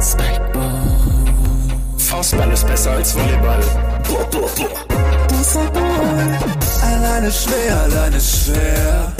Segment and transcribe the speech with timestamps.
[0.00, 0.72] Spikeball.
[1.98, 3.60] Faustball ist besser als Volleyball.
[4.08, 4.86] Boah, boah, boah.
[6.82, 9.12] Alleine schwer, alleine schwer.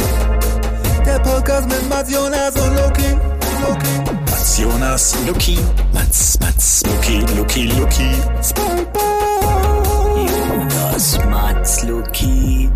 [1.04, 3.16] Der Podcast mit Mats Jonas und Loki.
[3.62, 4.10] Loki.
[4.30, 5.58] Mats Jonas, Loki.
[5.92, 8.10] Mats, Mats, Loki, Loki, Loki.
[8.42, 10.26] Spikeball.
[10.26, 12.70] Jonas, Mats, Loki.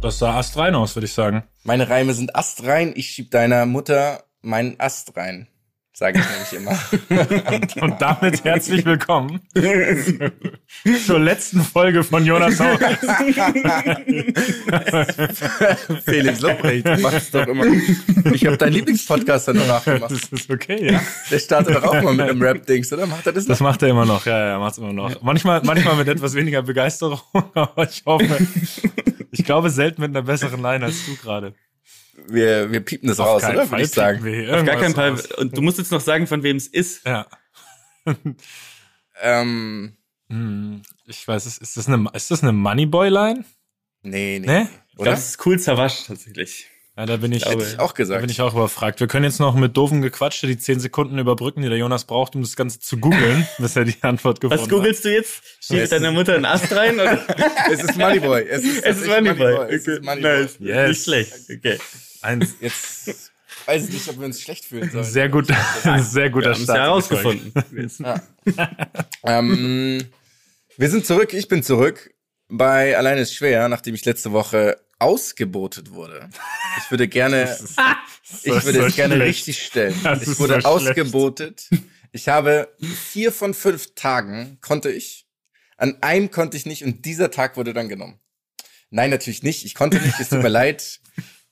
[0.00, 1.42] Das sah astrein aus, würde ich sagen.
[1.64, 2.92] Meine Reime sind astrein.
[2.96, 5.48] Ich schieb deiner Mutter meinen Ast rein.
[5.98, 7.82] Sage ich nämlich immer.
[7.82, 9.40] und damit herzlich willkommen
[11.04, 12.78] zur letzten Folge von Jonas Haus.
[16.04, 17.64] Felix Lobrecht, du machst es doch immer.
[18.32, 20.12] Ich habe deinen Lieblingspodcast dann danach gemacht.
[20.12, 21.00] Das ist okay, ja.
[21.32, 23.08] Der startet doch auch mal mit einem Rap-Dings, oder?
[23.08, 23.48] Macht er das noch?
[23.48, 25.20] Das macht er immer noch, ja, ja, macht es immer noch.
[25.22, 28.46] Manchmal, manchmal mit etwas weniger Begeisterung, aber ich hoffe,
[29.32, 31.54] ich glaube selten mit einer besseren Line als du gerade
[32.26, 33.70] wir, wir piepen das raus, oder?
[33.70, 34.18] Würde ich sagen.
[34.50, 35.10] Auf gar keinen Fall.
[35.10, 35.32] Raus.
[35.32, 37.06] Und du musst jetzt noch sagen, von wem es ist.
[37.06, 37.26] Ja.
[39.22, 39.94] ähm.
[40.30, 43.44] Hm, ich weiß, ist das eine, ist das eine Moneyboy-Line?
[44.02, 44.46] Nee, nee.
[44.46, 44.68] nee?
[44.94, 46.68] Glaube, das ist cool zerwascht, tatsächlich.
[46.98, 48.16] Ja, da bin ich, Hätte ich auch gesagt.
[48.16, 48.98] Da bin ich auch überfragt.
[48.98, 52.34] Wir können jetzt noch mit doofen Gequatsche die zehn Sekunden überbrücken, die der Jonas braucht,
[52.34, 54.68] um das Ganze zu googeln, bis er die Antwort gefunden hat.
[54.68, 55.44] Was googelst du jetzt?
[55.60, 56.96] Schiebst deiner Mutter einen Ast rein?
[56.96, 57.24] Oder?
[57.72, 58.42] es ist Moneyboy.
[58.48, 59.52] Es ist, es ist Moneyboy.
[59.52, 59.74] Moneyboy.
[59.74, 60.40] Es ist Moneyboy.
[60.42, 60.56] Nice.
[60.58, 60.88] Yes.
[60.88, 61.34] Nicht schlecht.
[61.56, 61.78] Okay.
[62.22, 62.54] Eins.
[62.60, 63.32] Jetzt
[63.66, 65.04] weiß ich nicht, ob wir uns schlecht fühlen sollen.
[65.04, 65.46] Sehr gut,
[66.00, 66.78] sehr guter wir Start.
[66.78, 67.52] herausgefunden.
[67.98, 68.22] ja.
[69.24, 70.04] ähm,
[70.76, 72.10] wir sind zurück, ich bin zurück
[72.48, 76.28] bei Alleine ist schwer, nachdem ich letzte Woche ausgebotet wurde.
[76.78, 77.56] Ich würde gerne,
[78.42, 79.94] ich würde es gerne richtig stellen.
[80.02, 81.68] Das ich wurde so ausgebotet.
[82.10, 85.26] Ich habe vier von fünf Tagen konnte ich.
[85.76, 88.18] An einem konnte ich nicht und dieser Tag wurde dann genommen.
[88.90, 89.64] Nein, natürlich nicht.
[89.64, 90.18] Ich konnte nicht.
[90.18, 91.00] Es tut mir leid.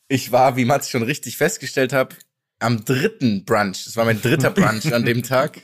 [0.09, 2.17] Ich war, wie Mats schon richtig festgestellt hat,
[2.59, 3.85] am dritten Brunch.
[3.85, 5.61] Das war mein dritter Brunch an dem Tag.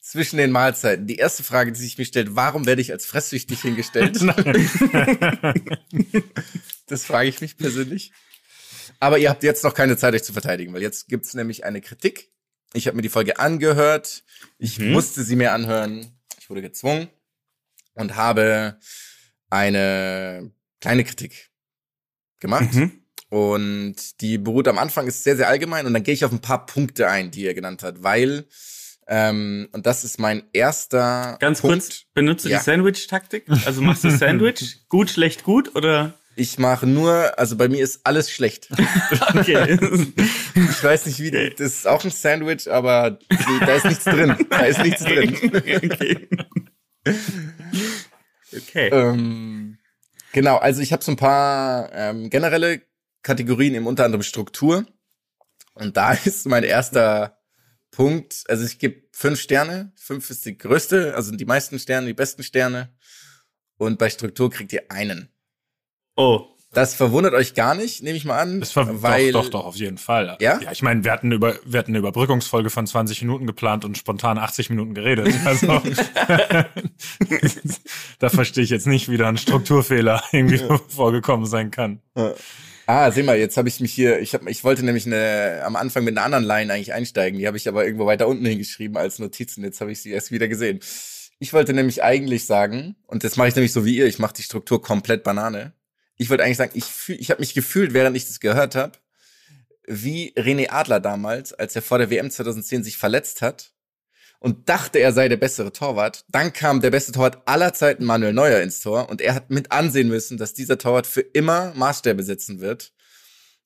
[0.00, 1.06] Zwischen den Mahlzeiten.
[1.06, 4.20] Die erste Frage, die sich mir stellt, warum werde ich als fresssüchtig hingestellt?
[6.86, 8.12] das frage ich mich persönlich.
[8.98, 11.80] Aber ihr habt jetzt noch keine Zeit, euch zu verteidigen, weil jetzt gibt's nämlich eine
[11.80, 12.32] Kritik.
[12.72, 14.24] Ich habe mir die Folge angehört.
[14.58, 14.92] Ich mhm.
[14.92, 16.18] musste sie mir anhören.
[16.40, 17.08] Ich wurde gezwungen
[17.94, 18.78] und habe
[19.48, 21.50] eine kleine Kritik
[22.40, 22.72] gemacht.
[22.72, 22.99] Mhm.
[23.30, 26.40] Und die beruht am Anfang, ist sehr, sehr allgemein und dann gehe ich auf ein
[26.40, 28.44] paar Punkte ein, die er genannt hat, weil,
[29.06, 31.36] ähm, und das ist mein erster.
[31.38, 31.84] Ganz Punkt.
[31.84, 32.58] kurz, benutzt du ja.
[32.58, 33.44] die Sandwich-Taktik?
[33.64, 36.14] Also machst du Sandwich gut, schlecht, gut oder?
[36.34, 38.68] Ich mache nur, also bei mir ist alles schlecht.
[39.34, 39.78] okay.
[40.54, 43.18] Ich weiß nicht, wie, das ist auch ein Sandwich, aber
[43.60, 44.34] da ist nichts drin.
[44.48, 45.36] Da ist nichts drin.
[45.44, 46.28] Okay.
[48.56, 48.88] okay.
[48.88, 49.78] Ähm,
[50.32, 52.80] genau, also ich habe so ein paar ähm, generelle
[53.22, 54.86] Kategorien, eben unter anderem Struktur.
[55.74, 57.38] Und da ist mein erster
[57.90, 62.14] Punkt, also ich gebe fünf Sterne, fünf ist die größte, also die meisten Sterne, die
[62.14, 62.94] besten Sterne.
[63.76, 65.28] Und bei Struktur kriegt ihr einen.
[66.16, 66.46] Oh.
[66.72, 68.60] Das verwundert euch gar nicht, nehme ich mal an.
[68.60, 70.36] Das ver weil, doch, doch, doch, auf jeden Fall.
[70.40, 70.60] Ja?
[70.60, 73.98] Ja, ich meine, wir hatten, über, wir hatten eine Überbrückungsfolge von 20 Minuten geplant und
[73.98, 75.34] spontan 80 Minuten geredet.
[75.44, 75.66] Also,
[78.20, 80.78] da verstehe ich jetzt nicht, wie da ein Strukturfehler irgendwie ja.
[80.88, 82.00] vorgekommen sein kann.
[82.16, 82.34] Ja.
[82.92, 85.76] Ah, sieh mal, jetzt habe ich mich hier, ich hab, ich wollte nämlich eine, am
[85.76, 88.96] Anfang mit einer anderen Line eigentlich einsteigen, die habe ich aber irgendwo weiter unten hingeschrieben
[88.96, 90.80] als Notizen, jetzt habe ich sie erst wieder gesehen.
[91.38, 94.34] Ich wollte nämlich eigentlich sagen, und das mache ich nämlich so wie ihr, ich mache
[94.34, 95.72] die Struktur komplett Banane.
[96.16, 98.98] Ich wollte eigentlich sagen, ich fühl, ich habe mich gefühlt, während ich das gehört habe,
[99.86, 103.72] wie René Adler damals, als er vor der WM 2010 sich verletzt hat
[104.40, 106.24] und dachte, er sei der bessere Torwart.
[106.28, 109.70] Dann kam der beste Torwart aller Zeiten Manuel Neuer ins Tor und er hat mit
[109.70, 112.92] ansehen müssen, dass dieser Torwart für immer Maßstäbe setzen wird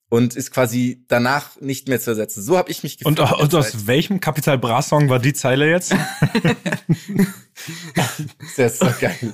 [0.09, 2.43] und ist quasi danach nicht mehr zu ersetzen.
[2.43, 3.19] So habe ich mich gefühlt.
[3.19, 5.95] Und, und aus welchem Kapital Bra Song war die Zeile jetzt?
[8.57, 9.33] das ist doch geil.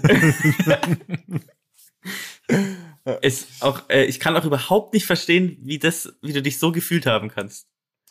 [3.21, 6.71] es auch, äh, ich kann auch überhaupt nicht verstehen, wie das, wie du dich so
[6.71, 7.67] gefühlt haben kannst.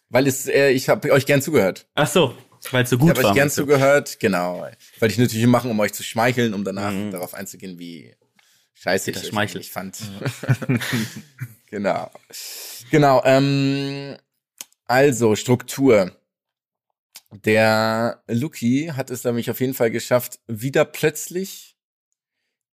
[0.08, 1.88] Weil es, äh, ich habe euch gern zugehört.
[1.94, 2.34] Ach so,
[2.70, 3.30] weil es so gut ich war.
[3.30, 4.68] Ich gern zugehört, genau.
[4.98, 7.10] Weil ich natürlich machen, um euch zu schmeicheln, um danach mhm.
[7.10, 8.14] darauf einzugehen, wie
[8.74, 9.98] scheiße ich euch ich fand.
[10.00, 10.76] Ja.
[11.66, 12.10] genau.
[12.90, 14.16] Genau, ähm,
[14.86, 16.16] also Struktur.
[17.32, 21.76] Der Luki hat es nämlich auf jeden Fall geschafft, wieder plötzlich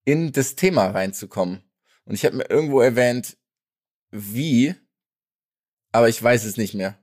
[0.04, 1.62] in das Thema reinzukommen.
[2.06, 3.38] Und ich habe mir irgendwo erwähnt,
[4.10, 4.74] wie,
[5.92, 6.98] aber ich weiß es nicht mehr.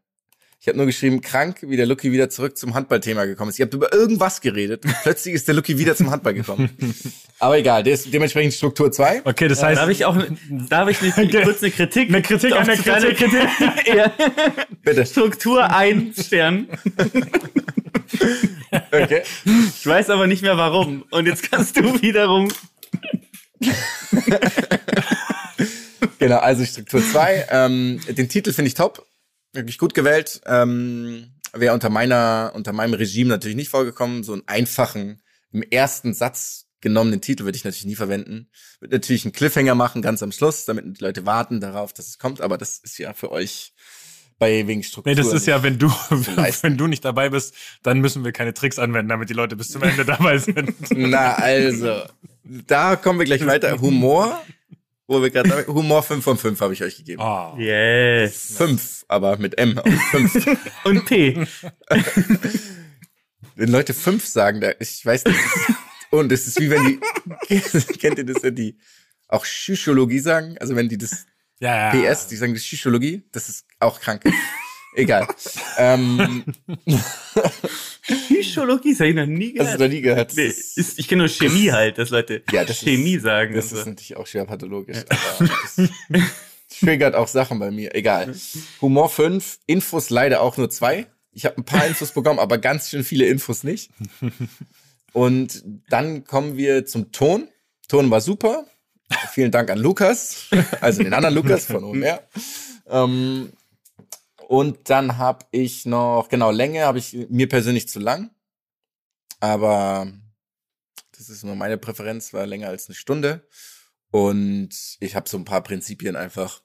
[0.64, 3.58] Ich habe nur geschrieben, krank, wie der Lucky wieder zurück zum Handballthema gekommen ist.
[3.58, 6.70] Ihr habt über irgendwas geredet und plötzlich ist der Lucky wieder zum Handball gekommen.
[7.38, 9.26] Aber egal, der ist dementsprechend Struktur 2.
[9.26, 9.78] Okay, das heißt.
[9.78, 10.16] Darf ich auch,
[10.70, 11.42] darf ich nicht okay.
[11.42, 12.08] kurz eine Kritik?
[12.08, 13.18] Eine Kritik an der Kritik.
[13.18, 13.46] Kritik.
[13.94, 14.10] ja.
[14.82, 15.04] Bitte.
[15.04, 16.68] Struktur 1 Stern.
[18.90, 19.22] Okay.
[19.76, 21.04] Ich weiß aber nicht mehr warum.
[21.10, 22.48] Und jetzt kannst du wiederum.
[26.18, 27.46] Genau, also Struktur 2.
[27.50, 29.04] Ähm, den Titel finde ich top.
[29.54, 30.40] Wirklich gut gewählt.
[30.46, 34.24] Ähm, Wäre unter meiner, unter meinem Regime natürlich nicht vorgekommen.
[34.24, 35.22] So einen einfachen,
[35.52, 38.48] im ersten Satz genommenen Titel würde ich natürlich nie verwenden.
[38.80, 42.18] Würde natürlich einen Cliffhanger machen, ganz am Schluss, damit die Leute warten darauf, dass es
[42.18, 42.40] kommt.
[42.40, 43.72] Aber das ist ja für euch
[44.38, 45.12] bei wegen Struktur.
[45.12, 48.52] Nee, das ist ja, wenn du, wenn du nicht dabei bist, dann müssen wir keine
[48.52, 50.74] Tricks anwenden, damit die Leute bis zum Ende dabei sind.
[50.90, 52.02] Na, also,
[52.44, 53.80] da kommen wir gleich weiter.
[53.80, 54.42] Humor,
[55.06, 57.22] wo wir gerade Humor 5 von 5 habe ich euch gegeben.
[57.22, 57.54] Oh.
[57.58, 58.54] Yes.
[58.56, 60.58] 5, aber mit M auf 5.
[60.84, 61.46] Und P.
[63.56, 65.38] wenn Leute 5 sagen, da, ich weiß nicht.
[66.10, 66.84] Und es ist wie wenn
[67.48, 67.60] die,
[67.98, 68.78] kennt ihr das, wenn die
[69.28, 70.56] auch Psychologie sagen?
[70.58, 71.26] Also wenn die das
[71.60, 72.12] Ja, ja.
[72.12, 74.22] PS, die sagen das Psychologie, das ist auch krank.
[74.96, 75.26] Egal.
[75.76, 76.44] ähm,
[78.06, 79.80] Psychologie, das habe ich noch nie hast du gehört.
[79.80, 80.36] noch nie gehört?
[80.36, 83.54] Nee, ist- ich kenne nur Chemie halt, dass Leute Ja, das Chemie ist- sagen.
[83.54, 83.76] Das ist so.
[83.90, 85.48] natürlich auch schwer pathologisch, aber
[85.78, 85.88] das
[86.80, 87.94] triggert auch Sachen bei mir.
[87.94, 88.34] Egal.
[88.82, 91.06] Humor 5, Infos leider auch nur zwei.
[91.32, 93.90] Ich habe ein paar Infos bekommen, aber ganz schön viele Infos nicht.
[95.12, 97.48] Und dann kommen wir zum Ton.
[97.88, 98.66] Ton war super.
[99.32, 100.46] Vielen Dank an Lukas,
[100.80, 102.20] also den anderen Lukas von OMR.
[102.88, 103.52] Ähm,
[104.58, 108.30] und dann habe ich noch, genau, Länge habe ich mir persönlich zu lang.
[109.40, 110.06] Aber
[111.16, 113.46] das ist nur meine Präferenz, war länger als eine Stunde.
[114.10, 114.70] Und
[115.00, 116.62] ich habe so ein paar Prinzipien einfach.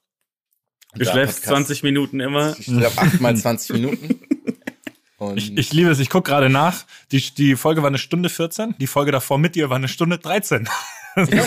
[0.94, 2.56] Du schläfst Podcast- 20 Minuten immer.
[2.58, 4.20] Ich schlafe achtmal 20 Minuten.
[5.18, 6.84] Und Ich, ich liebe es, ich guck gerade nach.
[7.12, 10.18] Die, die Folge war eine Stunde 14, die Folge davor mit dir war eine Stunde
[10.18, 10.68] 13.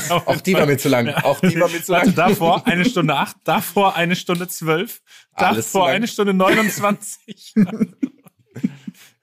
[0.10, 1.10] auch die war mir zu lang.
[1.10, 2.14] Auch die war mir zu lang.
[2.16, 5.02] davor eine Stunde 8, davor eine Stunde 12,
[5.34, 7.54] Alles zu davor eine Stunde 29.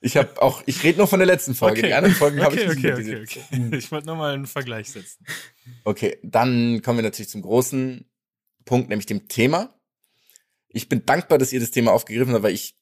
[0.03, 1.83] Ich habe auch, ich rede nur von der letzten Folge.
[1.83, 3.77] Die anderen Folgen habe ich okay, nicht okay, okay, okay.
[3.77, 5.23] Ich wollte nur mal einen Vergleich setzen.
[5.83, 8.09] Okay, dann kommen wir natürlich zum großen
[8.65, 9.79] Punkt, nämlich dem Thema.
[10.69, 12.75] Ich bin dankbar, dass ihr das Thema aufgegriffen habt, weil ich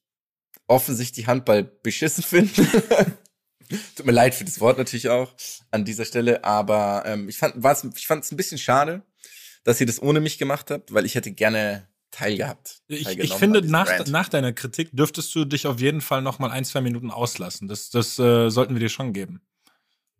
[0.66, 2.66] offensichtlich Handball beschissen finde.
[3.96, 5.32] Tut mir leid für das Wort natürlich auch
[5.70, 9.02] an dieser Stelle, aber ähm, ich fand war's, ich fand es ein bisschen schade,
[9.64, 12.82] dass ihr das ohne mich gemacht habt, weil ich hätte gerne teilgehabt.
[12.88, 16.50] Ich, ich finde, nach, nach deiner Kritik dürftest du dich auf jeden Fall noch mal
[16.50, 17.68] ein, zwei Minuten auslassen.
[17.68, 19.40] Das, das äh, sollten wir dir schon geben.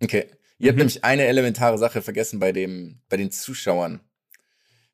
[0.00, 0.26] Okay.
[0.58, 0.80] Ihr habt Mhm.
[0.80, 4.00] nämlich eine elementare Sache vergessen bei dem, bei den Zuschauern.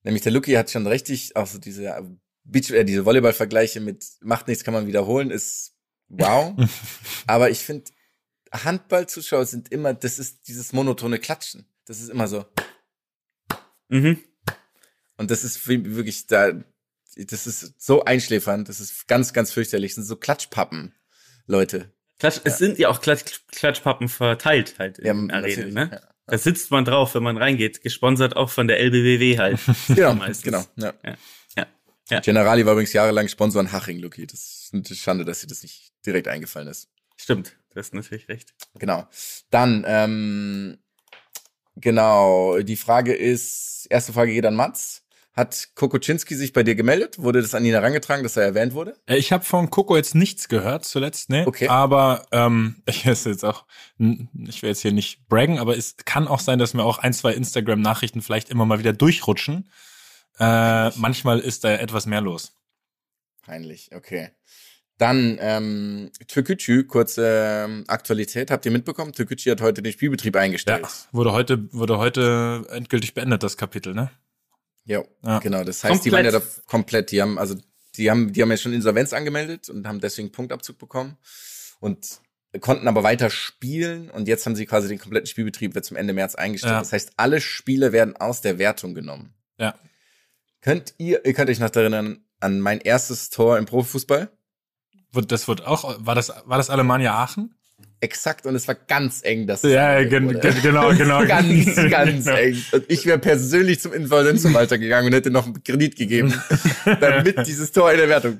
[0.04, 2.02] Nämlich der Lucky hat schon richtig, auch so diese äh,
[2.44, 5.74] Beach, äh, diese Volleyball-Vergleiche mit macht nichts, kann man wiederholen, ist
[6.08, 6.54] wow.
[7.26, 7.90] Aber ich finde,
[8.64, 11.66] Handball-Zuschauer sind immer, das ist dieses monotone Klatschen.
[11.86, 12.44] Das ist immer so.
[13.88, 14.18] Mhm.
[15.16, 16.52] Und das ist wirklich da,
[17.16, 19.92] das ist so einschläfernd, das ist ganz, ganz fürchterlich.
[19.92, 20.94] Das sind so Klatschpappen,
[21.46, 21.92] Leute.
[22.18, 25.90] Klatsch, Es sind ja auch Klatsch, Klatschpappen verteilt halt in Ja, den Arenen, ne?
[25.92, 26.00] ja.
[26.28, 27.82] Da sitzt man drauf, wenn man reingeht.
[27.82, 29.60] Gesponsert auch von der LBWW halt.
[29.88, 30.42] Genau, Meistens.
[30.42, 30.64] genau.
[30.74, 30.92] Ja.
[31.04, 31.16] Ja.
[31.56, 31.66] Ja.
[32.10, 32.20] Ja.
[32.20, 34.26] Generali war übrigens jahrelang Sponsor an Haching, Lucky.
[34.26, 36.88] Das ist eine Schande, dass dir das nicht direkt eingefallen ist.
[37.16, 38.54] Stimmt, du hast natürlich recht.
[38.78, 39.06] Genau.
[39.50, 40.78] Dann, ähm,
[41.76, 45.02] genau, die Frage ist, erste Frage geht an Mats.
[45.34, 47.18] Hat Kokoczynski sich bei dir gemeldet?
[47.18, 48.96] Wurde das an ihn herangetragen, dass er erwähnt wurde?
[49.04, 51.46] Äh, Ich habe von Coco jetzt nichts gehört zuletzt, ne?
[51.46, 51.68] Okay.
[51.68, 53.66] Aber ähm, ich ist jetzt auch,
[53.98, 57.12] ich will jetzt hier nicht braggen, aber es kann auch sein, dass mir auch ein,
[57.12, 59.70] zwei Instagram-Nachrichten vielleicht immer mal wieder durchrutschen.
[60.38, 62.54] Äh, manchmal ist da etwas mehr los.
[63.42, 64.30] Peinlich, okay.
[64.98, 68.50] Dann, ähm, Türkücü, kurze ähm, Aktualität.
[68.50, 69.12] Habt ihr mitbekommen?
[69.12, 70.82] Türkücü hat heute den Spielbetrieb eingestellt.
[70.82, 74.10] Ja, wurde heute, wurde heute endgültig beendet, das Kapitel, ne?
[74.84, 75.38] Ja, Ja.
[75.40, 75.64] genau.
[75.64, 76.32] Das heißt, die waren Komplett.
[76.32, 77.56] ja da komplett, die haben, also
[77.96, 81.16] die haben, die haben ja schon Insolvenz angemeldet und haben deswegen Punktabzug bekommen
[81.80, 82.20] und
[82.60, 86.14] konnten aber weiter spielen und jetzt haben sie quasi den kompletten Spielbetrieb wird zum Ende
[86.14, 86.72] März eingestellt.
[86.72, 86.78] Ja.
[86.78, 89.34] Das heißt, alle Spiele werden aus der Wertung genommen.
[89.58, 89.74] Ja.
[90.62, 94.30] Könnt ihr, ihr könnt euch noch erinnern an mein erstes Tor im Profifußball?
[95.12, 97.54] Wird- Das wird auch, war das, war das Alemannia Aachen?
[98.00, 101.24] Exakt, und es war ganz eng, das Ja, gen, gen, genau, genau.
[101.26, 102.36] Ganz, ganz Genau.
[102.36, 102.62] eng.
[102.72, 106.34] Und ich wäre persönlich zum Insolvenzverwalter gegangen und hätte noch einen Kredit gegeben,
[107.00, 108.36] damit dieses Tor in der Wertung.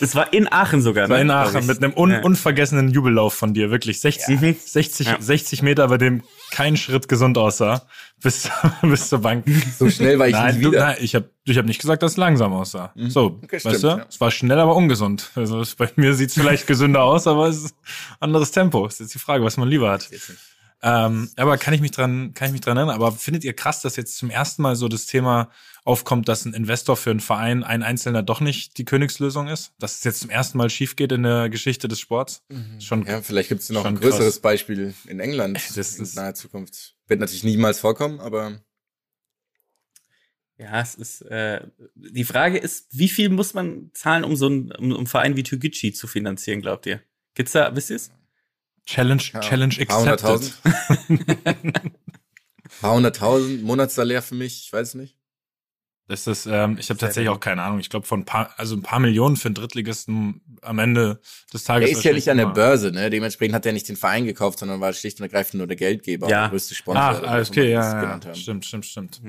[0.00, 1.22] Das war in Aachen sogar, War ne?
[1.24, 2.20] in Aachen mit einem un Ja.
[2.22, 4.56] unvergessenen Jubellauf von dir, wirklich 60, Mhm.
[4.64, 5.16] 60, Ja.
[5.20, 7.82] 60 Meter, bei dem kein Schritt gesund aussah,
[8.22, 8.48] bis,
[8.82, 9.44] bis zur Bank.
[9.78, 10.80] So schnell war ich nein, nicht du, wieder.
[10.86, 12.92] nein, ich habe ich hab nicht gesagt, dass es langsam aussah.
[12.96, 14.06] So, Okay, weißt stimmt, du, ja.
[14.08, 15.30] es war schnell, aber ungesund.
[15.34, 17.74] Also es, bei mir sieht es vielleicht gesünder aus, aber es ist
[18.20, 18.86] anderes Tempo.
[18.86, 20.08] Ist jetzt die Frage, was man lieber hat.
[20.82, 22.94] Ähm, aber kann ich mich dran, kann ich mich dran erinnern.
[22.94, 25.50] Aber findet ihr krass, dass jetzt zum ersten Mal so das Thema
[25.84, 29.72] aufkommt, dass ein Investor für einen Verein, ein Einzelner doch nicht die Königslösung ist?
[29.78, 32.42] Dass es jetzt zum ersten Mal schief geht in der Geschichte des Sports?
[32.78, 34.38] Schon, Ja, vielleicht gibt es noch ein größeres krass.
[34.40, 36.96] Beispiel in England Das in ist- naher Zukunft.
[37.08, 38.60] Wird natürlich niemals vorkommen, aber
[40.56, 44.72] Ja, es ist, äh, die Frage ist, wie viel muss man zahlen, um so einen,
[44.72, 47.02] um, um einen Verein wie Toguchi zu finanzieren, glaubt ihr?
[47.34, 48.10] Gibt's da, wisst ihr's?
[48.86, 50.42] Challenge, ja, Challenge paar accepted.
[50.64, 51.92] hunderttausend.
[52.80, 55.16] paar hunderttausend Monatssalär für mich, ich weiß es nicht.
[56.08, 57.78] Das ist, ähm, ich habe tatsächlich auch keine Ahnung.
[57.78, 61.20] Ich glaube von ein paar, also ein paar Millionen für einen Drittligisten am Ende
[61.54, 61.90] des Er Tages.
[61.92, 63.10] ist ja nicht an der Börse, ne?
[63.10, 66.28] Dementsprechend hat er nicht den Verein gekauft, sondern war schlicht und ergreifend nur der Geldgeber,
[66.28, 66.40] Ja.
[66.42, 67.00] der größte Sponsor.
[67.04, 68.34] Ah, immer okay, ja, ja.
[68.34, 69.20] Stimmt, stimmt, stimmt.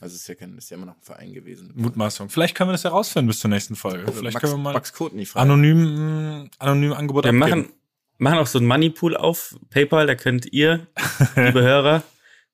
[0.00, 1.70] Also ist ja, kein, ist ja immer noch ein Verein gewesen.
[1.74, 2.28] Mutmaßung.
[2.28, 4.10] Vielleicht können wir das herausfinden bis zur nächsten Folge.
[4.12, 5.50] Vielleicht Max, können wir mal Max Kotny fragen.
[5.50, 7.38] anonym, anonym Angebot Wir abgeben.
[7.40, 7.72] machen,
[8.18, 10.86] machen auch so einen Moneypool auf PayPal, da könnt ihr,
[11.36, 12.02] liebe Hörer,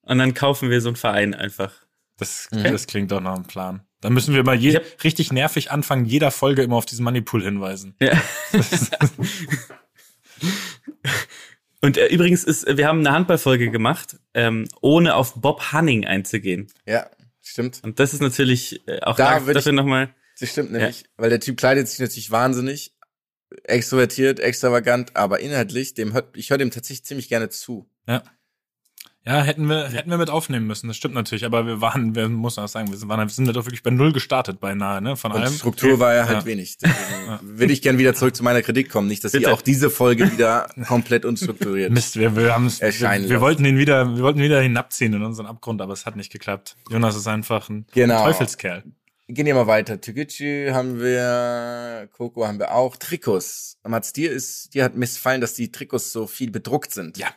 [0.02, 1.72] und dann kaufen wir so einen Verein einfach.
[2.18, 3.80] Das, das klingt doch nach einem Plan.
[4.02, 7.42] Dann müssen wir mal je, hab- richtig nervig anfangen, jeder Folge immer auf diesen Moneypool
[7.42, 7.94] hinweisen.
[8.00, 8.20] Ja.
[11.82, 16.68] Und äh, übrigens ist, wir haben eine Handballfolge gemacht, ähm, ohne auf Bob Hanning einzugehen.
[16.86, 17.06] Ja,
[17.42, 17.80] stimmt.
[17.82, 20.14] Und das ist natürlich äh, auch Da da, würd ich- dafür nochmal.
[20.38, 22.94] Das stimmt nämlich, weil der Typ kleidet sich natürlich wahnsinnig
[23.64, 27.90] extrovertiert, extravagant, aber inhaltlich, dem hört, ich höre dem tatsächlich ziemlich gerne zu.
[28.06, 28.22] Ja.
[29.26, 30.88] Ja, hätten wir, hätten wir mit aufnehmen müssen.
[30.88, 31.44] Das stimmt natürlich.
[31.44, 33.82] Aber wir waren, wir muss auch sagen, wir sind, waren, wir sind da doch wirklich
[33.82, 35.14] bei Null gestartet beinahe, ne?
[35.14, 35.52] Von Und allem.
[35.52, 36.46] Struktur war ja halt Ja.
[36.46, 36.78] wenig.
[36.78, 39.08] Deswegen will ich gern wieder zurück zu meiner Kritik kommen.
[39.08, 39.52] Nicht, dass ihr Bitte.
[39.52, 41.92] auch diese Folge wieder komplett unstrukturiert.
[41.92, 44.62] Mist, wir, wir haben es, wir, Erscheinen wir wollten ihn wieder, wir wollten ihn wieder
[44.62, 46.76] hinabziehen in unseren Abgrund, aber es hat nicht geklappt.
[46.90, 48.24] Jonas ist einfach ein Genau.
[48.24, 48.84] Teufelskerl.
[49.28, 50.00] Gehen wir mal weiter.
[50.00, 52.96] Toguchi haben wir, Coco haben wir auch.
[52.96, 53.76] Trikots.
[53.86, 57.18] Mats, dir ist, dir hat missfallen, dass die Trikots so viel bedruckt sind.
[57.18, 57.28] Ja.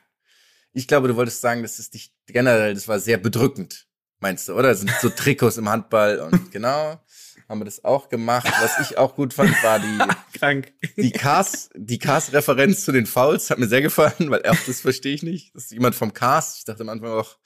[0.74, 3.88] Ich glaube, du wolltest sagen, das ist dich generell, das war sehr bedrückend,
[4.20, 4.70] meinst du, oder?
[4.70, 7.00] Das sind so Trikots im Handball und genau,
[7.48, 8.52] haben wir das auch gemacht.
[8.62, 10.00] Was ich auch gut fand, war die,
[10.40, 10.74] Krank.
[10.98, 15.14] die Cars, die Cars-Referenz zu den Fouls hat mir sehr gefallen, weil erst das verstehe
[15.14, 15.54] ich nicht.
[15.54, 16.58] Das ist jemand vom Cars.
[16.58, 17.38] Ich dachte am Anfang auch,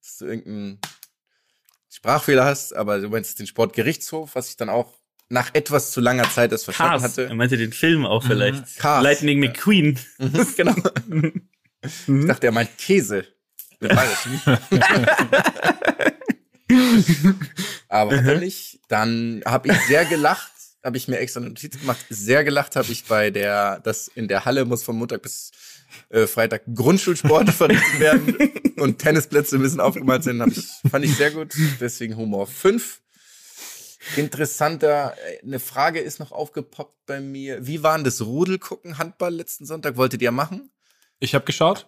[0.00, 0.80] dass du irgendeinen
[1.88, 4.98] Sprachfehler hast, aber du meinst den Sportgerichtshof, was ich dann auch
[5.28, 7.18] nach etwas zu langer Zeit das verstanden Cars.
[7.18, 7.34] Er hatte.
[7.34, 8.78] meinte den Film auch vielleicht.
[8.78, 9.02] Cars.
[9.02, 9.98] Lightning McQueen.
[10.56, 10.74] genau.
[11.82, 13.26] Ich dachte, er meint Käse.
[13.80, 13.92] Nicht.
[17.88, 18.80] Aber hat er nicht.
[18.88, 20.52] Dann habe ich sehr gelacht,
[20.84, 22.04] habe ich mir extra eine Notiz gemacht.
[22.08, 25.50] Sehr gelacht habe ich bei der, das in der Halle muss von Montag bis
[26.10, 28.36] äh, Freitag Grundschulsport verrichtet werden
[28.78, 30.42] und Tennisplätze müssen aufgemalt sein.
[30.48, 31.54] Ich, fand ich sehr gut.
[31.80, 33.00] Deswegen Humor 5.
[34.16, 37.66] Interessanter, äh, eine Frage ist noch aufgepoppt bei mir.
[37.66, 39.96] Wie war denn das Rudelgucken Handball letzten Sonntag?
[39.96, 40.70] Wolltet ihr machen?
[41.22, 41.86] Ich habe geschaut.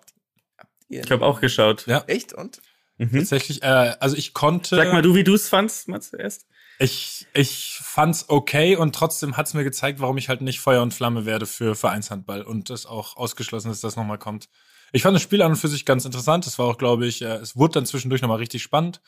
[0.89, 1.87] Ich habe auch geschaut.
[1.87, 2.05] Ja.
[2.07, 2.33] Echt?
[2.33, 2.63] Und?
[2.99, 3.19] Mhm.
[3.19, 4.77] Tatsächlich, äh, also ich konnte.
[4.77, 6.47] Sag mal du, wie du es fandst, mal zuerst.
[6.79, 10.95] Ich, ich fand's okay und trotzdem hat's mir gezeigt, warum ich halt nicht Feuer und
[10.95, 14.49] Flamme werde für Vereinshandball und das auch ausgeschlossen ist, dass das nochmal kommt.
[14.93, 16.47] Ich fand das Spiel an und für sich ganz interessant.
[16.47, 19.01] Es war auch, glaube ich, äh, es wurde dann zwischendurch nochmal richtig spannend.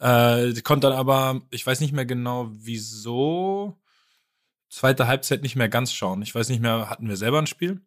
[0.00, 3.78] Äh, konnte dann aber, ich weiß nicht mehr genau, wieso,
[4.68, 6.20] zweite Halbzeit nicht mehr ganz schauen.
[6.20, 7.80] Ich weiß nicht mehr, hatten wir selber ein Spiel?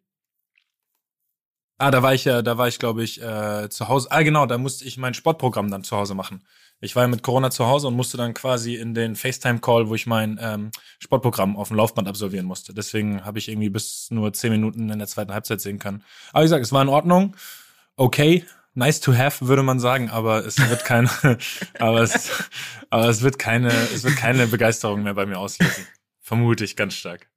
[1.78, 4.08] Ah, da war ich ja, da war ich, glaube ich, äh, zu Hause.
[4.10, 6.42] Ah, genau, da musste ich mein Sportprogramm dann zu Hause machen.
[6.80, 9.94] Ich war ja mit Corona zu Hause und musste dann quasi in den FaceTime-Call, wo
[9.94, 12.72] ich mein ähm, Sportprogramm auf dem Laufband absolvieren musste.
[12.74, 16.02] Deswegen habe ich irgendwie bis nur zehn Minuten in der zweiten Halbzeit sehen können.
[16.32, 17.36] Aber wie gesagt, es war in Ordnung.
[17.96, 21.10] Okay, nice to have, würde man sagen, aber es wird keine,
[21.78, 22.30] aber es,
[22.90, 25.86] aber es wird keine, es wird keine Begeisterung mehr bei mir auslösen.
[26.20, 27.28] Vermute ich ganz stark.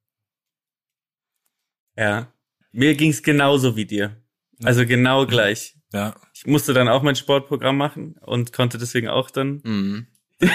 [1.96, 2.32] Ja.
[2.72, 4.19] Mir ging's genauso wie dir.
[4.64, 5.76] Also genau gleich.
[5.92, 6.14] Ja.
[6.34, 9.60] Ich musste dann auch mein Sportprogramm machen und konnte deswegen auch dann.
[9.64, 10.06] Mhm.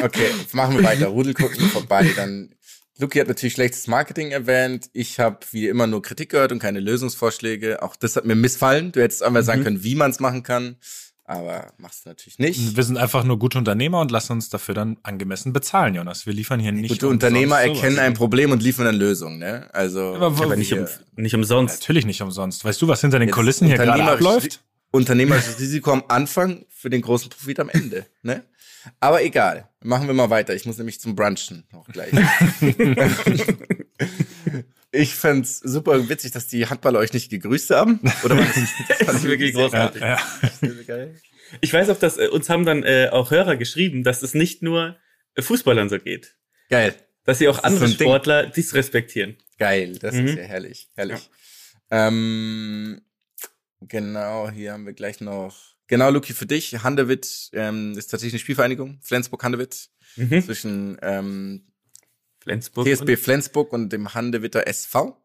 [0.00, 1.08] okay, machen wir weiter.
[1.08, 2.10] Rudel gucken vorbei.
[2.14, 2.54] Dann
[2.98, 4.88] Luki hat natürlich schlechtes Marketing erwähnt.
[4.92, 7.82] Ich habe wie immer nur Kritik gehört und keine Lösungsvorschläge.
[7.82, 8.92] Auch das hat mir missfallen.
[8.92, 10.76] Du hättest einmal sagen können, wie man es machen kann.
[11.26, 12.76] Aber machst du natürlich nicht.
[12.76, 16.26] Wir sind einfach nur gute Unternehmer und lassen uns dafür dann angemessen bezahlen, Jonas.
[16.26, 16.90] Wir liefern hier nicht.
[16.90, 17.78] Gute Unternehmer sowas.
[17.78, 19.70] erkennen ein Problem und liefern dann Lösungen, ne?
[19.72, 21.80] Also Aber Aber nicht, um, nicht umsonst.
[21.80, 22.62] Natürlich nicht umsonst.
[22.64, 24.60] Weißt du, was hinter den Jetzt Kulissen hier gerade unternehmerisches- abläuft?
[24.90, 28.44] Unternehmerisches Risiko am Anfang für den großen Profit am Ende, ne?
[29.00, 29.70] Aber egal.
[29.82, 30.54] Machen wir mal weiter.
[30.54, 32.12] Ich muss nämlich zum Brunchen noch gleich.
[34.94, 38.00] ich fänd's super witzig, dass die Handballer euch nicht gegrüßt haben.
[38.24, 38.44] Oder war
[38.88, 40.00] das, Das ist wirklich großartig.
[40.00, 40.18] Ja,
[40.86, 41.20] geil.
[41.60, 44.62] Ich weiß auch, dass äh, uns haben dann äh, auch Hörer geschrieben, dass es nicht
[44.62, 44.96] nur
[45.34, 46.36] äh, Fußballern so geht.
[46.70, 46.94] Geil.
[47.24, 48.06] Dass sie auch Das andere so ein Ding.
[48.08, 49.36] Sportler disrespektieren.
[49.58, 49.98] Geil.
[49.98, 50.26] Das Mhm.
[50.26, 50.88] ist ja herrlich.
[50.94, 51.30] Herrlich.
[51.90, 53.00] Ähm,
[53.86, 55.74] Genau, hier haben wir gleich noch.
[55.88, 56.82] Genau, Luki, für dich.
[56.82, 58.98] Handewitt ähm, ist tatsächlich eine Spielvereinigung.
[59.02, 59.90] Flensburg-Handewitt.
[60.16, 60.42] Mhm.
[60.42, 61.66] Zwischen ähm,
[62.44, 62.86] Flensburg.
[62.86, 65.18] TSB Flensburg und dem Handewitter SV.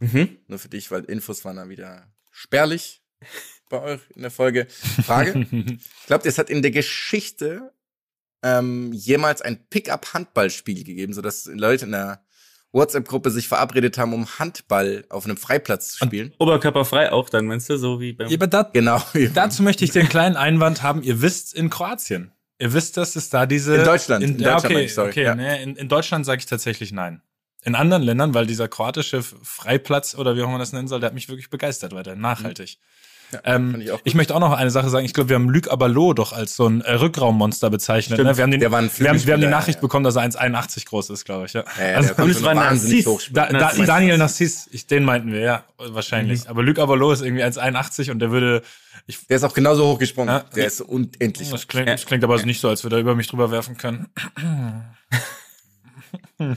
[0.00, 0.36] Und, mhm.
[0.46, 3.02] Nur für dich, weil Infos waren da wieder spärlich
[3.68, 4.66] bei euch in der Folge.
[5.04, 5.46] Frage.
[6.06, 7.72] Glaubt ihr, es hat in der Geschichte
[8.42, 12.24] ähm, jemals ein Pickup-Handballspiel gegeben, sodass Leute in der
[12.72, 16.34] WhatsApp-Gruppe sich verabredet haben, um Handball auf einem Freiplatz zu spielen?
[16.38, 17.76] Oberkörperfrei auch dann, meinst du?
[17.76, 18.28] So wie beim.
[18.28, 19.02] Ja, aber da, Genau.
[19.34, 21.02] dazu möchte ich den kleinen Einwand haben.
[21.02, 22.32] Ihr wisst, in Kroatien.
[22.62, 23.74] Ihr wisst, dass es da diese.
[23.74, 24.22] In Deutschland.
[24.22, 25.10] In, In Deutschland okay, ich, sorry.
[25.10, 25.24] okay.
[25.24, 25.34] Ja.
[25.34, 27.20] Nee, in, in Deutschland sage ich tatsächlich nein.
[27.64, 31.00] In anderen Ländern, weil dieser kroatische Freiplatz oder wie auch immer man das nennen soll,
[31.00, 32.78] der hat mich wirklich begeistert, weiter nachhaltig.
[33.44, 35.04] Ähm, ich ich möchte auch noch eine Sache sagen.
[35.04, 38.18] Ich glaube, wir haben Luc Abalo doch als so ein äh, Rückraummonster bezeichnet.
[38.18, 38.36] Ne?
[38.36, 39.80] Wir, haben den, wir, haben, wir haben die Nachricht ja.
[39.80, 41.52] bekommen, dass er 1,81 groß ist, glaube ich.
[41.52, 41.64] Ja.
[41.78, 43.34] Ja, ja, also, und es war hochspielen.
[43.34, 43.86] da, da, Narziss.
[43.86, 46.48] Daniel Narciss, ich, den meinten wir, ja, wahrscheinlich.
[46.48, 48.62] Aber Luc Abalo ist irgendwie 1,81 und der würde,
[49.06, 50.34] ich, Der ist auch genauso hochgesprungen.
[50.34, 50.44] Ja.
[50.54, 51.50] Der ist so unendlich.
[51.50, 54.08] das klingt, das klingt aber nicht so, als würde er über mich drüber werfen können.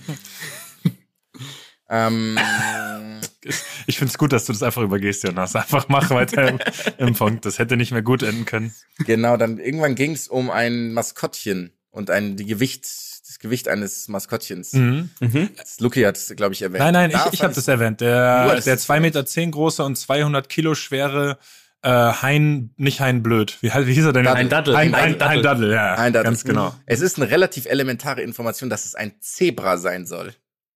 [1.89, 2.37] Ähm,
[3.87, 5.55] Ich finde es gut, dass du das einfach übergehst, Jonas.
[5.55, 6.59] Einfach mach weiter im,
[6.97, 7.45] im Punkt.
[7.45, 8.73] Das hätte nicht mehr gut enden können.
[8.99, 14.07] genau, dann irgendwann ging es um ein Maskottchen und ein die Gewicht, das Gewicht eines
[14.07, 14.73] Maskottchens.
[14.73, 15.09] Mhm.
[15.57, 16.79] Das Lucky hat es, glaube ich, erwähnt.
[16.79, 18.01] Nein, nein, Da ich, ich habe das erwähnt.
[18.01, 21.37] Der, der das 2 Meter zehn große und 200 Kilo schwere
[21.83, 23.59] äh, Hein, nicht Hein Blöd.
[23.61, 24.27] Wie, wie hieß er denn?
[24.27, 24.75] Hein Daddel.
[24.75, 25.37] Hein, Hein Hein, Daddel.
[25.37, 25.93] Hein Daddel, ja.
[25.95, 26.31] Ein Datum.
[26.31, 26.73] Ganz genau.
[26.87, 30.33] Es ist eine relativ elementare Information, dass es ein Zebra sein soll.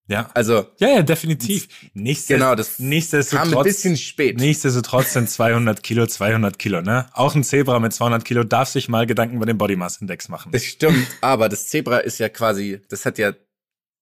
[0.10, 0.30] Ja.
[0.34, 1.68] Also, Ja, ja, definitiv.
[1.94, 4.38] Nichtsdest Genau, das kam ein nichtsdestotrotz, bisschen spät.
[4.39, 7.06] nichtsdestotrotz sind 200 Kilo 200 Kilo, ne?
[7.13, 10.28] Auch ein Zebra mit 200 Kilo darf sich mal Gedanken über den Body Mass Index
[10.28, 10.51] machen.
[10.51, 13.34] Das stimmt, aber das Zebra ist ja quasi, das hat ja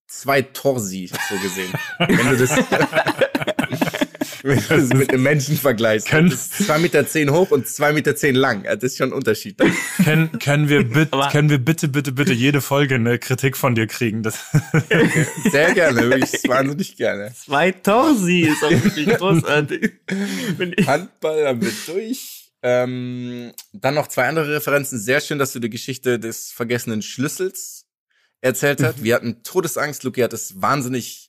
[0.08, 1.74] zwei Torsi, so gesehen.
[2.00, 2.52] Wenn du das,
[4.50, 6.08] wenn du das mit einem Menschen vergleichst.
[6.08, 8.64] Können- Das ist zwei Meter zehn hoch und zwei Meter zehn lang.
[8.64, 9.58] Das ist schon ein Unterschied.
[10.04, 13.76] können, können wir bitte, Aber- können wir bitte, bitte, bitte jede Folge eine Kritik von
[13.76, 14.24] dir kriegen?
[14.24, 14.40] Das,
[15.52, 17.34] Sehr gerne, wirklich wahnsinnig gerne.
[17.36, 19.92] Zwei Torsi ist auch wirklich großartig.
[20.86, 22.52] Handball haben wir durch.
[22.64, 25.00] Ähm, dann noch zwei andere Referenzen.
[25.00, 27.86] Sehr schön, dass du die Geschichte des vergessenen Schlüssels
[28.42, 29.04] erzählt hast.
[29.04, 30.04] Wir hatten Todesangst.
[30.04, 31.27] Luki hat es wahnsinnig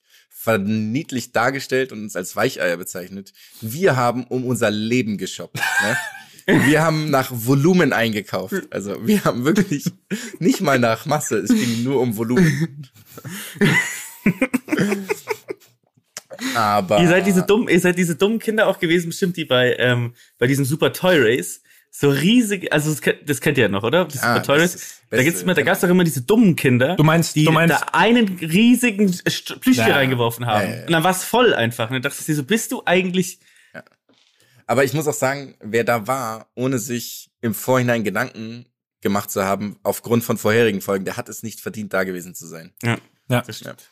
[0.48, 3.34] verniedlicht dargestellt und uns als Weicheier bezeichnet.
[3.60, 5.56] Wir haben um unser Leben geshoppt.
[5.56, 5.96] Ne?
[6.66, 8.68] Wir haben nach Volumen eingekauft.
[8.70, 9.84] Also wir haben wirklich
[10.38, 11.36] nicht mal nach Masse.
[11.36, 12.88] Es ging nur um Volumen.
[16.54, 19.76] Aber Ihr seid diese dummen, ihr seid diese dummen Kinder auch gewesen, bestimmt die bei
[19.78, 21.60] ähm, bei diesem Super Toy Race
[22.00, 24.04] so riesig, also das, kennt- das kennt ihr ja noch, oder?
[24.04, 25.64] Das Ah, Super Toy das ist Da gibt's immer, da ja.
[25.66, 29.10] gab's doch immer diese dummen Kinder, Du meinst- die du meinst- da einen riesigen
[29.60, 29.96] Plüschtier Ja.
[29.96, 30.62] reingeworfen haben.
[30.62, 30.86] Ja, ja, ja.
[30.86, 31.88] Und dann war's voll einfach.
[31.90, 33.40] Und dann dachte ich so, bist du eigentlich
[34.70, 38.66] Aber ich muss auch sagen, wer da war, ohne sich im Vorhinein Gedanken
[39.00, 42.46] gemacht zu haben, aufgrund von vorherigen Folgen, der hat es nicht verdient, da gewesen zu
[42.46, 42.74] sein.
[42.82, 42.98] Ja.
[43.30, 43.40] ja.
[43.40, 43.88] Das stimmt.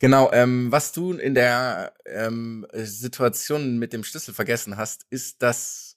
[0.00, 5.91] Genau, ähm, was du in der ähm, Situation mit dem Schlüssel vergessen hast, ist, dass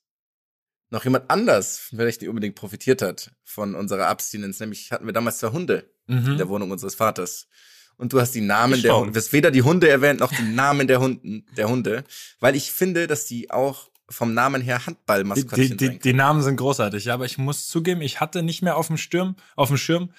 [0.89, 4.59] noch jemand anders vielleicht nicht unbedingt profitiert hat von unserer Abstinenz.
[4.59, 6.37] Nämlich hatten wir damals zwei Hunde in Mhm.
[6.37, 7.47] der Wohnung unseres Vaters.
[7.97, 8.95] Und du hast die Namen Ich der.
[8.95, 12.03] Hunde, du hast weder die Hunde erwähnt, noch die Namen der Hunden, der Hunde,
[12.39, 16.13] weil ich finde, dass die auch vom Namen her Die, Handballmaskottchen die, sein die, die
[16.13, 19.35] Namen sind großartig, ja, aber ich muss zugeben, ich hatte nicht mehr auf dem Sturm,
[19.55, 20.11] auf dem Schirm.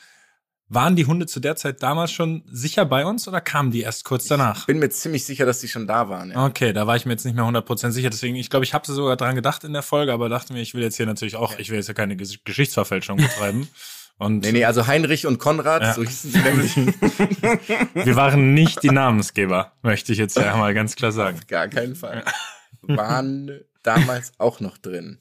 [0.68, 4.04] Waren die Hunde zu der Zeit damals schon sicher bei uns oder kamen die erst
[4.04, 4.66] kurz danach?
[4.66, 6.32] bin mir ziemlich sicher, dass die schon da waren.
[6.32, 6.44] Ja.
[6.44, 8.10] Okay, da war ich mir jetzt nicht mehr 100% sicher.
[8.10, 10.74] Deswegen, ich glaube, ich habe sogar dran gedacht in der Folge, aber dachte mir, ich
[10.74, 13.68] will jetzt hier natürlich auch, ich will jetzt ja keine Ges- Geschichtsverfälschung betreiben.
[14.18, 15.92] Und Nee, nee, also Heinrich und Konrad, Ja.
[15.92, 16.74] so hießen sie nämlich.
[17.94, 21.36] wir waren nicht die Namensgeber, möchte ich jetzt ja mal ganz klar sagen.
[21.36, 22.24] Auf gar keinen Fall.
[22.80, 25.18] Waren damals auch noch drin.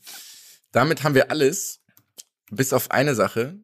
[0.71, 1.81] Damit haben wir alles,
[2.51, 3.58] bis auf eine Sache,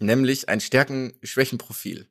[0.00, 2.08] nämlich ein Stärken-Schwächen-Profil,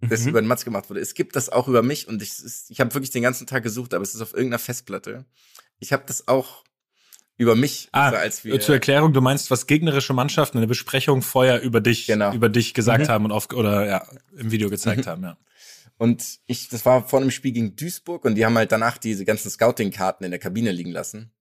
[0.00, 0.28] das Mhm.
[0.28, 1.00] über den Matz gemacht wurde.
[1.00, 2.32] Es gibt das auch über mich und ich,
[2.68, 5.24] ich habe wirklich den ganzen Tag gesucht, aber es ist auf irgendeiner Festplatte.
[5.78, 6.64] Ich habe das auch
[7.36, 10.68] über mich, Ah, also als wir zur Erklärung, du meinst, was gegnerische Mannschaften in der
[10.68, 12.32] Besprechung vorher über dich, Genau.
[12.32, 13.08] über dich gesagt Mhm.
[13.08, 15.36] haben und auf, oder ja, im Video gezeigt haben, ja.
[15.96, 19.24] Und ich, das war vor einem Spiel gegen Duisburg und die haben halt danach diese
[19.24, 21.32] ganzen Scouting-Karten in der Kabine liegen lassen.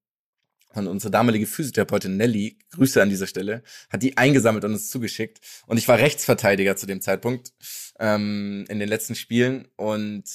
[0.75, 5.39] Und unsere damalige Physiotherapeutin Nelly, Grüße an dieser Stelle, hat die eingesammelt und uns zugeschickt.
[5.67, 7.53] Und ich war Rechtsverteidiger zu dem Zeitpunkt
[7.99, 9.67] ähm, in den letzten Spielen.
[9.75, 10.25] Und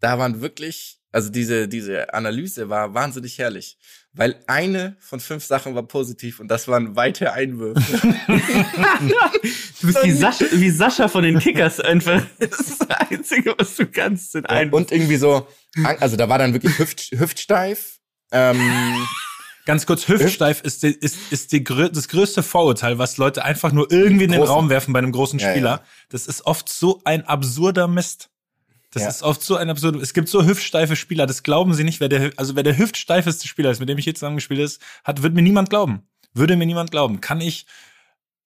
[0.00, 3.78] da waren wirklich Also diese, diese Analyse war wahnsinnig herrlich.
[4.12, 7.80] Weil eine von fünf Sachen war positiv und das waren weite Einwürfe.
[9.80, 12.22] Du bist wie Sascha, wie Sascha von den Kickers einfach.
[12.38, 14.34] Das ist das Einzige, was du kannst.
[14.34, 14.72] In einem.
[14.74, 15.46] und irgendwie so,
[16.00, 17.99] also da war dann wirklich hüft, hüftsteif.
[18.32, 18.60] Ähm,
[19.66, 23.90] Ganz kurz, hüftsteif ist, die, ist, ist die, das größte Vorurteil, was Leute einfach nur
[23.92, 24.52] irgendwie in den Großen.
[24.54, 25.70] Raum werfen bei einem großen Ja, Spieler.
[25.70, 25.80] ja.
[26.08, 28.30] Das ist oft so ein absurder Mist.
[28.92, 29.08] Das Ja.
[29.10, 30.00] ist oft so ein absurder.
[30.00, 33.46] Es gibt so hüftsteife Spieler, das glauben sie nicht, wer der, also wer der hüftsteifeste
[33.46, 36.02] Spieler ist, mit dem ich hier zusammengespielt ist, hat, wird mir niemand glauben.
[36.32, 37.20] Würde mir niemand glauben.
[37.20, 37.66] Kann ich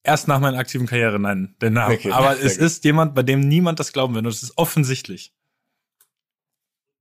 [0.03, 1.94] erst nach meiner aktiven Karriere nennen, den Namen.
[1.94, 2.66] Okay, Aber es gut.
[2.66, 4.25] ist jemand, bei dem niemand das glauben wird.
[4.27, 5.33] Und es ist offensichtlich.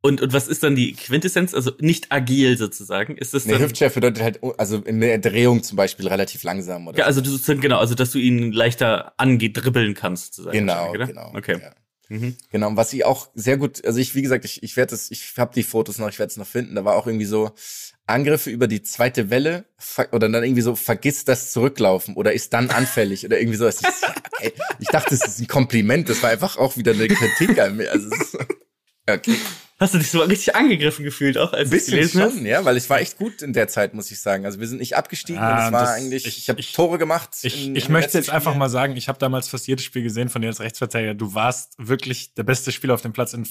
[0.06, 1.54] Und, und was ist dann die Quintessenz?
[1.54, 3.16] Also nicht agil sozusagen.
[3.16, 3.62] Ist das nee, dann.
[3.62, 7.30] Hüftsteif bedeutet halt, also in der Drehung zum Beispiel relativ langsam oder ja, also du
[7.30, 10.58] sozusagen, genau, also dass du ihn leichter dribbeln kannst, sozusagen.
[10.58, 11.32] Genau, genau.
[11.34, 11.58] Okay.
[11.62, 11.74] Ja.
[12.10, 12.36] Mhm.
[12.52, 15.10] Genau, und was ich auch sehr gut, also ich, wie gesagt, ich, ich werde das,
[15.10, 16.76] ich habe die Fotos noch, ich werde es noch finden.
[16.76, 17.52] Da war auch irgendwie so
[18.06, 19.63] Angriffe über die zweite Welle
[20.12, 23.70] oder dann irgendwie so, vergiss das Zurücklaufen oder ist dann anfällig oder irgendwie so.
[23.70, 23.78] Ich,
[24.80, 27.89] ich dachte, das ist ein Kompliment, das war einfach auch wieder eine Kritik an mir.
[27.89, 28.38] Also, ist,
[29.10, 29.38] okay.
[29.80, 32.34] Hast du dich so richtig angegriffen gefühlt auch, als es bisschen gelesen hast?
[32.36, 34.46] schon, ja, weil ich war echt gut in der Zeit, muss ich sagen.
[34.46, 36.98] Also wir sind nicht abgestiegen Ah, und es war das- eigentlich, ich- ich, habe Tore
[36.98, 37.30] gemacht.
[37.42, 38.60] Ich, in- ich möchte jetzt einfach Spiel.
[38.60, 41.16] mal sagen, ich habe damals fast jedes Spiel gesehen von dir als Rechtsverteidiger.
[41.16, 43.48] Du warst wirklich der beste Spieler auf dem Platz in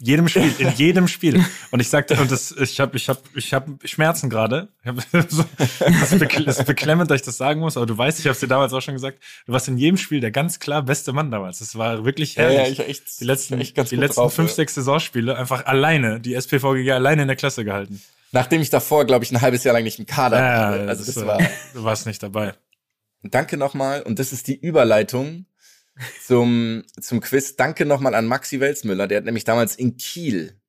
[0.00, 1.44] jedem Spiel, in jedem Spiel.
[1.70, 4.68] Und ich sagte, und das, ich habe, ich habe, ich habe Schmerzen gerade.
[4.82, 7.96] Ich hab Das ist bekl- das ist beklemmend, dass ich das sagen muss, aber du
[7.96, 9.18] weißt, ich habe es dir damals auch schon gesagt.
[9.46, 11.60] Du warst in jedem Spiel der ganz klar beste Mann damals.
[11.60, 12.58] Das war wirklich Ja, herrlich.
[12.58, 14.56] ja, ich war echt, die letzten, echt die letzten drauf, fünf, ja.
[14.56, 18.02] sechs Saisonspiele einfach alleine, die SPVG alleine in der Klasse gehalten.
[18.32, 20.88] Nachdem ich davor, glaube ich, ein halbes Jahr lang nicht im Kader war.
[20.88, 21.38] Also das war.
[21.74, 22.54] du warst nicht dabei.
[23.22, 24.02] Danke nochmal.
[24.02, 25.44] Und das ist die Überleitung
[26.24, 27.56] zum, zum Quiz.
[27.56, 29.08] Danke nochmal an Maxi Welsmüller.
[29.08, 30.60] Der hat nämlich damals in Kiel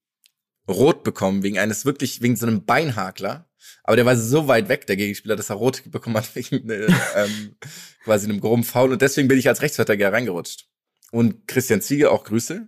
[0.68, 3.50] rot bekommen, wegen eines wirklich, wegen so einem Beinhakler.
[3.84, 6.88] Aber der war so weit weg, der Gegenspieler, dass er rot bekommen hat, wegen äh,
[7.16, 7.56] ähm,
[8.04, 8.94] quasi einem groben Foul.
[8.94, 10.68] Und deswegen bin ich als Rechtsverteidiger reingerutscht.
[11.12, 12.68] Und Christian Ziege, auch Grüße,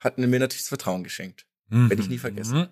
[0.00, 1.46] hat mir natürlich das Vertrauen geschenkt.
[1.68, 2.58] Werde ich nie vergessen.
[2.58, 2.68] Mhm.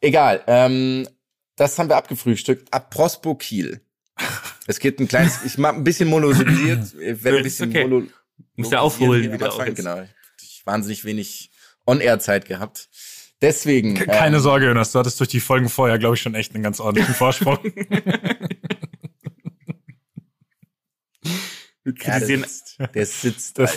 [0.00, 1.08] Egal, ähm,
[1.56, 2.72] das haben wir abgefrühstückt.
[2.72, 3.80] Ab Prospo Kiel.
[4.66, 7.86] Es geht ein kleines, ich mach ein bisschen monologisiert, ich werde ein bisschen okay.
[7.86, 8.06] mono
[8.56, 9.74] Musst du aufholen wieder Anfang.
[9.74, 10.02] Genau.
[10.40, 11.50] Ich wahnsinnig wenig
[11.86, 12.88] On-Air-Zeit gehabt.
[13.42, 13.94] Deswegen.
[13.94, 16.62] Keine ähm, Sorge, Jonas, du hattest durch die Folgen vorher, glaube ich, schon echt einen
[16.62, 17.58] ganz ordentlichen Vorsprung.
[21.84, 22.78] Wir Ja, der kritisieren sitzt.
[22.94, 23.76] Der sitzt Das,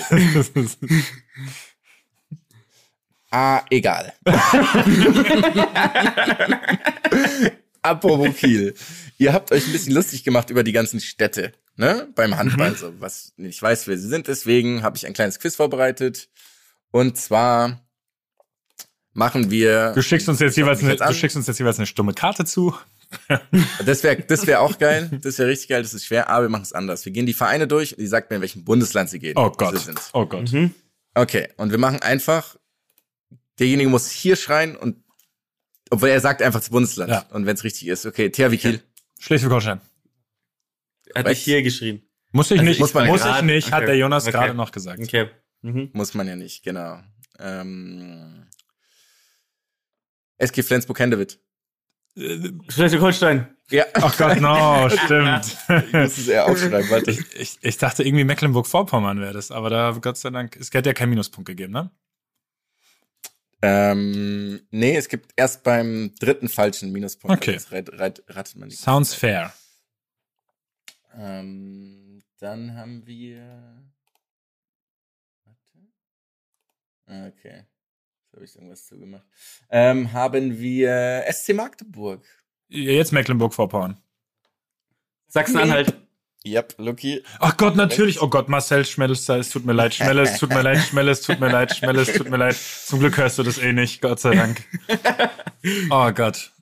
[3.32, 4.14] Ah, egal.
[7.82, 8.74] Apropos Kiel.
[9.18, 12.08] Ihr habt euch ein bisschen lustig gemacht über die ganzen Städte, ne?
[12.16, 12.76] Beim Handball.
[12.76, 16.30] So, was ich weiß, wer sie sind, deswegen habe ich ein kleines Quiz vorbereitet.
[16.92, 17.82] Und zwar
[19.14, 19.94] machen wir.
[19.94, 22.76] du schickst uns jetzt jeweils eine, du schickst uns jetzt jeweils eine stumme Karte zu.
[23.86, 25.10] Das wäre das wär auch geil.
[25.24, 25.82] Das wäre richtig geil.
[25.82, 27.06] Das ist schwer, aber wir machen es anders.
[27.06, 29.34] Wir gehen die Vereine durch und die sagt mir, in welchem Bundesland sie gehen.
[29.36, 29.80] Oh Sie Gott.
[29.80, 30.00] sind.
[30.14, 30.52] Oh Gott.
[30.52, 30.76] Mhm.
[31.16, 32.56] Okay, und wir machen einfach,
[33.58, 35.04] derjenige muss hier schreien und,
[35.90, 37.12] obwohl er sagt einfach das Bundesland.
[37.12, 37.26] Ja.
[37.32, 38.82] Und wenn es richtig ist, okay, THW Kiel.
[39.20, 39.82] Schleswig-Holstein.
[41.16, 42.04] Hat nicht hier geschrien.
[42.32, 43.86] Muss ich Also nicht, muss man muss ich nicht, hat okay.
[43.88, 44.32] der Jonas Okay.
[44.34, 45.00] gerade noch gesagt.
[45.00, 45.30] Okay.
[45.62, 45.90] Mhm.
[45.94, 47.00] Muss man ja nicht, genau.
[47.40, 48.46] Ähm,
[50.38, 51.40] SG Flensburg-Hendewitt.
[52.70, 53.56] Schleswig-Holstein.
[53.72, 53.86] Ja.
[53.94, 55.58] Ach Gott, no, stimmt.
[55.88, 57.12] Ich muss es eher aufschreiben, warte.
[57.12, 60.86] ich, ich, ich dachte irgendwie Mecklenburg-Vorpommern wäre das, aber da, Gott sei Dank, es hat
[60.86, 61.92] ja keinen Minuspunkt gegeben, ne?
[63.62, 67.38] Ähm, nee, es gibt erst beim dritten falschen Minuspunkt.
[67.38, 67.60] Okay.
[67.72, 67.90] Rät,
[68.30, 68.80] ratet man nicht.
[68.80, 69.54] Sounds fair.
[71.16, 73.84] Ähm, dann haben wir.
[75.44, 77.28] Warte.
[77.28, 77.66] Okay.
[78.24, 79.26] Jetzt habe ich irgendwas zugemacht.
[79.70, 82.26] Ähm, haben wir SC Magdeburg.
[82.70, 84.00] Jetzt Mecklenburg-Vorpommern.
[85.28, 86.00] Sachsen-Anhalt.
[86.46, 87.24] Yep, Lucky.
[87.40, 88.22] Ach Gott, natürlich.
[88.22, 89.94] Oh Gott, Marcel Schmelzer, es tut mir leid.
[89.94, 90.78] Schmelle, es tut mir leid.
[90.80, 91.76] Schmelle, es tut mir leid.
[91.76, 92.56] Schmelle, es tut mir leid.
[92.56, 94.64] Zum Glück hörst du das eh nicht, Gott sei Dank.
[95.92, 96.54] Oh Gott.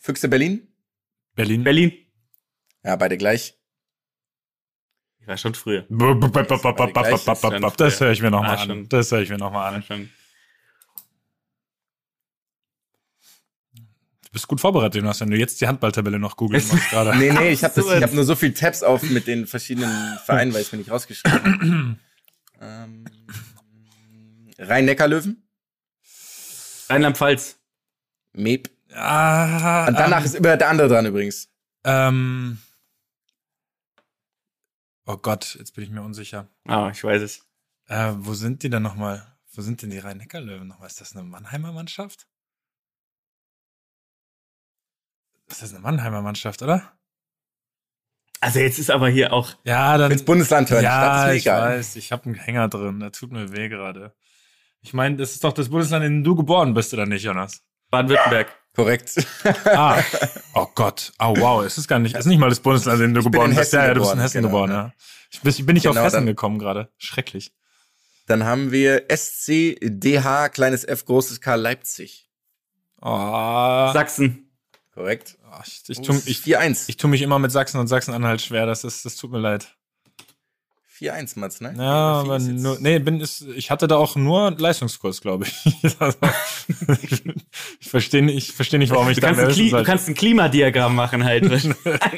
[0.00, 0.68] Füchse Berlin.
[1.34, 1.64] Berlin.
[1.64, 1.92] Berlin.
[2.84, 3.54] Ja, beide gleich.
[5.20, 5.86] Ich war schon früher.
[7.78, 8.86] Das höre ich mir nochmal Ah, an.
[8.90, 10.10] Das höre ich mir nochmal an.
[14.28, 17.16] Du bist gut vorbereitet, Jonas, wenn du jetzt die Handballtabelle noch googeln musst gerade.
[17.16, 20.60] Nee, nee, ich habe hab nur so viel Tabs auf mit den verschiedenen Vereinen, weil
[20.62, 21.96] ich mir nicht rausgeschrieben habe.
[22.60, 23.04] ähm,
[24.58, 25.42] Rhein-Neckar-Löwen.
[26.90, 27.58] Rheinland-Pfalz.
[28.34, 28.70] Meep.
[28.94, 31.48] Ah, Und danach ist immer der andere dran übrigens.
[31.84, 32.58] ähm,
[35.06, 36.48] oh Gott, jetzt bin ich mir unsicher.
[36.66, 37.46] Ah, ich weiß es.
[37.86, 39.26] Äh, wo sind die denn nochmal?
[39.54, 40.88] Wo sind denn die Rhein-Neckar-Löwen nochmal?
[40.88, 42.27] Ist das eine Mannheimer Mannschaft?
[45.48, 46.92] Ist das eine Mannheimer Mannschaft, oder?
[48.40, 49.50] Also jetzt ist aber hier auch.
[49.64, 50.12] Ja, dann.
[50.12, 50.84] Ins Bundesland hören.
[50.84, 51.96] Ja, Stadt ist ich weiß.
[51.96, 53.00] Ich habe einen Hänger drin.
[53.00, 54.14] Der tut mir weh gerade.
[54.80, 57.62] Ich meine, das ist doch das Bundesland, in dem du geboren bist, oder nicht, Jonas?
[57.90, 58.48] Baden-Württemberg.
[58.76, 59.26] Korrekt.
[59.64, 60.00] Ah.
[60.54, 61.12] Oh Gott.
[61.20, 61.64] Oh wow.
[61.64, 63.50] Es ist gar nicht, es ist nicht mal das Bundesland, in dem du bin geboren
[63.52, 63.72] in bist.
[63.72, 64.92] Hessen Ja, ja, du bist in Hessen genau, geboren, ja.
[65.30, 66.90] Ich bin, ich bin nicht auf Genau, Hessen dann- gekommen gerade.
[66.98, 67.52] Schrecklich.
[68.26, 72.28] Dann haben wir SCDH, kleines F, großes K, Leipzig.
[73.00, 73.90] Oh.
[73.92, 74.47] Sachsen.
[74.98, 75.38] Korrekt.
[75.48, 76.88] Oh, ich, ich, tu, ich, 4-1.
[76.88, 78.66] ich tu mich immer mit Sachsen und Sachsen-Anhalt schwer.
[78.66, 79.76] Das ist, das tut mir leid.
[80.98, 81.72] 4-1, Mats, ne?
[81.78, 85.86] Ja, aber nur, nee, bin, ist, ich hatte da auch nur Leistungskurs, glaube ich.
[86.00, 86.18] Also,
[87.78, 90.14] ich verstehe nicht, ich verstehe nicht, warum ich Du da kannst, Kli du kannst ein
[90.14, 91.44] Klimadiagramm machen halt.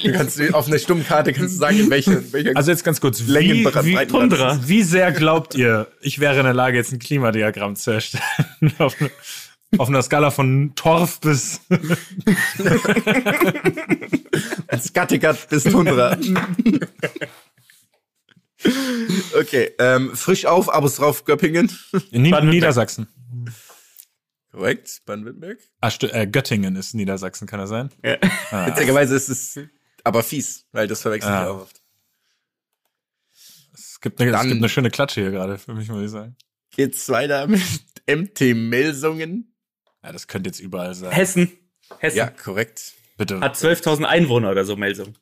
[0.02, 3.02] Du kannst auf einer Stummkarte kannst du sagen, in welche, in welcher Also jetzt ganz
[3.02, 4.58] kurz, wie, wie, Tundra.
[4.66, 8.24] wie sehr glaubt ihr, ich wäre in der Lage, jetzt ein Klimadiagramm zu erstellen?
[9.72, 11.60] auf, eine, auf einer Skala von Torf bis
[14.80, 16.16] Skattegat bis Tundra.
[19.38, 21.70] okay, ähm, frisch auf, Abos drauf, Göppingen.
[22.10, 22.42] in Nied.
[22.44, 23.06] Niedersachsen.
[24.50, 25.58] Korrekt, Baden-Württemberg.
[25.80, 27.90] Ah, äh, Göttingen ist Niedersachsen, kann das sein?
[28.04, 28.16] Ja.
[28.50, 29.58] Ah, Witzigerweise ist es
[30.02, 31.42] aber fies, weil das verwechselt Ah.
[31.44, 31.80] ich auch oft.
[33.74, 36.10] es, gibt eine, es Dann- gibt eine schöne Klatsche hier gerade, für mich, muss ich
[36.10, 36.36] sagen.
[36.74, 37.60] Geht's weiter mit
[38.08, 39.49] MT Melsungen.
[40.02, 41.10] Ja, das könnte jetzt überall sein.
[41.12, 41.52] Hessen.
[41.98, 42.18] Hessen.
[42.18, 42.94] Ja, korrekt.
[43.16, 43.40] Bitte.
[43.40, 45.14] Hat 12.000 Einwohner oder so, Melsung.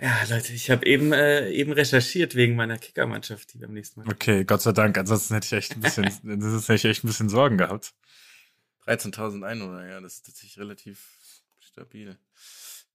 [0.00, 4.12] Ja, Leute, ich habe eben, äh, eben recherchiert wegen meiner Kickermannschaft, die beim nächsten Mal.
[4.12, 4.98] Okay, Gott sei Dank.
[4.98, 6.04] Ansonsten hätte ich echt ein bisschen,
[6.40, 7.94] das hätte ich echt ein bisschen Sorgen gehabt.
[8.86, 11.06] 13.000 Einwohner, ja, das ist tatsächlich relativ
[11.60, 12.18] stabil.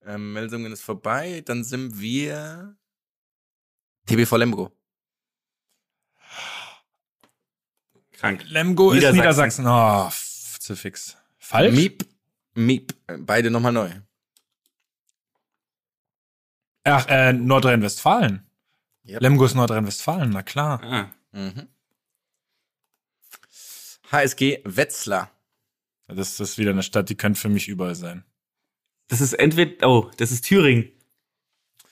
[0.04, 2.76] Ähm, Melsungen ist vorbei, dann sind wir
[4.06, 4.77] TBV Lemgo.
[8.18, 8.44] Krank.
[8.48, 9.64] Lemgo ist Niedersachsen.
[9.66, 10.10] Oh,
[10.58, 11.16] zu fix.
[11.38, 11.74] Falsch?
[11.74, 12.04] Miep,
[12.54, 13.90] Miep, beide nochmal neu.
[16.82, 18.44] Ach, äh, Nordrhein-Westfalen.
[19.06, 19.22] Yep.
[19.22, 20.82] Lemgo ist Nordrhein-Westfalen, na klar.
[20.82, 21.10] Ah.
[21.32, 21.68] Mhm.
[24.10, 25.30] HSG Wetzlar.
[26.08, 28.24] Das ist wieder eine Stadt, die könnte für mich überall sein.
[29.08, 30.90] Das ist entweder, oh, das ist Thüringen.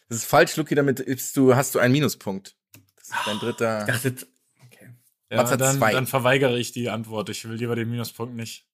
[0.09, 1.05] Das ist falsch, Luki, damit
[1.37, 2.57] du, hast du einen Minuspunkt.
[2.97, 3.81] Das ist dein dritter.
[3.81, 4.27] Ich dachte.
[5.37, 5.93] Ja, hat dann, zwei.
[5.93, 7.29] dann verweigere ich die Antwort.
[7.29, 8.67] Ich will lieber den Minuspunkt nicht.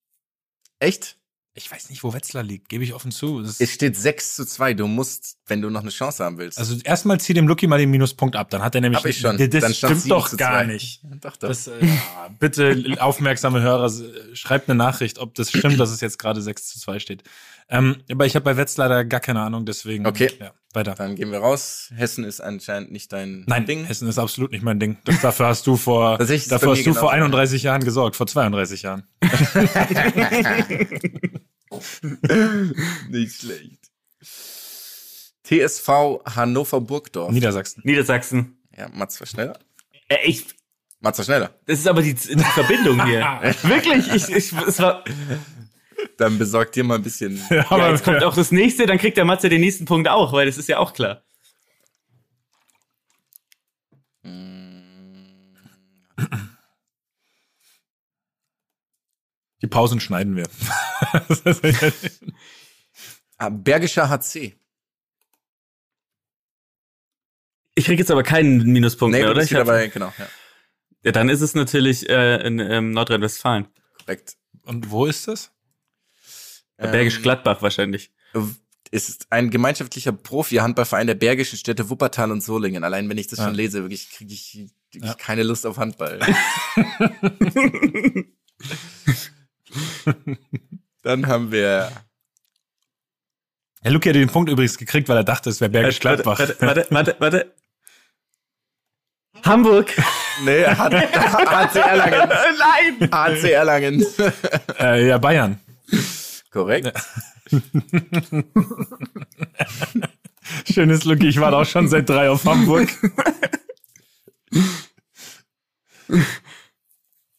[0.79, 1.17] Echt?
[1.55, 3.39] Ich weiß nicht, wo Wetzlar liegt, gebe ich offen zu.
[3.39, 4.73] Es ist, steht 6 zu 2.
[4.73, 6.57] Du musst, wenn du noch eine Chance haben willst.
[6.57, 9.19] also erstmal zieh dem Lucky mal den Minuspunkt ab, dann hat er nämlich Hab ich
[9.19, 9.37] schon.
[9.37, 10.65] Das Dann stimmt 7 doch gar 2.
[10.65, 11.03] nicht.
[11.21, 11.49] Doch, doch.
[11.49, 13.91] Das, äh, ja, bitte, aufmerksame Hörer,
[14.33, 17.23] schreibt eine Nachricht, ob das stimmt, dass es jetzt gerade 6 zu 2 steht.
[17.69, 20.07] Ähm, aber ich habe bei Wetz leider gar keine Ahnung, deswegen.
[20.07, 20.31] Okay.
[20.39, 20.95] Ja, weiter.
[20.95, 21.89] Dann gehen wir raus.
[21.95, 23.85] Hessen ist anscheinend nicht dein Nein, Ding.
[23.85, 24.97] Hessen ist absolut nicht mein Ding.
[25.05, 27.25] Das, dafür hast du vor, dafür hast du vor genauso.
[27.25, 29.03] 31 Jahren gesorgt, vor 32 Jahren.
[33.09, 33.79] nicht schlecht.
[35.43, 37.31] TSV Hannover Burgdorf.
[37.31, 37.81] Niedersachsen.
[37.85, 38.57] Niedersachsen.
[38.77, 39.59] ja, Mats war schneller.
[40.07, 40.45] Äh, ich,
[40.99, 41.49] Mats war schneller.
[41.65, 43.19] das ist aber die, die Verbindung hier.
[43.63, 45.03] Wirklich, ich, ich, es war,
[46.17, 47.41] Dann besorgt dir mal ein bisschen.
[47.49, 50.33] Ja, ja, jetzt kommt auch das nächste, dann kriegt der Matze den nächsten Punkt auch,
[50.33, 51.23] weil das ist ja auch klar.
[59.61, 60.47] Die Pausen schneiden wir.
[63.39, 64.55] Ah, Bergischer HC.
[67.75, 69.41] Ich krieg jetzt aber keinen Minuspunkt Nee, mehr, oder?
[69.41, 70.27] Ich wieder hab, bei, genau, ja,
[71.03, 73.67] ja, dann ist es natürlich äh, in ähm, Nordrhein-Westfalen.
[73.99, 74.37] korrekt.
[74.63, 75.51] Und wo ist das?
[76.77, 78.11] Ähm, Bergisch Gladbach wahrscheinlich.
[78.91, 82.83] Es ist ein gemeinschaftlicher Profi-Handballverein der bergischen Städte Wuppertal und Solingen.
[82.83, 83.45] Allein wenn ich das Ja.
[83.45, 85.15] schon lese, wirklich kriege ich wirklich Ja.
[85.15, 86.19] keine Lust auf Handball.
[91.03, 91.91] Dann haben wir
[93.81, 96.39] Herr Luki hat den Punkt übrigens gekriegt, weil er dachte, es wäre Bergisch Gladbach.
[96.39, 97.53] Warte, warte, warte, warte.
[99.43, 99.91] Hamburg.
[100.45, 102.29] nee, HC Erlangen.
[102.29, 103.09] Nein.
[103.11, 104.05] HC Erlangen.
[104.79, 105.59] äh, ja, Bayern.
[106.53, 106.93] Korrekt.
[110.71, 112.89] Schönes Luki, ich war auch schon seit drei auf Hamburg.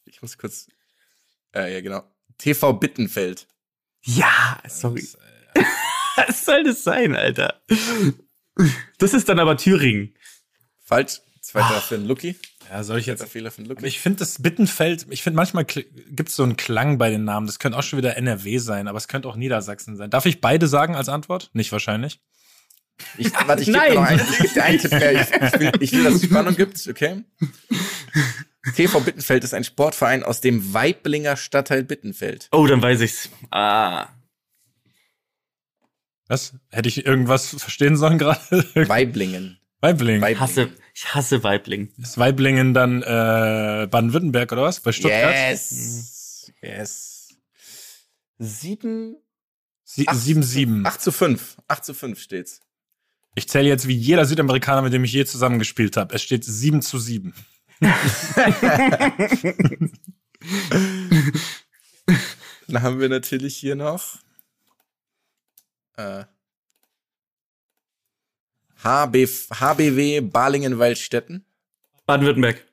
[0.03, 0.67] Ich muss kurz.
[1.55, 2.03] Äh, ja, genau.
[2.37, 3.47] TV Bittenfeld.
[4.03, 5.07] Ja, sorry.
[6.17, 7.61] Was soll das sein, Alter?
[8.97, 10.13] Das ist dann aber Thüringen.
[10.79, 11.21] Falsch.
[11.39, 12.35] Zweiter für den Lucky.
[12.69, 13.23] Ja, soll ich jetzt.
[13.25, 13.85] Fehler Lucky.
[13.85, 17.47] ich finde das Bittenfeld, ich finde manchmal gibt es so einen Klang bei den Namen.
[17.47, 20.09] Das könnte auch schon wieder NRW sein, aber es könnte auch Niedersachsen sein.
[20.09, 21.49] Darf ich beide sagen als Antwort?
[21.53, 22.19] Nicht wahrscheinlich.
[23.17, 25.11] Ich, warte, ich gebe noch einen, ich einen Tipp mehr.
[25.13, 27.23] Ich, ich, will, ich will, dass es Spannung gibt, okay?
[28.73, 32.47] TV Bittenfeld ist ein Sportverein aus dem Weiblinger Stadtteil Bittenfeld.
[32.51, 33.29] Oh, dann weiß ich's.
[33.51, 34.07] Ah.
[36.27, 36.53] Was?
[36.71, 38.39] Hätte ich irgendwas verstehen sollen gerade?
[38.73, 39.59] Weiblingen.
[39.81, 40.21] Weibling.
[40.21, 40.39] Weiblingen.
[40.39, 41.91] Hasse, ich hasse Weibling.
[41.97, 44.79] ist Weiblingen dann äh, Baden-Württemberg oder was?
[44.79, 45.33] Bei Stuttgart?
[45.35, 46.51] Yes.
[46.61, 47.35] Yes.
[48.39, 49.17] Sieben.
[49.83, 50.85] Sie- acht- 7-7.
[50.85, 51.57] 8 zu 5.
[51.67, 52.61] 8 zu 5 steht's.
[53.35, 56.15] Ich zähle jetzt wie jeder Südamerikaner, mit dem ich je zusammengespielt habe.
[56.15, 57.33] Es steht 7 zu 7.
[62.67, 64.17] Dann haben wir natürlich hier noch
[65.97, 66.23] äh,
[68.83, 71.45] HB, HBW Balingen-Waldstätten.
[72.05, 72.65] Baden-Württemberg.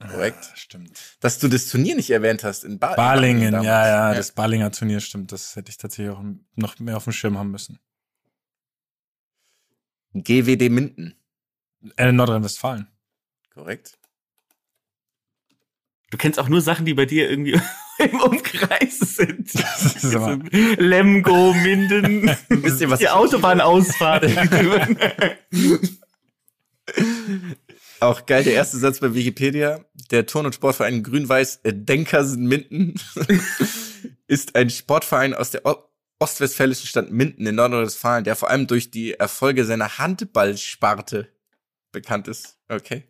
[0.00, 0.50] Korrekt.
[0.54, 0.98] Stimmt.
[1.20, 3.66] Dass du das Turnier nicht erwähnt hast in ba Balingen, damals.
[3.66, 5.30] ja, ja, das Balinger Turnier stimmt.
[5.30, 6.22] Das hätte ich tatsächlich auch
[6.56, 7.78] noch mehr auf dem Schirm haben müssen.
[10.14, 11.14] GWD Minden.
[11.96, 12.88] Äh, Nordrhein-Westfalen.
[13.52, 13.98] Korrekt.
[16.10, 17.60] Du kennst auch nur Sachen, die bei dir irgendwie
[18.00, 19.50] im Umkreis sind.
[20.14, 20.38] Aber,
[20.78, 24.24] Lemgo, Minden, Wisst ihr, was die Autobahnausfahrt.
[28.00, 29.84] Auch geil, der erste Satz bei Wikipedia.
[30.10, 32.94] Der Turn- und Sportverein Grün-Weiß Denkersen Minden
[34.26, 35.62] ist ein Sportverein aus der
[36.18, 41.28] ostwestfälischen Stadt Minden in Nordrhein-Westfalen, der vor allem durch die Erfolge seiner Handballsparte
[41.92, 42.56] bekannt ist.
[42.68, 43.04] Okay.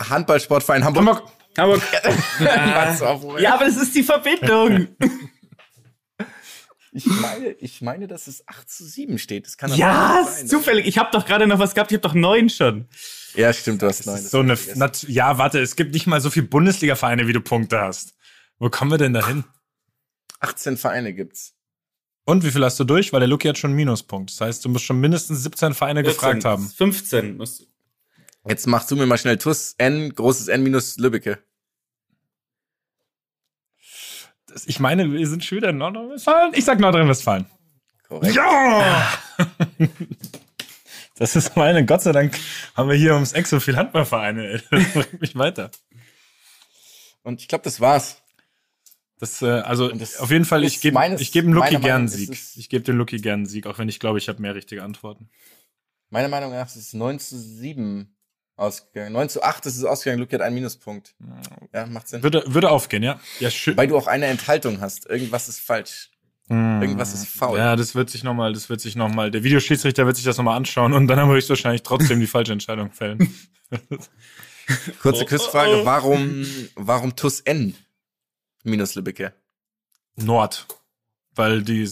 [0.00, 1.22] Handballsportverein Hamburg.
[1.56, 1.82] Hamburg.
[2.38, 4.88] Pass auf, ja, aber das ist die Verbindung.
[6.96, 9.46] Ich meine, ich meine, dass es 8 zu 7 steht.
[9.46, 10.46] Das kann Ja, nicht sein.
[10.46, 10.86] zufällig.
[10.86, 11.90] Ich habe doch gerade noch was gehabt.
[11.90, 12.86] Ich habe doch neun schon.
[13.34, 14.16] Ja, stimmt, du hast das neun.
[14.16, 17.80] ist so eine, ja, warte, es gibt nicht mal so viele Bundesliga-Vereine, wie du Punkte
[17.80, 18.14] hast.
[18.60, 19.42] Wo kommen wir denn da hin?
[20.38, 21.56] 18 Vereine gibt's.
[22.26, 23.12] Und wie viel hast du durch?
[23.12, 24.30] Weil der Luki hat schon einen Minuspunkt.
[24.30, 26.68] Das heißt, du musst schon mindestens 17 Vereine gefragt 14, haben.
[26.68, 27.36] 15.
[27.36, 27.66] musst-
[28.46, 31.42] Jetzt machst du mir mal schnell TUS N, großes N minus Lübbecke.
[34.46, 36.52] Das- Ich meine, wir sind schon wieder in Nordrhein-Westfalen.
[36.54, 37.46] Ich sag Nordrhein-Westfalen.
[38.08, 38.34] Korrekt.
[38.34, 39.12] Ja!
[41.16, 42.36] Das ist meine, Gott sei Dank
[42.74, 44.48] haben wir hier ums Eck so viel Handballvereine.
[44.54, 44.60] ey.
[44.72, 45.70] Das bringt mich weiter.
[47.22, 48.20] Und ich glaube, das war's.
[49.20, 51.98] Das, äh, also das auf jeden Fall, ich ist gebe ich geb dem meiner gern
[52.00, 52.36] einen Sieg.
[52.56, 54.82] Ich gebe dem Luki gern einen Sieg, auch wenn ich glaube, ich habe mehr richtige
[54.82, 55.30] Antworten.
[56.10, 58.13] Meiner Meinung nach ist es 9 zu 7
[58.56, 59.12] ausgegangen.
[59.12, 60.20] 9 zu 8 ist es ausgegangen.
[60.20, 61.14] Luki hat einen Minuspunkt.
[61.72, 62.22] Ja, macht Sinn.
[62.22, 63.20] Würde, würde aufgehen, ja?
[63.40, 63.76] Ja, schön.
[63.76, 65.06] Weil du auch eine Enthaltung hast.
[65.06, 66.10] Irgendwas ist falsch.
[66.48, 67.56] Irgendwas ist faul.
[67.56, 70.58] Ja, das wird sich nochmal, das wird sich nochmal, der Videoschiedsrichter wird sich das nochmal
[70.58, 73.34] anschauen und dann habe ich wahrscheinlich trotzdem die falsche Entscheidung fällen.
[75.00, 75.76] Kurze Oh, Quizfrage.
[75.78, 75.84] oh, oh.
[75.86, 77.74] Warum, warum TUS N
[78.62, 79.32] minus Lübbecke?
[80.16, 80.66] Nord.
[81.34, 81.88] Weil die,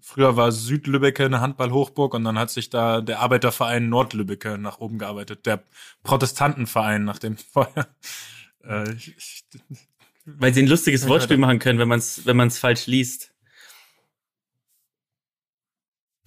[0.00, 4.98] früher war Südlübbecke eine Handball-Hochburg und dann hat sich da der Arbeiterverein Nordlübbecke nach oben
[4.98, 5.46] gearbeitet.
[5.46, 5.62] Der
[6.02, 7.88] Protestantenverein nach dem vorher.
[8.64, 9.44] Äh, ich, ich,
[10.24, 13.32] Weil sie ein lustiges Wortspiel machen können, wenn man es wenn man's falsch liest.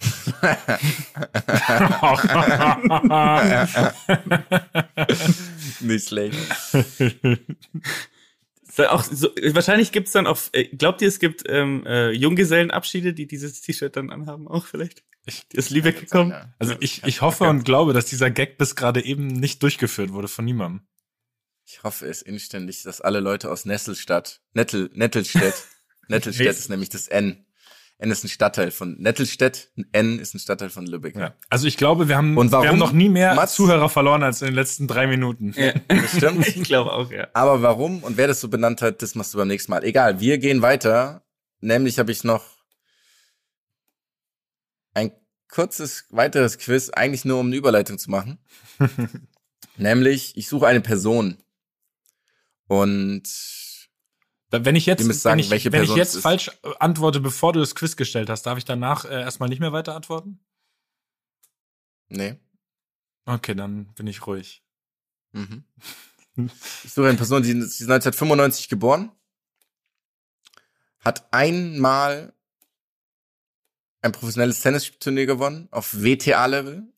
[5.80, 6.38] Nicht schlecht.
[8.76, 13.14] So, auch so, wahrscheinlich gibt's dann auch, äh, glaubt ihr, es gibt ähm, äh, Junggesellenabschiede,
[13.14, 15.04] die dieses T-Shirt dann anhaben auch vielleicht?
[15.52, 16.32] Die aus Lübeck gekommen?
[16.32, 16.52] Ja.
[16.58, 20.26] also ich, ich hoffe und glaube, dass dieser Gag bis gerade eben nicht durchgeführt wurde
[20.26, 20.88] von niemandem.
[21.64, 25.54] Ich hoffe es inständig, dass alle Leute aus Nesselstadt, Nettel, Nettelstedt,
[26.08, 27.46] Nettelstedt ist nämlich das N.
[28.04, 31.16] N ist ein Stadtteil von Nettelstedt, N ist ein Stadtteil von Lübeck.
[31.16, 31.34] Ja.
[31.48, 33.54] Also ich glaube, wir haben, Und warum, wir haben noch nie mehr Mats?
[33.54, 35.54] Zuhörer verloren als in den letzten drei Minuten.
[35.56, 35.72] Ja.
[35.88, 36.46] Das stimmt.
[36.46, 37.28] ich glaube auch, ja.
[37.32, 39.82] Aber warum und wer das so benannt hat, das machst du beim nächsten Mal.
[39.84, 41.24] Egal, wir gehen weiter.
[41.60, 42.44] Nämlich habe ich noch
[44.92, 45.10] ein
[45.48, 48.38] kurzes weiteres Quiz, eigentlich nur um eine Überleitung zu machen.
[49.78, 51.38] Nämlich, ich suche eine Person.
[52.66, 53.22] Und
[54.50, 57.74] Wenn ich jetzt, sagen, wenn ich, wenn ich jetzt falsch äh, antworte, bevor du das
[57.74, 60.38] Quiz gestellt hast, darf ich danach äh, erstmal nicht mehr weiter antworten?
[62.08, 62.36] nee.
[63.26, 64.62] Okay, dann bin ich ruhig.
[65.32, 65.64] Mhm.
[66.36, 69.12] Ich suche eine Person, die die ist 1995 geboren,
[71.00, 72.34] hat einmal
[74.02, 76.92] ein professionelles Tennisturnier gewonnen auf WTA-Level.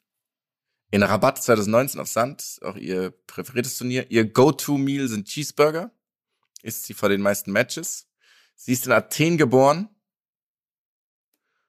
[0.90, 4.10] In Rabatt 2019 auf Sand, auch ihr präferiertes Turnier.
[4.10, 5.90] Ihr Go-To-Meal sind Cheeseburger.
[6.66, 8.08] Isst sie vor den meisten Matches.
[8.56, 9.88] Sie ist in Athen geboren.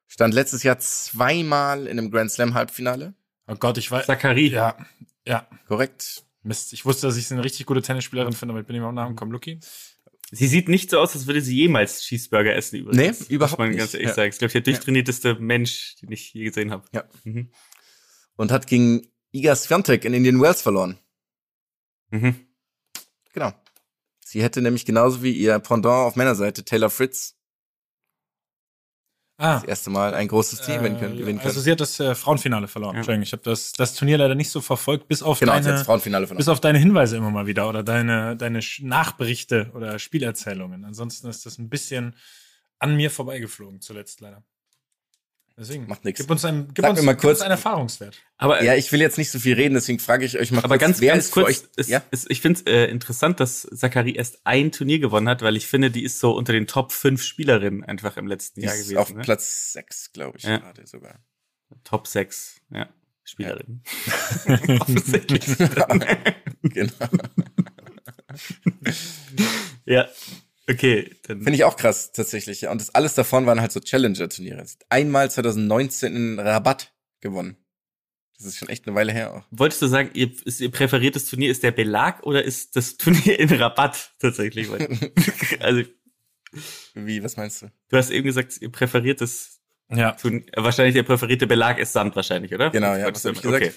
[0.07, 3.13] Stand letztes Jahr zweimal in einem Grand Slam Halbfinale.
[3.47, 4.05] Oh Gott, ich weiß.
[4.07, 4.47] Zachary.
[4.47, 4.77] Ja,
[5.25, 5.47] ja.
[5.67, 6.23] Korrekt.
[6.43, 6.71] Mist.
[6.73, 8.95] Ich wusste, dass ich sie eine richtig gute Tennisspielerin finde, aber ich bin auf den
[8.95, 9.31] Namen gekommen.
[9.33, 9.59] Luki?
[10.31, 13.27] Sie sieht nicht so aus, als würde sie jemals Cheeseburger essen übrigens.
[13.29, 13.77] Nee, überhaupt Muss man nicht.
[13.79, 14.13] ganz ehrlich Ja.
[14.15, 14.29] sagen.
[14.31, 16.85] Ich glaube, der durchtrainierteste Mensch, den ich je gesehen habe.
[16.93, 17.03] Ja.
[17.23, 17.51] Mhm.
[18.35, 20.99] und hat gegen Iga Swiatek in Indian Wells verloren.
[22.11, 22.47] Mhm.
[23.33, 23.51] Genau.
[24.29, 27.37] Sie hätte nämlich genauso wie ihr Pendant auf Männerseite Taylor Fritz
[29.39, 31.15] Ah, das erste Mal ein großes Team gewinnen können.
[31.15, 31.47] Gewinnen können.
[31.47, 32.95] also sie hat das äh, Frauenfinale verloren.
[32.95, 32.97] Ja.
[32.97, 35.85] Entschuldigung, ich habe das, das Turnier leider nicht so verfolgt, bis auf genau, deine,
[36.35, 40.83] bis auf deine Hinweise immer mal wieder oder deine, deine Nachberichte oder Spielerzählungen.
[40.85, 42.15] Ansonsten ist das ein bisschen
[42.79, 44.43] an mir vorbeigeflogen zuletzt leider.
[45.59, 46.19] Deswegen, Macht nix.
[46.21, 48.15] Gib uns, ein, gib Sag uns, mir mal kurz- uns einen Erfahrungswert.
[48.37, 50.75] Aber, ja, ich will jetzt nicht so viel reden, deswegen frage ich euch mal aber
[50.77, 52.03] kurz, ganz, wer ganz ist für kurz, euch, ist, ja?
[52.11, 55.65] ist, ich finde es äh, interessant, dass Zachary erst ein Turnier gewonnen hat, weil ich
[55.65, 58.83] finde, die ist so unter den Top 5 Spielerinnen einfach im letzten Die Jahr ist
[58.83, 58.97] gewesen.
[58.99, 59.23] auf ne?
[59.23, 60.57] Platz 6, glaube ich, Ja.
[60.57, 61.15] gerade sogar.
[61.83, 62.87] Top 6, ja.
[63.23, 63.81] Spielerin.
[66.61, 67.07] genau.
[69.85, 70.07] Ja.
[70.69, 71.37] Okay, dann.
[71.41, 72.61] Finde ich auch krass, tatsächlich.
[72.61, 72.71] ja.
[72.71, 74.65] Und das alles davon waren halt so Challenger-Turniere.
[74.89, 77.55] Einmal 2019 in Rabatt gewonnen.
[78.37, 79.43] Das ist schon echt eine Weile her auch.
[79.49, 83.39] Wolltest du sagen, ihr, ist ihr präferiertes Turnier ist der Belag oder ist das Turnier
[83.39, 84.69] in Rabatt tatsächlich?
[84.69, 84.87] Weil-
[85.59, 85.83] also,
[86.93, 87.71] Wie, was meinst du?
[87.89, 89.59] du hast eben gesagt, ihr präferiertes
[89.89, 90.11] Ja.
[90.11, 92.69] Turnier, wahrscheinlich der präferierte Belag ist Sand wahrscheinlich, oder?
[92.69, 93.73] Genau, ja, was hab ich gesagt?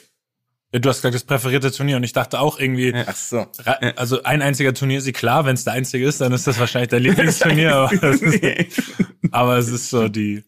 [0.72, 3.04] Du hast gesagt, das präferierte Turnier und ich dachte auch irgendwie, Ja.
[3.06, 3.46] Ach so.
[3.96, 6.90] also ein einziger Turnier, sie klar, wenn es der einzige ist, dann ist das wahrscheinlich
[6.90, 7.74] der Lieblingsturnier.
[7.74, 8.82] aber, ist,
[9.32, 10.44] aber es ist so die,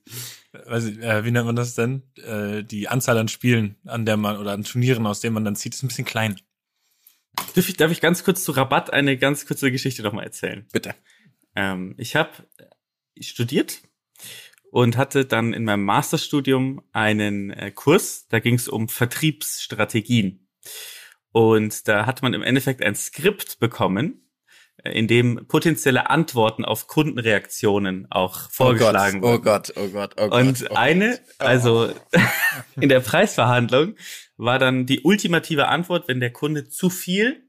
[0.66, 2.02] weiß ich, äh, wie nennt man das denn?
[2.24, 5.56] Äh, die Anzahl an Spielen, an der man oder an Turnieren, aus denen man dann
[5.56, 6.38] zieht, ist ein bisschen klein.
[7.56, 10.66] Darf ich, darf ich ganz kurz zu Rabatt eine ganz kurze Geschichte noch mal erzählen?
[10.72, 10.94] Bitte.
[11.56, 12.30] Ähm, ich habe
[13.20, 13.80] studiert
[14.72, 20.48] und hatte dann in meinem Masterstudium einen äh, Kurs, da ging es um Vertriebsstrategien.
[21.30, 24.30] Und da hat man im Endeffekt ein Skript bekommen,
[24.82, 29.42] äh, in dem potenzielle Antworten auf Kundenreaktionen auch vorgeschlagen oh wurden.
[29.42, 30.40] Gott, oh Gott, oh Gott.
[30.40, 31.92] Und oh eine, also
[32.80, 33.96] in der Preisverhandlung
[34.38, 37.46] war dann die ultimative Antwort, wenn der Kunde zu viel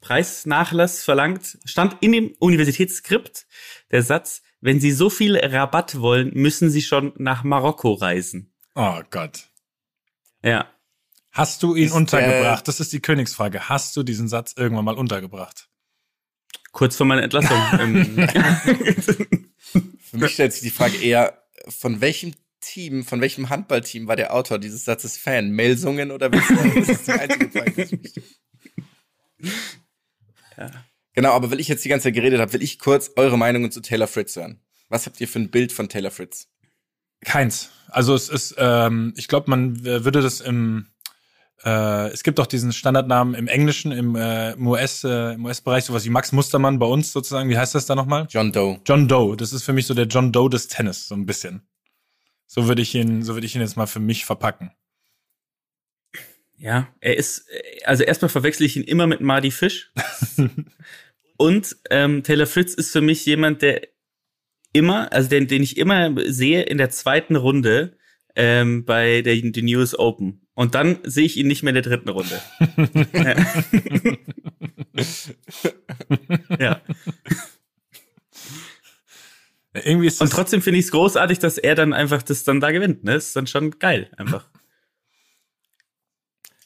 [0.00, 3.46] Preisnachlass verlangt, stand in dem Universitätsskript
[3.92, 8.50] der Satz, wenn Sie so viel Rabatt wollen, müssen Sie schon nach Marokko reisen.
[8.74, 9.50] Oh Gott.
[10.42, 10.66] Ja.
[11.32, 12.66] Hast du ihn Ist, untergebracht?
[12.66, 13.68] das ist die Königsfrage.
[13.68, 15.68] Hast du diesen Satz irgendwann mal untergebracht?
[16.72, 17.58] Kurz vor meiner Entlassung.
[17.78, 18.26] Ähm,
[20.00, 24.32] Für mich stellt sich die Frage eher, von welchem Team, von welchem Handballteam war der
[24.32, 25.50] Autor dieses Satzes Fan?
[25.50, 26.74] Melsungen oder Wiesbaden?
[26.74, 27.86] Das ist die einzige Frage.
[27.86, 28.24] die mir stellt.
[31.14, 33.70] Genau, aber weil ich jetzt die ganze Zeit geredet habe, will ich kurz eure Meinungen
[33.70, 34.60] zu Taylor Fritz hören.
[34.88, 36.48] Was habt ihr für ein Bild von Taylor Fritz?
[37.24, 37.70] Keins.
[37.88, 40.88] Also es ist, ähm, ich glaube, man würde das im,
[41.64, 45.84] äh, es gibt auch diesen Standardnamen im Englischen, im, äh, im US, äh, im US-Bereich,
[45.84, 47.48] sowas wie Max Mustermann bei uns sozusagen.
[47.48, 48.26] Wie heißt das da nochmal?
[48.28, 48.80] John Doe.
[48.84, 49.36] John Doe.
[49.36, 51.62] Das ist für mich so der John Doe des Tennis, so ein bisschen.
[52.46, 54.72] So würde ich ihn, so würde ich ihn jetzt mal für mich verpacken.
[56.56, 59.92] ja, er ist, äh, also erstmal verwechsel ich ihn immer mit Marty Fish.
[61.36, 63.82] Und ähm, Taylor Fritz ist für mich jemand, der
[64.72, 67.96] immer, also den, den ich immer sehe in der zweiten Runde
[68.36, 70.46] ähm, bei der den US Open.
[70.54, 72.40] Und dann sehe ich ihn nicht mehr in der dritten Runde.
[76.58, 76.80] ja.
[79.72, 82.70] Irgendwie ist Und trotzdem finde ich es großartig, dass er dann einfach das dann da
[82.70, 83.02] gewinnt.
[83.02, 83.16] Ne?
[83.16, 84.48] Ist dann schon geil, einfach.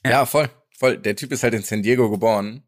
[0.04, 0.26] Ja.
[0.26, 0.98] voll, voll.
[0.98, 2.62] Der Typ ist halt in San Diego geboren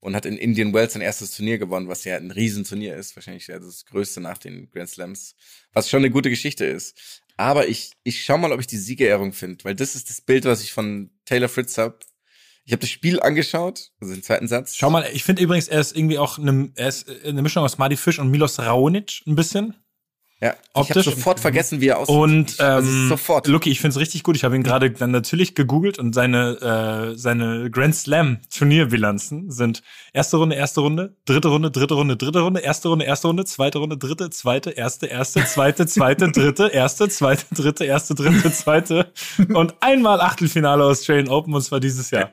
[0.00, 3.46] und hat in Indian Wells sein erstes Turnier gewonnen, was ja ein Riesenturnier ist, wahrscheinlich
[3.46, 5.34] das größte nach den Grand Slams,
[5.72, 7.22] was schon eine gute Geschichte ist.
[7.36, 10.44] Aber ich, ich schau mal, ob ich die Siegerehrung finde, weil das ist das Bild,
[10.44, 12.04] was ich von Taylor Fritz hab.
[12.64, 14.76] Ich habe das Spiel angeschaut, also den zweiten Satz.
[14.76, 17.78] schau mal, ich finde übrigens, er ist irgendwie auch eine, er ist eine Mischung aus
[17.78, 19.74] Marty Fish und Milos Raonic ein bisschen.
[20.40, 21.06] Ja, ich optisch.
[21.06, 22.14] habe sofort vergessen, wie er aussieht.
[22.14, 23.48] Und Ich- also ähm, sofort.
[23.48, 24.36] Lucky, ich find's richtig gut.
[24.36, 29.82] Ich habe ihn gerade dann natürlich gegoogelt und seine äh, seine Grand Slam Turnierbilanzen sind
[30.12, 33.78] erste Runde, erste Runde, dritte Runde, dritte Runde, dritte Runde, erste Runde, erste Runde, zweite
[33.78, 39.12] Runde, dritte, zweite, erste, erste, zweite, zweite, dritte, erste, zweite, dritte, erste, dritte, zweite
[39.52, 42.30] und einmal Achtelfinale Australian Open und zwar dieses Jahr.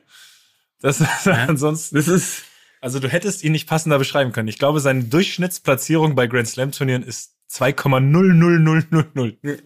[0.81, 2.43] Das ist ansonsten Das ist
[2.81, 4.47] also du hättest ihn nicht passender beschreiben können.
[4.47, 9.61] Ich glaube, seine Durchschnittsplatzierung bei Grand Slam Turnieren ist 2,00000.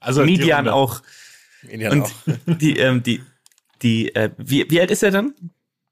[0.00, 1.02] Also Median auch.
[1.70, 2.10] Und auch.
[2.46, 3.22] die, ähm, die,
[3.82, 5.34] die, äh, wie, wie alt ist er dann?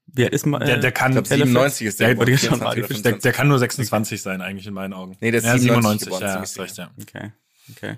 [0.07, 0.65] Wie alt ist man?
[0.65, 2.17] Der, der kann, Ich Taylor 97 ist der.
[2.17, 3.23] Wollte geworden, schon 24 mal der, 25.
[3.23, 5.17] der kann nur 26 sein, eigentlich in meinen Augen.
[5.19, 6.91] Nee, der ist ja, 97 97, geboren, ja, hast recht, ja.
[7.01, 7.31] Okay,
[7.71, 7.97] okay.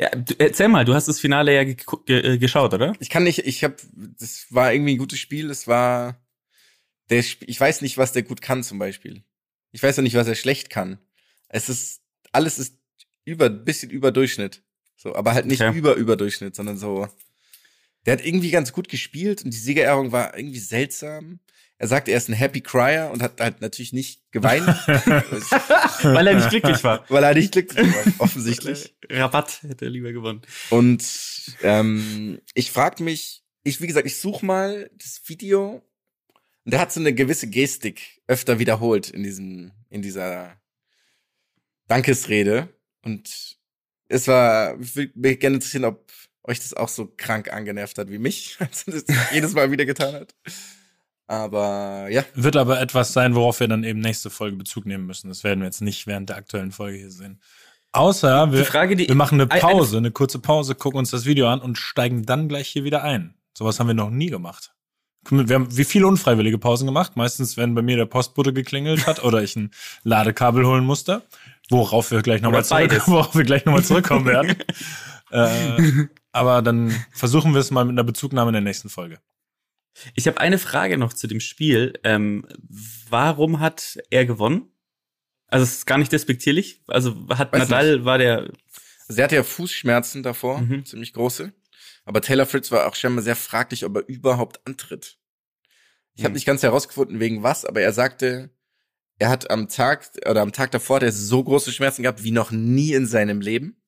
[0.00, 2.94] Ja, du, erzähl mal, du hast das Finale ja ge ge äh, geschaut, oder?
[3.00, 3.76] Ich kann nicht, ich habe,
[4.18, 5.50] das war irgendwie ein gutes Spiel.
[5.50, 6.16] Es war,
[7.10, 9.22] der, ich weiß nicht, was der gut kann zum Beispiel.
[9.72, 10.98] Ich weiß auch nicht, was er schlecht kann.
[11.48, 12.00] Es ist,
[12.32, 12.76] alles ist
[13.24, 14.62] über, bisschen über Durchschnitt.
[14.96, 15.76] So, aber halt nicht Okay.
[15.76, 17.08] über Überdurchschnitt, sondern so.
[18.06, 21.40] Der hat irgendwie ganz gut gespielt und die Siegerehrung war irgendwie seltsam.
[21.78, 24.66] Er sagte, er ist ein Happy Crier und hat halt natürlich nicht geweint,
[26.02, 27.04] Weil er nicht glücklich war.
[27.08, 28.94] weil er nicht glücklich war, offensichtlich.
[29.10, 30.42] Rabatt hätte er lieber gewonnen.
[30.68, 31.02] Und
[31.62, 35.82] ähm, ich frag mich, ich wie gesagt, ich suche mal das Video
[36.64, 40.59] und der hat so eine gewisse Gestik öfter wiederholt in diesem in dieser
[41.90, 42.68] Dankesrede
[43.04, 43.56] und
[44.08, 46.10] es war ich würde mich gerne interessieren, ob
[46.44, 50.14] euch das auch so krank angenervt hat wie mich, als das jedes Mal wieder getan
[50.14, 50.34] hat.
[51.26, 55.28] Aber ja, Wird aber etwas sein, worauf wir dann eben nächste Folge Bezug nehmen müssen.
[55.28, 57.40] Das werden wir jetzt nicht während der aktuellen Folge hier sehen.
[57.92, 61.10] Außer wir, Die Frage, die- wir machen eine eine- Pause, eine kurze Pause, gucken uns
[61.10, 63.34] das Video an und steigen dann gleich hier wieder ein.
[63.56, 64.72] Sowas haben wir noch nie gemacht.
[65.28, 67.16] Wir haben wie viele unfreiwillige Pausen gemacht.
[67.16, 69.70] Meistens, wenn bei mir der Postbote geklingelt hat oder ich ein
[70.02, 71.22] Ladekabel holen musste,
[71.68, 74.56] worauf wir gleich nochmal zurück, worauf wir gleich nochmal zurückkommen werden.
[75.30, 79.20] äh, aber dann versuchen wir es mal mit einer Bezugnahme in der nächsten Folge.
[80.14, 81.92] Ich habe eine Frage noch zu dem Spiel.
[82.04, 82.46] Ähm,
[83.10, 84.68] warum hat er gewonnen?
[85.48, 86.80] Also es ist gar nicht despektierlich.
[86.86, 88.50] Also hat Weiß Nadal, war der.
[89.08, 90.84] also er hatte ja Fußschmerzen davor, Mhm.
[90.86, 91.52] ziemlich große.
[92.10, 95.16] Aber Taylor Fritz war auch scheinbar sehr fraglich, ob er überhaupt antritt.
[96.16, 96.34] Ich habe Mhm.
[96.34, 98.50] nicht ganz herausgefunden, wegen was, aber er sagte,
[99.20, 102.32] er hat am Tag oder am Tag davor hat er so große Schmerzen gehabt wie
[102.32, 103.80] noch nie in seinem Leben.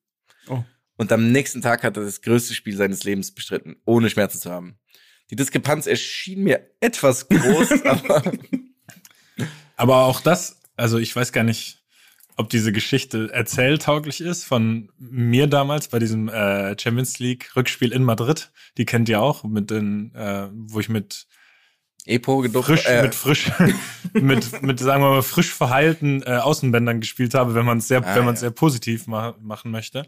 [0.47, 0.63] Oh.
[0.95, 4.49] Und am nächsten Tag hat er das größte Spiel seines Lebens bestritten, ohne Schmerzen zu
[4.49, 4.79] haben.
[5.29, 8.23] Die Diskrepanz erschien mir etwas groß, aber
[9.75, 11.82] Aber auch das, also ich weiß gar nicht,
[12.37, 18.03] ob diese Geschichte erzähltauglich ist von mir damals bei diesem äh, Champions League Rückspiel in
[18.03, 18.51] Madrid.
[18.77, 21.27] Die kennt ihr auch, mit den, äh, wo ich mit
[22.05, 22.67] Epo gedupft.
[22.67, 23.51] frisch, äh, mit frisch,
[24.13, 27.99] mit, mit sagen wir mal frisch verheilten äh, Außenbändern gespielt habe, wenn man es sehr,
[28.05, 28.33] Ah, wenn man ja.
[28.33, 30.07] es sehr positiv ma machen möchte.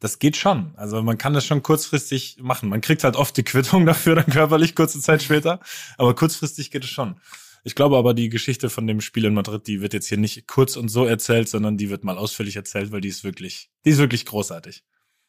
[0.00, 0.72] Das geht schon.
[0.76, 2.70] Also man kann das schon kurzfristig machen.
[2.70, 5.60] Man kriegt halt oft die Quittung dafür dann körperlich kurze Zeit später,
[5.98, 7.16] aber kurzfristig geht es schon.
[7.64, 10.46] Ich glaube aber, die Geschichte von dem Spiel in Madrid, die wird jetzt hier nicht
[10.46, 13.90] kurz und so erzählt, sondern die wird mal ausführlich erzählt, weil die ist wirklich, die
[13.90, 14.84] ist wirklich großartig.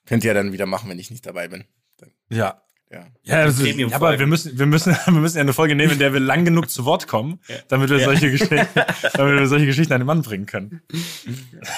[0.05, 1.65] könnt ihr ja dann wieder machen, wenn ich nicht dabei bin.
[1.97, 2.63] Dann, Ja.
[2.91, 3.05] Ja.
[3.23, 5.99] Ja, ist, ja, aber wir müssen, wir müssen, wir müssen ja eine Folge nehmen, in
[5.99, 8.67] der wir lang genug zu Wort kommen, damit wir solche Geschichten,
[9.13, 10.81] damit wir solche Geschichten an den Mann bringen können.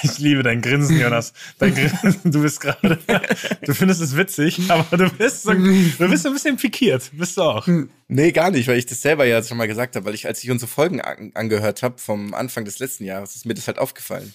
[0.02, 1.32] Ich liebe dein Grinsen, Jonas.
[1.58, 2.98] Dein Grinsen, du bist gerade,
[3.62, 7.10] du findest es witzig, aber du bist so, du bist so ein bisschen pikiert.
[7.12, 7.68] Bist du auch.
[8.08, 10.42] Nee, gar nicht, weil ich das selber ja schon mal gesagt habe, weil ich, als
[10.42, 13.78] ich unsere Folgen an, angehört habe vom Anfang des letzten Jahres, ist mir das halt
[13.78, 14.34] aufgefallen.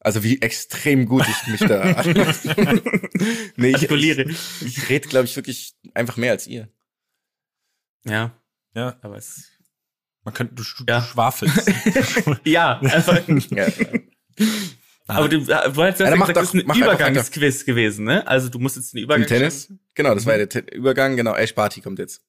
[0.00, 2.02] Also wie extrem gut ich mich da.
[3.56, 6.68] nee, ich, ich, ich rede, glaube ich, wirklich einfach mehr als ihr.
[8.04, 8.32] Ja,
[8.74, 9.48] Ja, aber es.
[10.22, 11.02] man könnte, du, du Ja.
[11.02, 11.70] schwafelst.
[12.44, 13.20] Ja, einfach.
[13.50, 13.66] Ja,
[15.08, 18.26] aber du, du hast ja gesagt, doch- das ist ein Übergangsquiz gewesen, ne?
[18.26, 19.22] Also du musst jetzt einen Übergang.
[19.22, 19.72] Im Tennis?
[19.94, 21.16] Genau, das war ja der Te Übergang.
[21.16, 22.22] Genau, Ash Party kommt jetzt.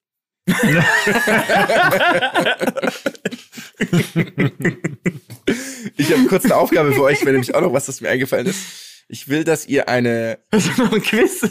[5.97, 8.47] Ich habe kurz eine Aufgabe für euch, wenn nämlich auch noch was, das mir eingefallen
[8.47, 8.60] ist.
[9.08, 10.39] Ich will, dass ihr eine
[10.78, 11.41] noch ein Quiz.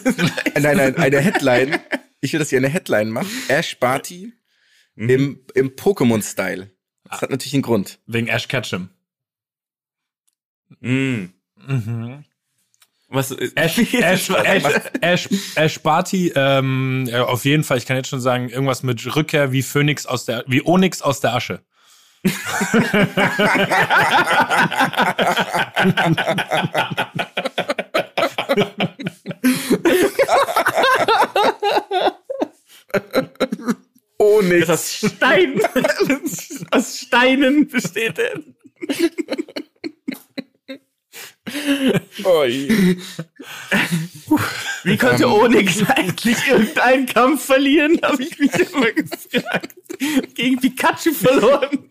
[0.60, 1.80] Nein, nein, eine Headline.
[2.20, 3.28] Ich will, dass ihr eine Headline macht.
[3.48, 4.32] Ash Barty
[4.96, 6.70] im, im Pokémon-Style.
[7.04, 8.00] Das hat natürlich einen Grund.
[8.06, 8.90] Wegen Ash Ketchum.
[10.80, 11.24] mm.
[11.66, 12.24] Mhm.
[13.08, 13.30] Was?
[13.30, 14.64] äh, Ash, Ash, Ash,
[15.00, 19.16] Ash, Ash Barty, ähm, ja, auf jeden Fall, ich kann jetzt schon sagen, irgendwas mit
[19.16, 21.62] Rückkehr wie Phoenix aus der, wie Onyx aus der Asche.
[34.18, 34.68] Oh, nichts.
[34.70, 35.60] aus Stein.
[36.72, 38.42] aus Steinen besteht er.
[42.24, 42.44] Oh.
[44.84, 45.32] Wie konnte Ähm.
[45.32, 49.74] Onyx eigentlich irgendeinen Kampf verlieren, habe ich mich immer gefragt.
[50.34, 51.88] Gegen Pikachu verloren.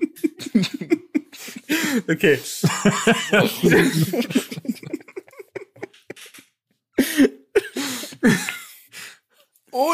[2.08, 2.40] okay.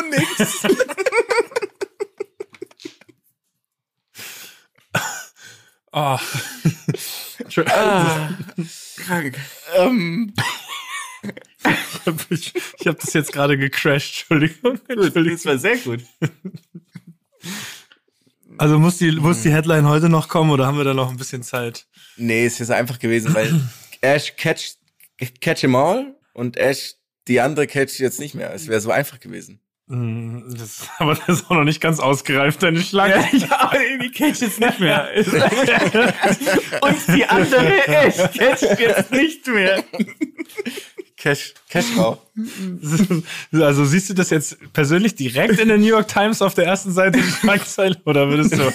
[0.09, 0.63] nix.
[5.95, 6.17] Oh.
[7.67, 8.29] Ah,
[8.97, 9.37] krank.
[9.75, 10.33] ähm,
[12.29, 12.53] ich
[12.87, 14.79] habe das jetzt gerade gecrashed, Entschuldigung.
[14.87, 15.31] Entschuldigung.
[15.31, 16.01] Das war sehr gut.
[18.57, 21.17] Also muss die, muss die Headline heute noch kommen oder haben wir da noch ein
[21.17, 21.87] bisschen Zeit?
[22.17, 23.59] nee, es ist einfach gewesen, weil
[24.01, 24.75] Ash catch,
[25.41, 26.95] catch em all und Ash
[27.27, 28.53] die andere catch jetzt nicht mehr.
[28.53, 29.59] Es wäre so einfach gewesen.
[29.93, 33.15] Mm, Das, aber das ist auch noch nicht ganz ausgereift, deine Schlange.
[33.31, 35.07] Ja, ja, aber irgendwie catch jetzt nicht mehr.
[36.81, 39.83] Und die andere Ash catcht jetzt nicht mehr.
[41.23, 42.17] Cash, Cash auch.
[43.53, 46.91] Also siehst du das jetzt persönlich direkt in der New York Times auf der ersten
[46.91, 48.73] Seite die Schlagzeile oder würdest du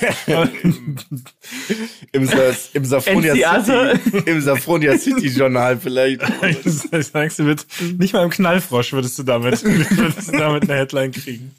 [2.13, 6.23] Im, Sa im Safronia City, im Safronia City Journal vielleicht.
[7.13, 7.67] sagst du mit
[7.99, 11.55] nicht mal im Knallfrosch würdest du damit würdest du damit eine Headline kriegen?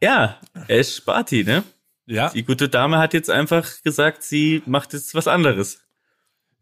[0.00, 1.62] Ja, Ash Barty, ne?
[2.06, 2.30] Ja.
[2.30, 5.78] Die gute Dame hat jetzt einfach gesagt, sie macht jetzt was anderes.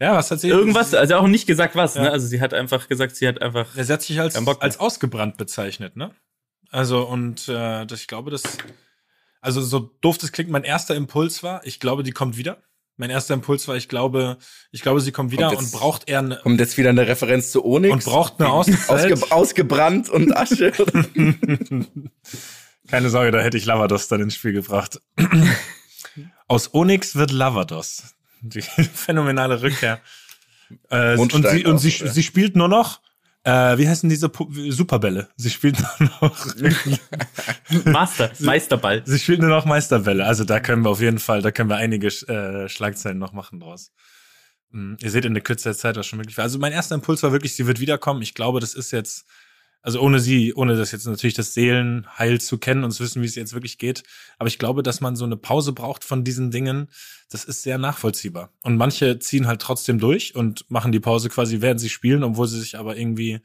[0.01, 2.03] Ja, was hat sie Irgendwas, also auch nicht gesagt was, Ja.
[2.05, 2.11] ne?
[2.11, 3.67] Also sie hat einfach gesagt, sie hat einfach.
[3.77, 6.13] Er hat sich als, als ausgebrannt bezeichnet, ne?
[6.71, 8.43] Also, und äh, das, ich glaube, das,
[9.41, 12.63] also so doof das klingt, mein erster Impuls war, ich glaube, die kommt wieder.
[12.97, 14.37] Mein erster Impuls war, ich glaube,
[14.73, 17.07] ich glaube, sie kommt wieder Kommt und jetzt- braucht eher eine, Kommt jetzt wieder eine
[17.09, 17.93] Referenz zu Onyx.
[17.93, 19.13] und braucht eine Auszeit.
[19.13, 20.71] Ausge ausgebrannt und Asche.
[22.89, 25.01] Keine Sorge, da hätte ich Lavados dann ins Spiel gebracht.
[26.49, 28.15] Aus Onyx wird Lavados.
[28.41, 28.63] Die
[28.95, 30.01] phänomenale Rückkehr.
[30.91, 33.01] Äh, und sie, und sie, sie spielt nur noch,
[33.43, 35.29] äh, wie heißen diese Pu Superbälle?
[35.37, 36.47] Sie spielt nur noch,
[37.87, 39.03] Master, Meisterball.
[39.07, 40.25] sie spielt nur noch Meisterbälle.
[40.27, 43.61] Also da können wir auf jeden Fall, da können wir einige äh, Schlagzeilen noch machen
[43.61, 43.93] draus.
[44.71, 46.45] Mm, Ihr seht in der Kürze der Zeit, was schon möglich war.
[46.45, 48.23] Also mein erster Impuls war wirklich, sie wird wiederkommen.
[48.23, 49.25] Ich glaube, das ist jetzt,
[49.83, 53.27] also ohne sie, ohne das jetzt natürlich das Seelenheil zu kennen und zu wissen, wie
[53.27, 54.03] es jetzt wirklich geht.
[54.39, 56.89] Aber ich glaube, dass man so eine Pause braucht von diesen Dingen.
[57.31, 58.53] Das ist sehr nachvollziehbar.
[58.63, 62.47] Und manche ziehen halt trotzdem durch und machen die Pause quasi, während sie spielen, obwohl
[62.47, 63.41] sie sich aber irgendwie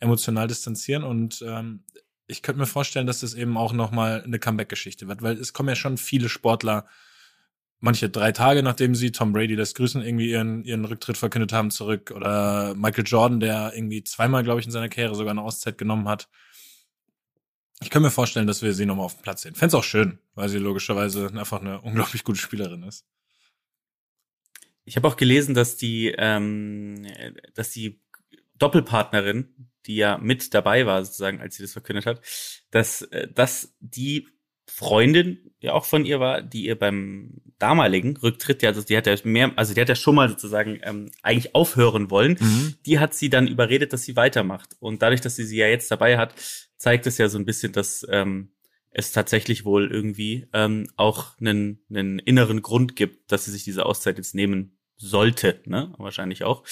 [0.00, 1.04] emotional distanzieren.
[1.04, 1.84] Und ähm,
[2.26, 5.68] ich könnte mir vorstellen, dass das eben auch nochmal eine Comeback-Geschichte wird, weil es kommen
[5.68, 6.86] ja schon viele Sportler,
[7.84, 11.70] manche drei Tage, nachdem sie Tom Brady das Grüßen irgendwie ihren, ihren Rücktritt verkündet haben,
[11.70, 12.12] zurück.
[12.16, 16.08] Oder Michael Jordan, der irgendwie zweimal, glaube ich, in seiner Karriere sogar eine Auszeit genommen
[16.08, 16.28] hat.
[17.82, 19.54] Ich kann mir vorstellen, dass wir sie nochmal auf dem Platz sehen.
[19.54, 23.04] Fände auch schön, weil sie logischerweise einfach eine unglaublich gute Spielerin ist.
[24.86, 27.06] Ich habe auch gelesen, dass die, ähm,
[27.54, 28.00] dass die
[28.56, 32.22] Doppelpartnerin, die ja mit dabei war, sozusagen, als sie das verkündet hat,
[32.70, 34.28] dass, äh, dass die
[34.66, 39.06] Freundin ja auch von ihr war, die ihr beim damaligen Rücktritt, ja, also die hat
[39.06, 42.36] ja mehr, also die hat ja schon mal sozusagen ähm, eigentlich aufhören wollen.
[42.84, 44.76] Die hat sie dann überredet, dass sie weitermacht.
[44.80, 46.34] Und dadurch, dass sie sie ja jetzt dabei hat,
[46.76, 48.50] zeigt es ja so ein bisschen, dass ähm,
[48.90, 53.86] es tatsächlich wohl irgendwie ähm, auch einen, einen inneren Grund gibt, dass sie sich diese
[53.86, 55.94] Auszeit jetzt nehmen sollte, ne?
[55.96, 56.64] Wahrscheinlich auch.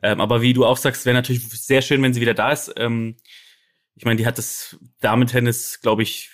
[0.00, 2.72] Ähm, aber wie du auch sagst, wäre natürlich sehr schön, wenn sie wieder da ist.
[2.76, 3.16] Ähm,
[3.96, 6.30] ich meine, die hat das Damen-Tennis, glaube ich,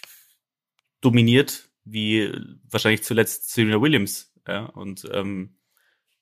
[1.00, 2.32] dominiert, wie
[2.68, 4.32] wahrscheinlich zuletzt Serena Williams.
[4.46, 5.56] Ja, und ähm,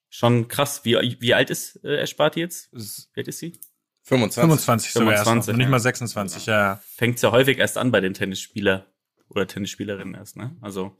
[0.09, 0.85] schon krass.
[0.85, 2.71] Wie, wie alt ist äh, Ash Barty jetzt?
[2.73, 3.59] Wie alt ist sie?
[4.03, 4.41] 25.
[4.43, 5.33] 25 sogar erst noch.
[5.33, 5.71] 25, Nicht ja.
[5.71, 6.81] mal 26, ja.
[6.97, 8.87] fängt's ja häufig erst an bei den Tennisspieler
[9.29, 10.57] oder Tennisspielerinnen erst, ne?
[10.61, 10.99] Also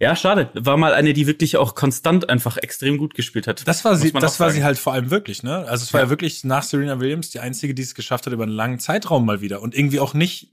[0.00, 0.50] ja, schade.
[0.54, 3.66] War mal eine, die wirklich auch konstant einfach extrem gut gespielt hat.
[3.68, 5.58] Das war sie, das war sie halt vor allem wirklich, ne?
[5.68, 6.10] Also es war ja.
[6.10, 9.40] wirklich nach Serena Williams die einzige, die es geschafft hat über einen langen Zeitraum mal
[9.40, 10.52] wieder und irgendwie auch nicht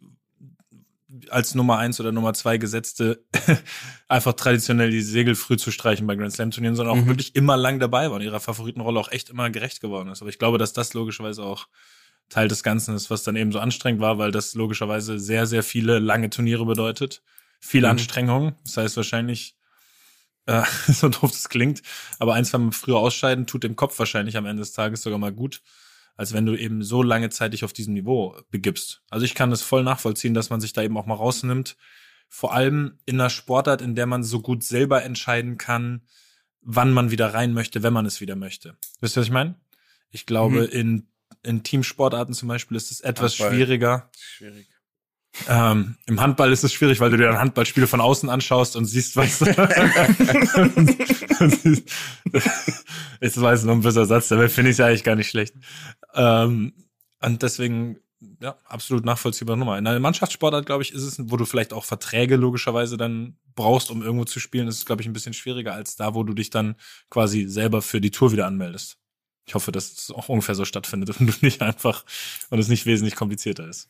[1.29, 3.25] als Nummer eins oder Nummer zwei gesetzte
[4.07, 7.07] einfach traditionell die Segel früh zu streichen bei Grand Slam Turnieren, sondern auch Mhm.
[7.09, 10.21] wirklich immer lang dabei war und ihrer Favoritenrolle auch echt immer gerecht geworden ist.
[10.21, 11.67] Aber ich glaube, dass das logischerweise auch
[12.29, 15.63] Teil des Ganzen ist, was dann eben so anstrengend war, weil das logischerweise sehr, sehr
[15.63, 17.21] viele lange Turniere bedeutet.
[17.59, 17.89] Viel Mhm.
[17.89, 18.55] Anstrengung.
[18.63, 19.55] Das heißt wahrscheinlich,
[20.45, 21.81] äh, so doof das klingt,
[22.19, 25.19] aber ein, zwei Mal früher ausscheiden tut dem Kopf wahrscheinlich am Ende des Tages sogar
[25.19, 25.61] mal gut,
[26.17, 29.01] als wenn du eben so lange Zeit dich auf diesem Niveau begibst.
[29.09, 31.77] Also ich kann es voll nachvollziehen, dass man sich da eben auch mal rausnimmt.
[32.29, 36.01] Vor allem in einer Sportart, in der man so gut selber entscheiden kann,
[36.61, 38.77] wann man wieder rein möchte, wenn man es wieder möchte.
[39.01, 39.55] Wisst ihr, was ich meine?
[40.11, 40.69] Ich glaube, Mhm.
[40.79, 41.07] in,
[41.43, 43.55] in Teamsportarten zum Beispiel ist es etwas Handball.
[43.57, 44.11] schwieriger.
[44.17, 44.67] Schwierig.
[45.47, 48.85] Ähm, Im Handball ist es schwierig, weil du dir ein Handballspiel von außen anschaust und
[48.85, 49.41] siehst, was.
[53.21, 55.55] ich weiß noch ein böser Satz, dabei finde ich es eigentlich gar nicht schlecht.
[56.13, 56.73] Ähm,
[57.21, 57.97] und deswegen,
[58.41, 59.77] ja, absolut nachvollziehbare Nummer.
[59.77, 63.89] In einer Mannschaftssportart, glaube ich, ist es, wo du vielleicht auch Verträge logischerweise dann brauchst,
[63.89, 66.33] um irgendwo zu spielen, ist es, glaube ich, ein bisschen schwieriger als da, wo du
[66.33, 66.75] dich dann
[67.09, 68.97] quasi selber für die Tour wieder anmeldest.
[69.45, 72.05] Ich hoffe, dass es auch ungefähr so stattfindet und du nicht einfach
[72.49, 73.89] und es nicht wesentlich komplizierter ist.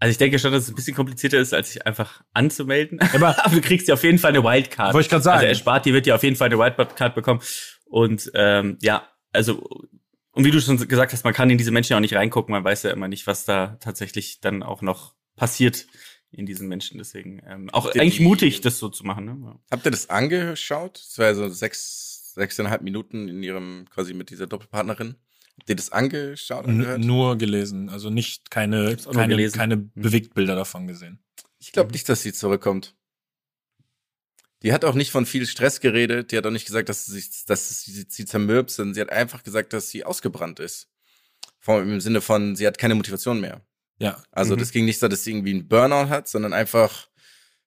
[0.00, 3.00] Also ich denke schon, dass es ein bisschen komplizierter ist, als sich einfach anzumelden.
[3.14, 4.92] Aber- Aber du kriegst ja auf jeden Fall eine Wildcard.
[4.92, 5.38] Wollte ich gerade sagen.
[5.40, 7.40] Also Ash Barty wird ja auf jeden Fall eine Wildcard bekommen.
[7.86, 9.66] Und ähm, ja, also
[10.32, 12.52] und wie du schon gesagt hast, man kann in diese Menschen ja auch nicht reingucken.
[12.52, 15.86] Man weiß ja immer nicht, was da tatsächlich dann auch noch passiert
[16.32, 16.98] in diesen Menschen.
[16.98, 19.24] Deswegen ähm, auch Habt eigentlich die- mutig, das so zu machen.
[19.26, 19.38] Ne?
[19.44, 19.60] Ja.
[19.70, 20.98] Habt ihr das angeschaut?
[21.06, 25.14] Das war ja so sechs, sechseinhalb Minuten in ihrem, quasi mit dieser Doppelpartnerin.
[25.66, 26.66] Ihr das angeschaut?
[26.66, 27.00] Angehört?
[27.00, 29.90] nur gelesen, also nicht keine, keine, keine Mhm.
[29.94, 31.20] Bewegtbilder davon gesehen.
[31.58, 32.94] Ich glaube nicht, dass sie zurückkommt.
[34.62, 36.32] Die hat auch nicht von viel Stress geredet.
[36.32, 38.94] Die hat auch nicht gesagt, dass sie, dass sie, sie zermürbt sind.
[38.94, 40.88] Sie hat einfach gesagt, dass sie ausgebrannt ist.
[41.60, 43.60] Vom, Im Sinne von, sie hat keine Motivation mehr.
[43.98, 44.22] Ja.
[44.32, 47.08] Also das ging nicht so, dass sie irgendwie einen Burnout hat, sondern einfach,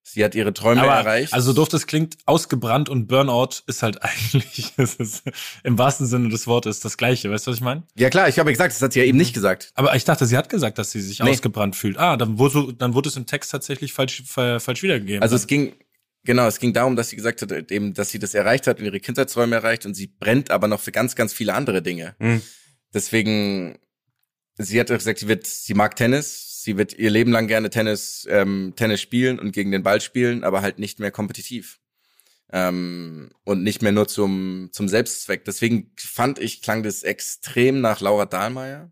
[0.10, 1.34] sie hat ihre Träume Aber, erreicht.
[1.34, 5.24] also doof das klingt, ausgebrannt und Burnout ist halt eigentlich, ist
[5.64, 7.30] im wahrsten Sinne des Wortes das Gleiche.
[7.30, 7.84] Weißt du, was ich meine?
[7.96, 9.72] ja klar, ich habe ja gesagt, das hat sie ja eben nicht gesagt.
[9.76, 11.32] Aber ich dachte, sie hat gesagt, dass sie sich Nee.
[11.32, 11.98] ausgebrannt fühlt.
[11.98, 15.22] Ah, dann wurde, dann wurde es im Text tatsächlich falsch, fa- falsch wiedergegeben.
[15.22, 15.74] Also es ging,
[16.24, 18.86] genau, es ging darum, dass sie gesagt hat, eben, dass sie das erreicht hat und
[18.86, 22.16] ihre Kindheitsräume erreicht und sie brennt aber noch für ganz, ganz viele andere Dinge.
[22.20, 22.42] Mhm.
[22.94, 23.78] Deswegen,
[24.58, 27.70] sie hat auch gesagt, sie wird, sie mag Tennis, sie wird ihr Leben lang gerne
[27.70, 31.80] Tennis, ähm, Tennis spielen und gegen den Ball spielen, aber halt nicht mehr kompetitiv.
[32.52, 35.46] Ähm, und nicht mehr nur zum, zum Selbstzweck.
[35.46, 38.92] Deswegen fand ich, klang das extrem nach Laura Dahlmeier,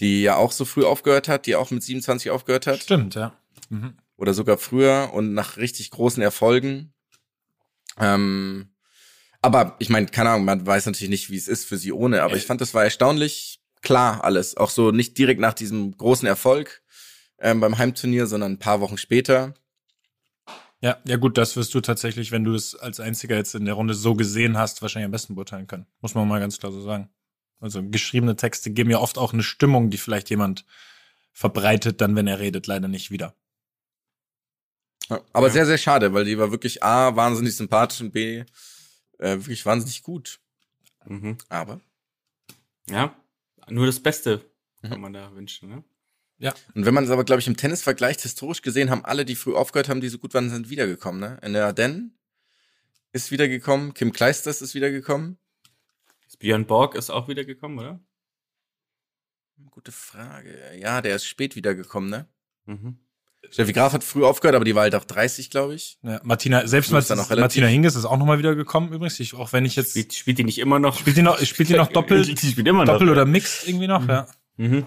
[0.00, 3.38] die ja auch so früh aufgehört hat, die auch mit 27 aufgehört hat Stimmt, ja.
[3.68, 3.96] Mhm.
[4.16, 6.92] oder sogar früher und nach richtig großen Erfolgen.
[8.00, 8.70] Ähm,
[9.42, 12.24] aber ich meine, keine Ahnung, man weiß natürlich nicht, wie es ist für sie ohne,
[12.24, 14.56] aber ich fand, das war erstaunlich klar alles.
[14.56, 16.82] Auch so nicht direkt nach diesem großen Erfolg
[17.38, 19.54] ähm, beim Heimturnier, sondern ein paar Wochen später.
[20.80, 23.74] Ja, ja gut, das wirst du tatsächlich, wenn du es als einziger jetzt in der
[23.74, 25.86] Runde so gesehen hast, wahrscheinlich am besten beurteilen können.
[26.00, 27.08] Muss man mal ganz klar so sagen.
[27.60, 30.64] Also geschriebene Texte geben ja oft auch eine Stimmung, die vielleicht jemand
[31.32, 33.34] verbreitet, dann wenn er redet, leider nicht wieder.
[35.08, 38.44] Ja, aber sehr, sehr schade, weil die war wirklich A, wahnsinnig sympathisch und B,
[39.18, 40.40] äh, wirklich wahnsinnig gut.
[41.06, 41.38] Mhm.
[41.48, 41.80] Aber.
[42.90, 43.14] Ja,
[43.70, 44.44] nur das Beste
[44.82, 44.88] Mhm.
[44.88, 45.84] kann man da wünschen, ne?
[46.74, 49.36] Und wenn man es aber, glaube ich, im Tennis vergleicht, historisch gesehen, haben alle, die
[49.36, 51.18] früh aufgehört haben, die so gut waren, sind wiedergekommen.
[51.18, 51.38] Ne?
[51.42, 52.18] In der Ardennen
[53.12, 55.38] ist wiedergekommen, Kim Kleisters ist wiedergekommen.
[56.38, 58.04] Björn Borg ist auch wieder gekommen, oder?
[59.70, 60.76] Gute Frage.
[60.78, 62.28] Ja, der ist spät wiedergekommen, ne?
[62.66, 62.98] Mhm.
[63.50, 65.98] Steffi Graf hat früh aufgehört, aber die war halt auch 30, glaube ich.
[66.02, 69.18] Ja, Martina, selbst dann Martina, noch relativ- Martina Hingis ist auch nochmal wieder gekommen übrigens.
[69.20, 70.98] Ich, auch wenn ich jetzt Spielt, spielt die nicht immer noch?
[70.98, 72.92] spielt die noch, spielt die noch doppelt, Die spielt immer noch.
[72.94, 74.06] doppelt oder mixed irgendwie noch.
[74.08, 74.26] Ja,
[74.56, 74.86] Mhm.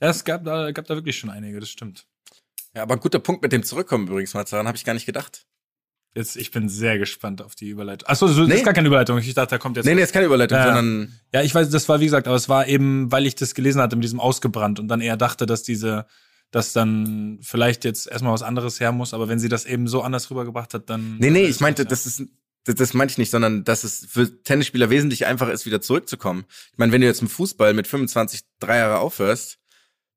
[0.00, 1.58] ja es gab da, gab da wirklich schon einige.
[1.60, 2.06] Das stimmt.
[2.74, 5.46] Ja, aber guter Punkt mit dem Zurückkommen übrigens, mal daran habe ich gar nicht gedacht.
[6.14, 8.08] Jetzt, ich bin sehr gespannt auf die Überleitung.
[8.08, 8.54] Achso, so, das Nee.
[8.56, 9.18] ist gar keine Überleitung.
[9.18, 9.84] Ich dachte, da kommt jetzt.
[9.86, 10.64] Nee, nee, ist keine Überleitung, Ja.
[10.74, 13.54] sondern Ja, ich weiß, das war wie gesagt, aber es war eben, weil ich das
[13.54, 16.06] gelesen hatte mit diesem ausgebrannt und dann eher dachte, dass diese,
[16.50, 20.02] dass dann vielleicht jetzt erstmal was anderes her muss, aber wenn sie das eben so
[20.02, 21.18] anders rübergebracht hat, dann.
[21.18, 22.22] Nee, nee, ist ich meinte, das ist
[22.68, 26.44] das, das meinte ich nicht, sondern dass es für Tennisspieler wesentlich einfacher ist, wieder zurückzukommen.
[26.72, 29.58] Ich meine, wenn du jetzt im Fußball mit 25 drei Jahre aufhörst,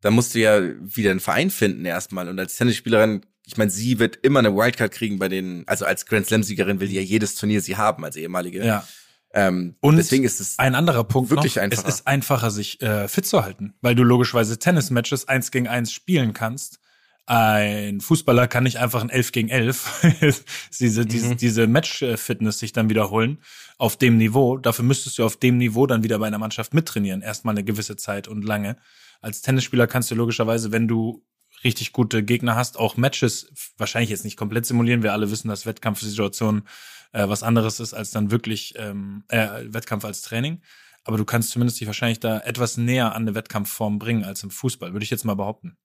[0.02, 2.28] dann musst du ja wieder einen Verein finden erstmal.
[2.28, 6.06] Und als Tennisspielerin, ich meine, sie wird immer eine Wildcard kriegen bei den, also als
[6.06, 8.66] Grand Slam-Siegerin will die ja jedes Turnier sie haben, als ehemalige.
[8.66, 8.86] Ja.
[9.34, 11.88] Ähm, Und deswegen ist es Ein anderer Punkt Wirklich noch, einfacher.
[11.88, 15.92] es ist einfacher, sich äh, fit zu halten, weil du logischerweise Tennismatches eins gegen eins
[15.94, 16.80] spielen kannst.
[17.28, 20.44] Ein Fußballer kann nicht einfach ein 11 gegen 11
[20.80, 23.38] diese, diese, diese Match-Fitness sich dann wiederholen
[23.78, 24.58] auf dem Niveau.
[24.58, 27.96] Dafür müsstest du auf dem Niveau dann wieder bei einer Mannschaft mittrainieren, erstmal eine gewisse
[27.96, 28.76] Zeit und lange.
[29.22, 31.24] Als Tennisspieler kannst du logischerweise, wenn du
[31.64, 35.04] richtig gute Gegner hast, auch Matches wahrscheinlich jetzt nicht komplett simulieren.
[35.04, 36.64] Wir alle wissen, dass Wettkampfsituation
[37.12, 40.62] äh, was anderes ist als dann wirklich ähm, äh, Wettkampf als Training.
[41.04, 44.52] Aber du kannst zumindest dich wahrscheinlich da etwas näher an eine Wettkampfform bringen als im
[44.52, 45.78] Fußball, würde ich jetzt mal behaupten.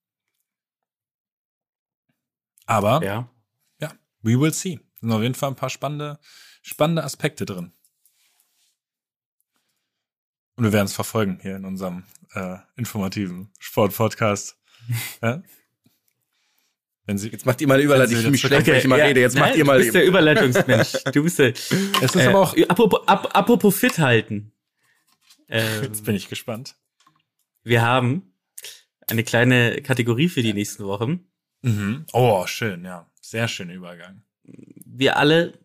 [2.66, 3.28] Aber ja,
[3.80, 3.92] Ja.
[4.22, 4.80] we will see.
[5.00, 6.18] Sind auf jeden Fall ein paar spannende,
[6.62, 7.72] spannende Aspekte drin.
[10.56, 12.04] Und wir werden es verfolgen hier in unserem
[12.34, 14.58] äh, informativen Sportpodcast.
[15.22, 15.42] ja?
[17.06, 18.18] Wenn Sie, Jetzt macht ihr mal eine Überleitung.
[18.18, 19.20] Ich mich schlecht, wenn ich immer ja, rede.
[19.20, 20.92] Jetzt nein, macht ihr mal Du bist der Überleitungsmensch.
[21.12, 21.50] Du bist der.
[21.50, 21.70] es
[22.02, 22.56] ist Äh, aber auch.
[22.68, 24.52] apropos, ap, apropos fit halten.
[25.48, 26.74] Ähm, Jetzt bin ich gespannt.
[27.62, 28.32] wir haben
[29.08, 31.28] eine kleine Kategorie für die nächsten Wochen.
[31.62, 32.06] Mhm.
[32.12, 33.08] Oh, schön, ja.
[33.20, 34.22] Sehr schöner Übergang.
[34.42, 35.58] Wir alle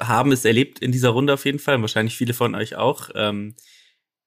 [0.00, 3.10] haben es erlebt in dieser Runde auf jeden Fall, wahrscheinlich viele von euch auch.
[3.14, 3.54] Ähm,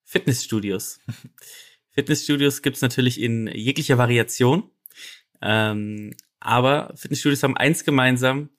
[0.04, 1.00] Fitnessstudios.
[1.92, 4.70] Fitnessstudios gibt's natürlich in jeglicher Variation.
[5.42, 8.50] Ähm, aber Fitnessstudios haben eins gemeinsam,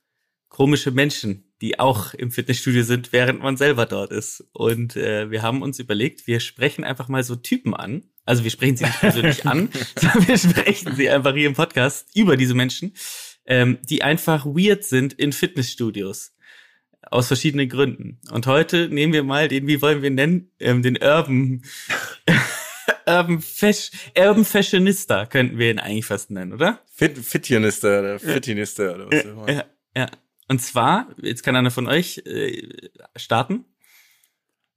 [0.49, 4.45] komische Menschen, die auch im Fitnessstudio sind, während man selber dort ist.
[4.53, 8.05] Und äh, wir haben uns überlegt, wir sprechen einfach mal so Typen an.
[8.25, 12.09] Also wir sprechen sie nicht persönlich an, sondern wir sprechen sie einfach hier im Podcast
[12.15, 12.95] über diese Menschen,
[13.47, 16.35] ähm, die einfach weird sind in Fitnessstudios.
[17.11, 18.21] Aus verschiedenen Gründen.
[18.33, 21.63] Und heute nehmen wir mal den, wie wollen wir nennen, ähm, den Urban,
[23.09, 26.81] Urban, Fash, Urban Fashionista könnten wir ihn eigentlich fast nennen, oder?
[26.93, 29.51] Fit, Fitionista oder Fitinista oder was auch immer.
[29.51, 29.65] Ja,
[29.97, 30.07] ja.
[30.49, 32.69] Und zwar, jetzt kann einer von euch äh,
[33.17, 33.65] starten.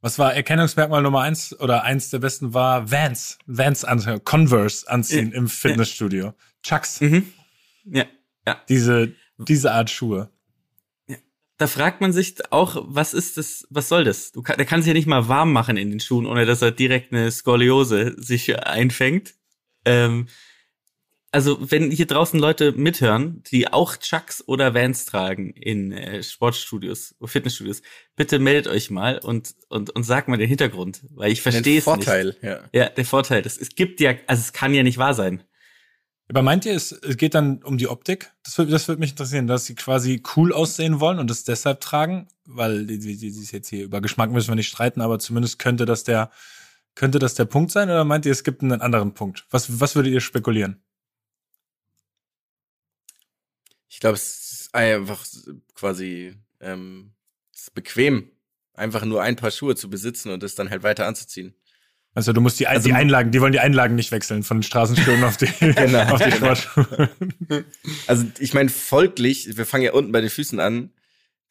[0.02, 5.32] Was war Erkennungsmerkmal Nummer eins oder eins der besten war Vans, Vans anziehen, Converse anziehen
[5.32, 5.38] Ja.
[5.38, 6.34] im Fitnessstudio.
[6.64, 7.32] Chucks, Mhm.
[7.86, 8.06] Ja,
[8.48, 8.62] ja.
[8.68, 10.30] diese, diese Art Schuhe.
[11.62, 14.32] Da fragt man sich auch, was ist das, was soll das?
[14.32, 16.64] Du kann, der kann sich ja nicht mal warm machen in den Schuhen, ohne dass
[16.64, 19.36] er direkt eine Skoliose sich einfängt.
[19.86, 20.26] Ähm,
[21.32, 27.16] also wenn hier draußen Leute mithören, die auch Chucks oder Vans tragen in äh, Sportstudios,
[27.24, 27.84] Fitnessstudios,
[28.16, 31.86] bitte meldet euch mal und und und sagt mal den Hintergrund, weil ich verstehe es
[31.86, 31.96] nicht.
[31.96, 32.62] Vorteil, ja.
[32.74, 33.44] Ja, der Vorteil.
[33.44, 35.44] Das, es gibt ja, also es kann ja nicht wahr sein.
[36.32, 38.32] Aber meint ihr, es, geht dann um die Optik?
[38.44, 42.30] Das würde das mich interessieren, dass sie quasi cool aussehen wollen und es deshalb tragen,
[42.46, 45.60] weil die, die, die ist jetzt hier über Geschmack müssen wir nicht streiten, aber zumindest
[45.60, 46.32] könnte das der
[46.96, 49.46] könnte das der Punkt sein oder meint ihr, es gibt einen anderen Punkt?
[49.50, 50.82] Was was würdet ihr spekulieren?
[53.90, 55.26] Ich glaube, es ist einfach
[55.76, 57.12] quasi ähm,
[57.54, 58.32] ist bequem,
[58.74, 61.56] einfach nur ein paar Schuhe zu besitzen und es dann halt weiter anzuziehen.
[62.14, 64.64] Also du musst die, Also- die Einlagen, die wollen die Einlagen nicht wechseln von den
[64.64, 66.32] Straßenschuhen auf die, Genau, auf die.
[66.32, 67.10] Sportschuhe.
[68.08, 70.92] Also ich meine, folglich, wir fangen ja unten bei den Füßen an.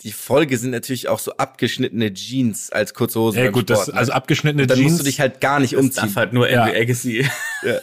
[0.02, 3.80] Die Folge sind natürlich auch so abgeschnittene Jeans als kurze Hose Ja beim gut, das,
[3.82, 4.00] Sport, ne?
[4.00, 4.92] also abgeschnittene dann Jeans.
[4.92, 6.04] musst du dich halt gar nicht Das umziehen.
[6.04, 6.64] darf halt nur Ja.
[6.64, 7.26] Andrew Agassi.
[7.62, 7.74] Ja.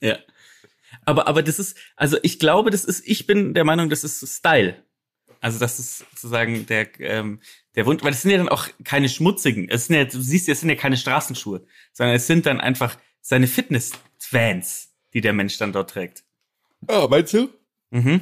[0.00, 0.18] ja.
[1.04, 4.26] Aber, aber das ist, also ich glaube, das ist, ich bin der Meinung, das ist
[4.36, 4.76] Style.
[5.40, 7.40] Also das ist sozusagen der, ähm,
[7.74, 9.68] der Wunsch, weil das sind ja dann auch keine schmutzigen.
[9.68, 12.60] Es sind ja, du siehst, ja, es sind ja keine Straßenschuhe, sondern es sind dann
[12.60, 16.24] einfach seine Fitness-Vans, die der Mensch dann dort trägt.
[16.88, 17.48] Oh, meinst du?
[17.90, 18.20] Mhm.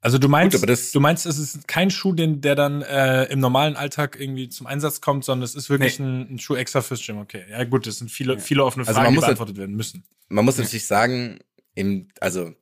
[0.00, 2.82] Also du meinst, Gut, aber das- du meinst, es ist kein Schuh, den, der dann
[2.82, 6.54] äh, im normalen Alltag irgendwie zum Einsatz kommt, sondern es ist wirklich ein, ein Schuh
[6.54, 7.18] extra fürs Gym.
[7.18, 9.56] Okay, ja gut, das sind viele, viele offene Also Fragen, man die muss halt- beantwortet
[9.56, 10.04] werden müssen.
[10.28, 11.40] Man muss natürlich sagen,
[11.74, 12.52] im, also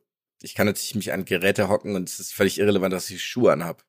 [0.41, 3.51] ich kann natürlich mich an Geräte hocken und es ist völlig irrelevant, dass ich Schuhe
[3.51, 3.83] anhab.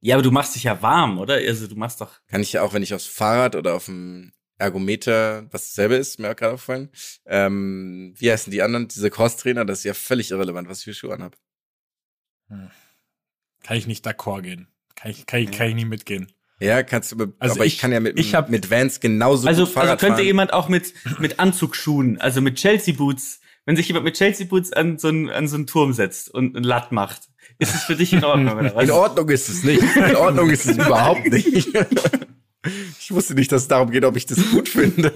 [0.00, 1.34] Ja, aber du machst dich ja warm, oder?
[1.34, 2.20] Also du machst doch.
[2.26, 6.18] Kann ich ja auch, wenn ich aufs Fahrrad oder auf dem Ergometer, was dasselbe ist,
[6.18, 6.90] mir auch gerade aufgefallen.
[7.26, 8.88] Ähm, wie heißen die anderen?
[8.88, 11.36] Diese Crosstrainer, das ist ja völlig irrelevant, was ich für Schuhe anhab.
[12.48, 14.68] Kann ich nicht d'accord gehen.
[14.94, 16.30] Kann ich, kann ich, kann ich nie mitgehen.
[16.60, 19.00] Ja, kannst du, aber Also aber ich, ich- kann ja mit, ich hab- mit Vans
[19.00, 20.26] genauso Also, gut also Fahrrad könnte fahren.
[20.26, 24.72] jemand auch mit, mit Anzugsschuhen, also mit Chelsea Boots, wenn sich jemand mit Chelsea Boots
[24.72, 27.96] an so einen, an so einen Turm setzt und einen Latt macht, ist es für
[27.96, 28.84] dich in Ordnung, oder was?
[28.84, 29.82] In Ordnung ist es nicht.
[29.96, 31.68] In Ordnung ist es überhaupt nicht.
[33.00, 35.12] Ich wusste nicht, dass es darum geht, ob ich das gut finde.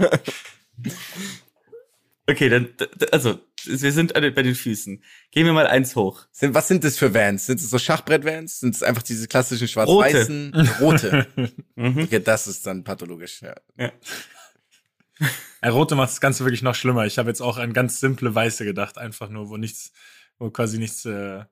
[2.29, 2.69] Okay, dann,
[3.13, 5.01] also, wir sind an den- bei den Füßen.
[5.31, 6.23] Gehen wir mal eins hoch.
[6.33, 7.47] Sind, was sind das für Vans?
[7.47, 8.59] Sind es so Schachbrett-Vans?
[8.61, 10.53] Sind es einfach diese klassischen schwarz-weißen?
[10.81, 11.27] Rote.
[11.77, 12.05] Mhm.
[12.05, 13.55] Okay, das ist dann pathologisch, ja.
[13.79, 13.93] Ja.
[15.61, 17.07] Äh, Rote macht das Ganze wirklich noch schlimmer.
[17.07, 19.93] Ich habe jetzt auch an ganz simple Weiße gedacht, einfach nur, wo nichts,
[20.39, 21.45] wo quasi nichts äh,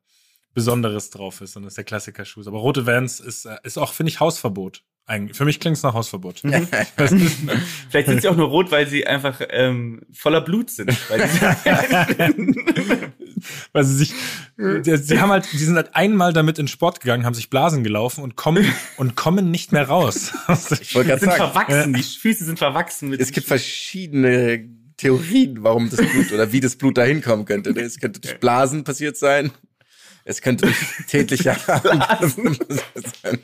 [0.53, 2.43] Besonderes drauf ist, sondern das ist der Klassiker-Schuh.
[2.47, 4.83] Aber rote Vans ist, äh, ist auch, finde ich, Hausverbot.
[5.07, 5.37] Eigentlich.
[5.37, 6.39] Für mich klingt es nach Hausverbot.
[6.41, 10.91] Vielleicht sind sie auch nur rot, weil sie einfach ähm, voller Blut sind.
[13.73, 14.15] Weil sie sich,
[14.57, 18.23] sie haben halt, die sind halt einmal damit in Sport gegangen, haben sich Blasen gelaufen
[18.23, 18.67] und kommen
[18.97, 20.33] und kommen nicht mehr raus.
[20.81, 25.91] Ich wollte gerade sagen, verwachsen, die Füße sind verwachsen mit es gibt verschiedene Theorien, warum
[25.91, 27.71] das Blut oder wie das Blut dahin kommen könnte.
[27.71, 29.51] Es könnte durch Blasen passiert sein.
[30.25, 30.79] Es könnte durch
[31.09, 33.39] tätliche Blasen passiert sein.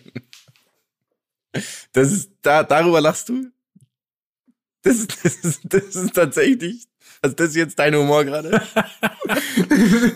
[1.92, 3.50] Das ist, da, darüber lachst du?
[4.82, 6.86] Das ist, das ist, das ist tatsächlich,
[7.22, 8.60] also das ist jetzt dein Humor gerade?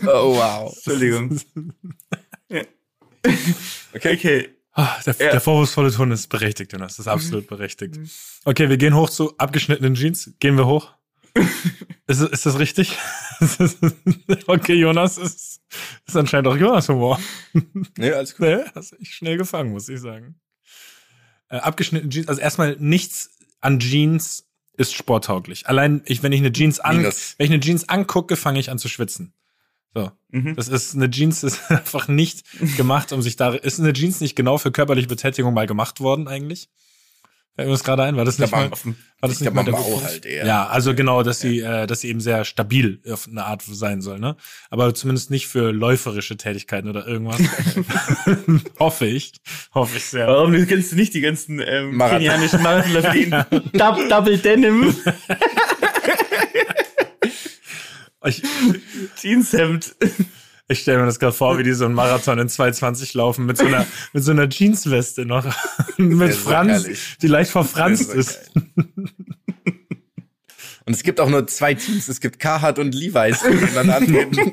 [0.07, 0.73] Oh, wow.
[0.75, 1.39] Entschuldigung.
[2.49, 2.67] Okay.
[3.95, 4.49] Okay.
[4.73, 5.31] Ah, der, Ja.
[5.31, 6.97] der vorwurfsvolle Ton ist berechtigt, Jonas.
[6.97, 7.99] Das ist absolut berechtigt.
[8.45, 10.33] Okay, wir gehen hoch zu abgeschnittenen Jeans.
[10.41, 10.93] Gehen wir hoch?
[12.07, 12.97] ist, ist das richtig?
[14.47, 15.61] okay, Jonas, ist,
[16.07, 17.21] ist anscheinend auch Jonas Humor.
[17.97, 18.47] Nee, alles gut.
[18.47, 20.41] Nee, hast ich schnell gefangen, muss ich sagen.
[21.49, 23.31] Äh, abgeschnittene Jeans, also erstmal nichts
[23.61, 24.47] an Jeans
[24.77, 25.67] ist sporttauglich.
[25.67, 27.35] Allein, ich, wenn ich eine Jeans an, Minus.
[27.39, 29.33] wenn ich eine Jeans angucke, fange ich an zu schwitzen.
[29.95, 30.11] So.
[30.31, 30.57] Mhm.
[30.57, 32.45] Das ist eine Jeans ist einfach nicht
[32.77, 33.55] gemacht, um sich da.
[33.55, 36.69] Ist eine Jeans nicht genau für körperliche Betätigung mal gemacht worden eigentlich?
[37.57, 38.17] Fällt mir das gerade ein?
[38.17, 38.69] War das nicht mal?
[38.69, 40.45] auf War das ich nicht mal der Bau halt eher.
[40.45, 44.01] Ja, also genau, dass sie, äh, dass sie eben sehr stabil auf eine Art sein
[44.01, 44.37] soll, ne?
[44.71, 47.39] Aber zumindest nicht für läuferische Tätigkeiten oder irgendwas.
[48.81, 49.35] hoffe ich,
[49.73, 50.27] hoffe ich sehr.
[50.27, 52.19] Warum kennst du nicht die ganzen ähm, Marathon.
[52.19, 53.31] kenianischen Marathonläufer, die in
[53.73, 54.97] Dub Double Denim
[59.21, 59.95] Jeanshemd?
[60.69, 63.59] Ich stelle mir das gerade vor, wie die so einen Marathon in 220 laufen mit
[63.59, 65.45] so einer mit so einer Jeansweste noch
[65.97, 66.89] mit Franz,
[67.21, 68.51] die leicht verfranst ist.
[70.87, 72.09] Und es gibt auch nur zwei Teams.
[72.09, 74.53] Es gibt Carhartt und Levi's, die dann antreten.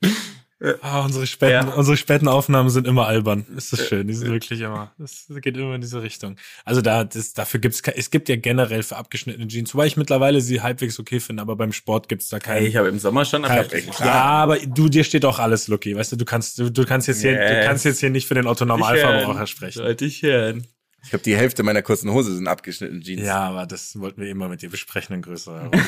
[0.82, 1.74] Ah, unsere, späten, Ja.
[1.74, 3.46] unsere späten Aufnahmen sind immer albern.
[3.56, 4.08] Ist das schön.
[4.08, 6.34] Die sind wirklich immer, das geht immer in diese Richtung.
[6.64, 10.40] Also da, das, dafür gibt's, es gibt ja generell für abgeschnittene Jeans, wobei ich mittlerweile
[10.40, 12.66] sie halbwegs okay finde, aber beim Sport gibt's da Hey, keinen.
[12.66, 13.66] ich habe im Sommer schon kein,
[14.00, 15.94] ja, aber du, dir steht auch alles, Lucky.
[15.94, 17.64] Weißt du, du kannst, du, du kannst jetzt hier, du Yes.
[17.66, 19.78] kannst jetzt hier nicht für den Otto Normalverbraucher sprechen.
[19.78, 20.66] Sollte ich hören.
[21.04, 23.22] Ich glaube, die Hälfte meiner kurzen Hose sind abgeschnitten Jeans.
[23.22, 25.78] Ja, aber das wollten wir immer mit dir besprechen in größerer Runde.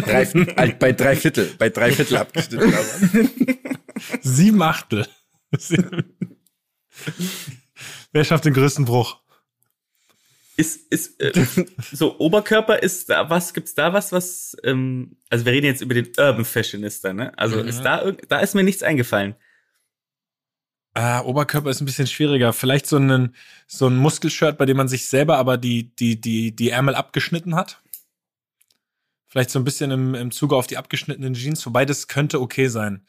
[0.00, 2.72] Drei, äh, bei drei Viertel, bei drei Viertel abgeschnitten.
[4.22, 5.06] Sieben Achtel.
[8.12, 9.20] Wer schafft den größten Bruch?
[10.56, 11.32] Ist, ist, äh,
[11.92, 15.94] so Oberkörper ist da was, gibt's da was, was, ähm, also wir reden jetzt über
[15.94, 17.32] den Urban Fashionista, ne?
[17.38, 17.68] Also Mhm.
[17.68, 19.36] ist da, da ist mir nichts eingefallen.
[20.94, 22.52] Ah, Oberkörper ist ein bisschen schwieriger.
[22.52, 23.36] Vielleicht so ein,
[23.68, 27.54] so ein Muskelshirt, bei dem man sich selber aber die, die, die, die Ärmel abgeschnitten
[27.54, 27.80] hat.
[29.28, 32.66] Vielleicht so ein bisschen im, im Zuge auf die abgeschnittenen Jeans, wobei das könnte okay
[32.66, 33.06] sein.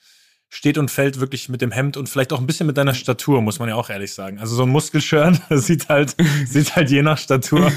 [0.52, 3.42] Steht und fällt wirklich mit dem Hemd und vielleicht auch ein bisschen mit deiner Statur,
[3.42, 4.40] muss man ja auch ehrlich sagen.
[4.40, 7.68] Also so ein Muskelshirt sieht halt, sieht halt je nach Statur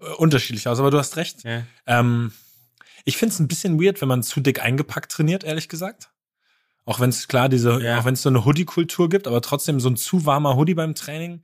[0.00, 1.44] äh, unterschiedlich aus, aber du hast recht.
[1.44, 1.62] Ja.
[1.86, 2.32] Ähm,
[3.04, 6.10] ich finde es ein bisschen weird, wenn man zu dick eingepackt trainiert, ehrlich gesagt.
[6.84, 8.00] Auch wenn es klar diese, Ja.
[8.00, 10.94] auch wenn es so eine Hoodie-Kultur gibt, aber trotzdem so ein zu warmer Hoodie beim
[10.94, 11.42] Training.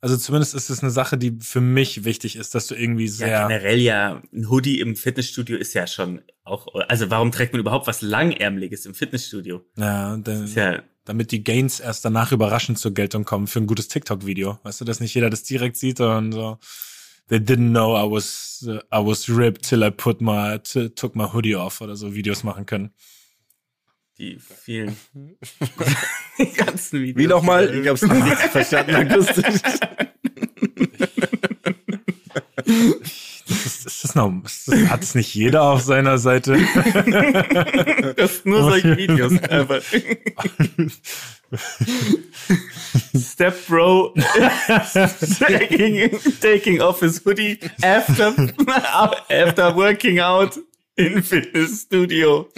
[0.00, 3.28] Also zumindest ist es eine Sache, die für mich wichtig ist, dass du irgendwie sehr.
[3.28, 7.60] Ja, generell ja, ein Hoodie im Fitnessstudio ist ja schon auch, also warum trägt man
[7.60, 9.64] überhaupt was Langärmeliges im Fitnessstudio?
[9.76, 13.88] Ja, dann, ja, damit die Gains erst danach überraschend zur Geltung kommen für ein gutes
[13.88, 14.58] TikTok-Video.
[14.62, 16.58] Weißt du, dass nicht jeder das direkt sieht und so.
[17.28, 21.56] They didn't know I was I was ripped till I put my took my hoodie
[21.56, 22.94] off oder so Videos machen können.
[24.18, 24.96] Die vielen,
[26.38, 27.22] die ganzen Videos.
[27.22, 27.72] Wie nochmal?
[27.74, 29.60] Ich hab's nicht verstanden akustisch.
[32.64, 36.58] Das ist, ist das noch, ist das, hat es nicht jeder auf seiner Seite?
[38.16, 39.38] Das sind nur solche Videos.
[39.44, 39.82] einfach.
[43.16, 44.14] Step Bro
[45.38, 46.10] taking,
[46.40, 48.34] taking off his hoodie after,
[49.30, 50.58] after working out
[50.98, 52.50] in Fitnessstudio.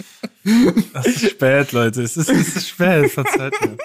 [0.93, 2.01] Es ist spät, Leute.
[2.01, 3.11] Es ist, es ist spät.
[3.11, 3.77] Verzeiht mir.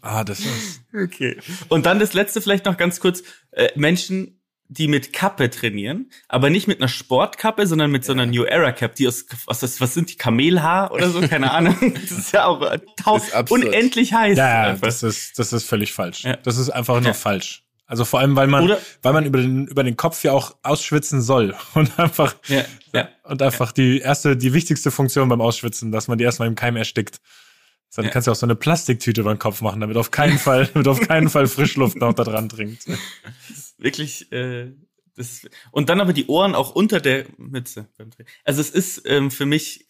[0.00, 0.80] Ah, das ist.
[0.94, 1.36] Okay.
[1.68, 3.22] Und dann das letzte vielleicht noch ganz kurz.
[3.50, 8.24] Äh, Menschen, die mit Kappe trainieren, aber nicht mit einer Sportkappe, sondern mit so einer
[8.24, 11.76] New Era Cap, die aus, was, das, was sind die, Kamelhaar oder so, keine Ahnung.
[12.08, 12.60] Das ist ja auch
[12.96, 13.64] tau- ist absurd.
[13.66, 14.38] unendlich heiß.
[14.38, 14.86] Ja, ja, einfach.
[14.86, 16.24] das ist, das ist völlig falsch.
[16.24, 16.36] Ja.
[16.36, 17.12] Das ist einfach nur Ja.
[17.14, 17.64] falsch.
[17.86, 20.56] Also vor allem, weil man, Oder- weil man über den, über den Kopf ja auch
[20.62, 22.64] ausschwitzen soll und einfach, ja,
[22.94, 23.08] ja.
[23.24, 26.76] und einfach die erste, die wichtigste Funktion beim Ausschwitzen, dass man die erstmal im Keim
[26.76, 27.20] erstickt.
[27.94, 28.10] Dann Ja.
[28.10, 30.88] kannst du auch so eine Plastiktüte über den Kopf machen, damit auf keinen Fall, damit
[30.88, 32.80] auf keinen Fall Frischluft noch da dran dringt.
[33.78, 34.72] wirklich äh,
[35.14, 38.26] das und dann aber die Ohren auch unter der Mütze beim Drehen.
[38.44, 39.88] Also es ist ähm, für mich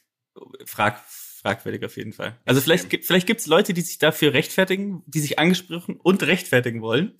[0.64, 2.36] frag, fragwürdig auf jeden Fall.
[2.44, 6.82] Also vielleicht gibt vielleicht gibt's Leute, die sich dafür rechtfertigen, die sich angesprochen und rechtfertigen
[6.82, 7.12] wollen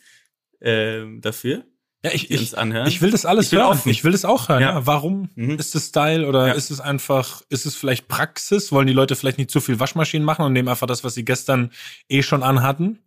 [0.62, 1.64] ähm, dafür,
[2.04, 2.52] Ja, ich, ich,
[2.86, 3.66] ich will das alles Ich hören.
[3.66, 3.88] offen.
[3.90, 4.60] Ich will das auch hören.
[4.62, 4.70] Ja.
[4.74, 4.86] Ja.
[4.86, 5.58] Warum Mhm.
[5.58, 6.52] ist es Style oder Ja.
[6.54, 8.72] ist es einfach, ist es vielleicht Praxis?
[8.72, 11.24] Wollen die Leute vielleicht nicht zu viel Waschmaschinen machen und nehmen einfach das, was sie
[11.24, 11.70] gestern
[12.08, 12.98] eh schon anhatten?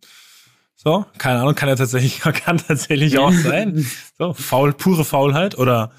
[0.76, 3.86] So, keine Ahnung, kann ja tatsächlich, kann tatsächlich auch sein.
[4.18, 5.92] So, faul, pure Faulheit oder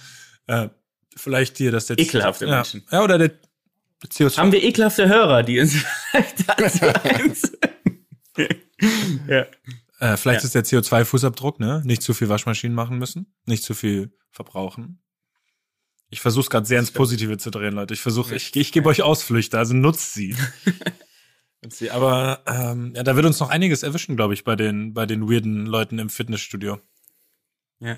[0.47, 0.69] äh,
[1.15, 1.99] vielleicht dir das jetzt.
[1.99, 2.55] Ekelhafte ja.
[2.55, 2.83] Menschen.
[2.91, 3.31] Ja, oder der
[4.07, 4.37] CO2.
[4.37, 5.73] Haben wir ekelhafte Hörer, die uns
[6.11, 7.51] vielleicht eins.
[9.27, 9.45] ja.
[9.99, 10.45] Äh, vielleicht Ja.
[10.45, 11.81] ist der CO2-Fußabdruck, ne?
[11.85, 15.01] Nicht zu viel Waschmaschinen machen müssen, nicht zu viel verbrauchen.
[16.09, 17.93] Ich versuche es gerade sehr ins Positive zu drehen, Leute.
[17.93, 20.35] Ich versuche, ich, ich gebe euch Ausflüchte, also nutzt sie.
[21.63, 21.89] Nutzt sie.
[21.91, 25.27] Aber ähm, ja, da wird uns noch einiges erwischen, glaube ich, bei den bei den
[25.29, 26.79] weirden Leuten im Fitnessstudio.
[27.79, 27.97] ja.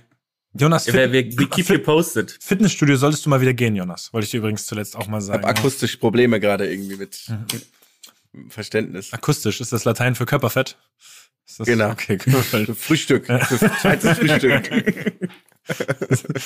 [0.54, 2.36] Jonas, Wir, Fit wir, we keep you posted.
[2.42, 4.12] Fitnessstudio solltest du mal wieder gehen, Jonas.
[4.14, 5.44] Wollte ich dir übrigens zuletzt auch mal Ich sagen.
[5.44, 7.22] habe akustisch Probleme gerade irgendwie mit
[8.34, 8.50] Mhm.
[8.50, 9.14] Verständnis.
[9.14, 10.76] Akustisch ist das Latein für Körperfett.
[11.50, 11.90] Ist das, Genau.
[11.92, 12.44] Okay, cool.
[12.44, 13.26] Für Frühstück.
[13.26, 15.30] Für zweites Frühstück.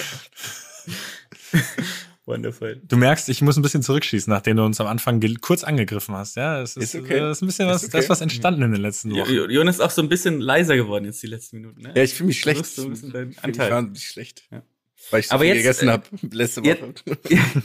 [2.25, 2.81] Wonderful.
[2.87, 6.35] Du merkst, ich muss ein bisschen zurückschießen, nachdem du uns am Anfang kurz angegriffen hast.
[6.37, 7.17] Ja, es ist, Ist okay.
[7.17, 8.11] äh, ist ein bisschen was, Ist da ist okay.
[8.11, 9.29] was entstanden in den letzten Wochen.
[9.29, 11.81] Jo- Jonas ist auch so ein bisschen leiser geworden jetzt die letzten Minuten.
[11.81, 11.91] Ne?
[11.95, 12.61] Ja, ich fühle mich schlecht.
[12.61, 13.93] Du so ein bisschen deinen Anteil.
[13.97, 14.43] schlecht.
[14.51, 14.63] Ja.
[15.11, 17.17] Weil ich so Aber viel jetzt, gegessen äh, habe letzte jetzt- Woche.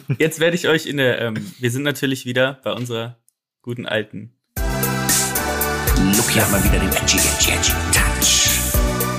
[0.19, 3.17] Jetzt werde ich euch in der, ähm, wir sind natürlich wieder bei unserer
[3.63, 4.33] guten alten.
[6.17, 8.49] Look, hier wir wieder den edgy, edgy, edgy Touch.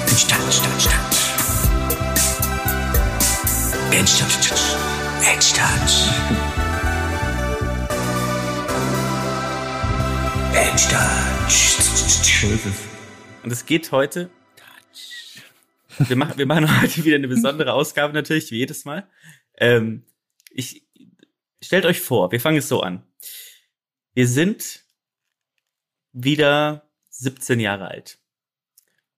[0.08, 1.20] Touch, touch, touch, touch.
[3.92, 4.76] Edge, touch, touch.
[5.22, 6.10] Edge, touch.
[10.56, 11.80] Edge, touch.
[13.44, 14.32] Und es geht heute.
[16.00, 19.08] Wir machen, wir machen heute wieder eine besondere Ausgabe natürlich, wie jedes Mal.
[19.58, 20.06] Ähm,
[20.50, 20.88] ich
[21.62, 23.04] stellt euch vor, wir fangen es so an.
[24.16, 24.89] Wir sind
[26.12, 28.20] wieder 17 Jahre alt.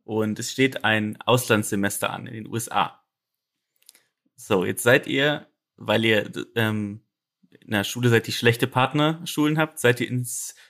[0.04, 3.04] Und es steht ein Auslandssemester an in den USA.
[4.36, 7.02] So, jetzt seid ihr, weil ihr ähm,
[7.60, 10.26] in der Schule seid, die schlechte Partnerschulen habt, seid ihr in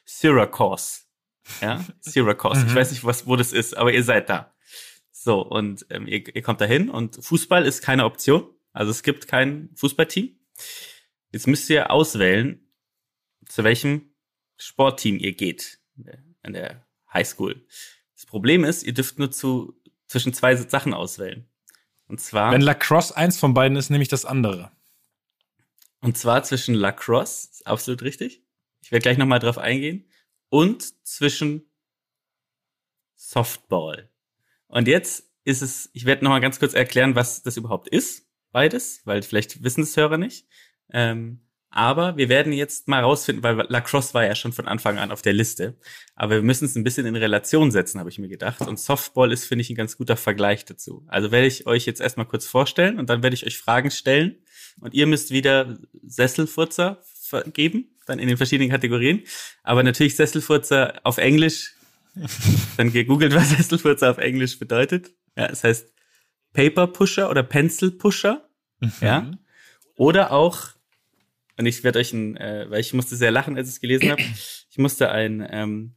[0.05, 1.01] Syracuse.
[1.61, 2.65] Ja, Syracuse.
[2.67, 4.53] ich weiß nicht, was, wo das ist, aber ihr seid da.
[5.11, 8.49] So, und ähm, ihr, ihr kommt dahin und Fußball ist keine Option.
[8.73, 10.37] Also es gibt kein Fußballteam.
[11.31, 12.67] Jetzt müsst ihr auswählen,
[13.47, 14.13] zu welchem
[14.57, 17.65] Sportteam ihr geht in der Highschool.
[18.15, 21.47] Das Problem ist, ihr dürft nur zu, zwischen zwei Sachen auswählen.
[22.07, 22.51] Und zwar.
[22.51, 24.71] Wenn Lacrosse eins von beiden ist, nehme ich das andere.
[26.01, 28.43] Und zwar zwischen Lacrosse, ist absolut richtig.
[28.81, 30.09] Ich werde gleich nochmal drauf eingehen.
[30.49, 31.71] Und zwischen
[33.15, 34.09] Softball.
[34.67, 39.01] Und jetzt ist es, ich werde nochmal ganz kurz erklären, was das überhaupt ist, beides,
[39.05, 40.47] weil vielleicht wissen es Hörer nicht.
[40.91, 45.09] Ähm, aber wir werden jetzt mal rausfinden, weil Lacrosse war ja schon von Anfang an
[45.09, 45.77] auf der Liste.
[46.15, 48.59] Aber wir müssen es ein bisschen in Relation setzen, habe ich mir gedacht.
[48.59, 51.05] Und Softball ist, finde ich, ein ganz guter Vergleich dazu.
[51.07, 54.35] Also werde ich euch jetzt erstmal kurz vorstellen und dann werde ich euch Fragen stellen.
[54.81, 57.01] Und ihr müsst wieder Sesselfurzer
[57.53, 59.23] geben, dann in den verschiedenen Kategorien.
[59.63, 61.75] Aber natürlich Sesselfurzer auf Englisch.
[62.75, 65.13] dann gegoogelt, was Sesselfurzer auf Englisch bedeutet.
[65.37, 65.93] Ja, es heißt
[66.51, 68.49] Paper Pusher oder Pencil Pusher.
[68.81, 68.91] Mhm.
[68.99, 69.31] Ja.
[69.95, 70.71] Oder auch
[71.61, 74.09] und ich werde euch ein, äh, weil ich musste sehr lachen, als ich es gelesen
[74.09, 74.23] habe.
[74.23, 75.93] Ich musste ein, ähm,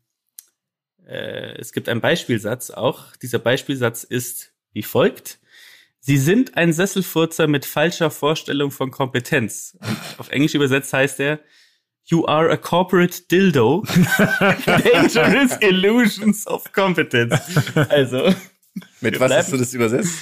[1.07, 3.17] äh, es gibt einen Beispielsatz auch.
[3.17, 5.39] Dieser Beispielsatz ist wie folgt.
[6.01, 9.79] Sie sind ein Sesselfurzer mit falscher Vorstellung von Kompetenz.
[9.81, 11.41] Und auf Englisch übersetzt heißt er,
[12.05, 13.85] You are a corporate dildo.
[14.67, 17.41] Dangerous illusions of competence.
[17.89, 18.35] Also.
[19.01, 20.12] Mit was hast du das übersetzt?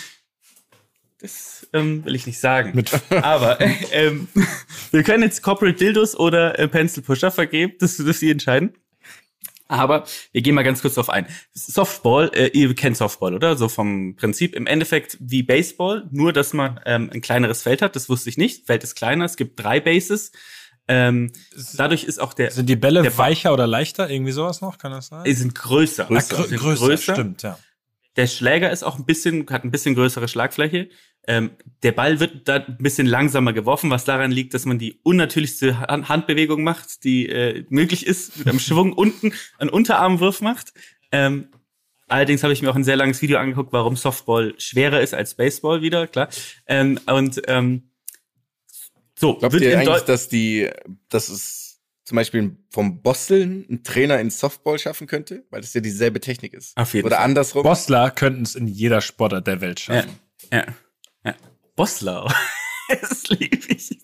[1.22, 2.72] Das ähm, will ich nicht sagen.
[2.74, 3.58] Mit Aber
[3.92, 4.28] ähm,
[4.90, 7.74] wir können jetzt Corporate Dildos oder äh, Pencil Pusher vergeben.
[7.78, 8.74] Das dürft ihr entscheiden.
[9.68, 11.26] Aber wir gehen mal ganz kurz drauf ein.
[11.54, 13.56] Softball, äh, ihr kennt Softball, oder?
[13.56, 17.96] So vom Prinzip im Endeffekt wie Baseball, nur dass man ähm, ein kleineres Feld hat.
[17.96, 18.66] Das wusste ich nicht.
[18.66, 19.24] Feld ist kleiner.
[19.24, 20.32] Es gibt drei Bases.
[20.88, 21.32] Ähm,
[21.74, 22.50] dadurch ist auch der.
[22.50, 24.10] Sind die Bälle der weicher oder leichter?
[24.10, 24.76] Irgendwie sowas noch?
[24.78, 25.24] Kann das sein?
[25.24, 26.06] Die sind größer.
[26.06, 26.36] größer.
[26.36, 27.12] Ach, größer, größer.
[27.14, 27.58] Stimmt, ja.
[28.16, 30.90] Der Schläger ist auch ein bisschen, hat ein bisschen größere Schlagfläche.
[31.28, 31.50] Ähm,
[31.82, 35.78] der Ball wird da ein bisschen langsamer geworfen, was daran liegt, dass man die unnatürlichste
[35.80, 40.72] Handbewegung macht, die äh, möglich ist, mit einem Schwung unten einen Unterarmwurf macht.
[41.12, 41.48] Ähm,
[42.08, 45.34] allerdings habe ich mir auch ein sehr langes Video angeguckt, warum Softball schwerer ist als
[45.34, 46.28] Baseball wieder, klar.
[46.66, 47.90] Ähm, und ähm,
[49.14, 50.68] so, Glaubt wird ihr eigentlich, dass die,
[51.08, 51.62] dass es
[52.04, 55.44] zum Beispiel vom Bosteln ein Trainer in Softball schaffen könnte?
[55.50, 56.76] Weil das ja dieselbe Technik ist.
[56.76, 57.24] Auf jeden Oder Fall.
[57.26, 57.62] andersrum.
[57.62, 60.18] Bostler könnten es in jeder Sportart der Welt schaffen.
[60.50, 60.58] Ja.
[60.58, 60.66] ja.
[61.72, 61.76] Ja.
[61.76, 62.34] Bosler.
[63.00, 63.98] das liebe ich.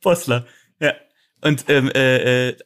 [0.00, 0.46] Bosler.
[0.80, 0.94] Ja.
[1.40, 2.56] Und ähm, äh, äh,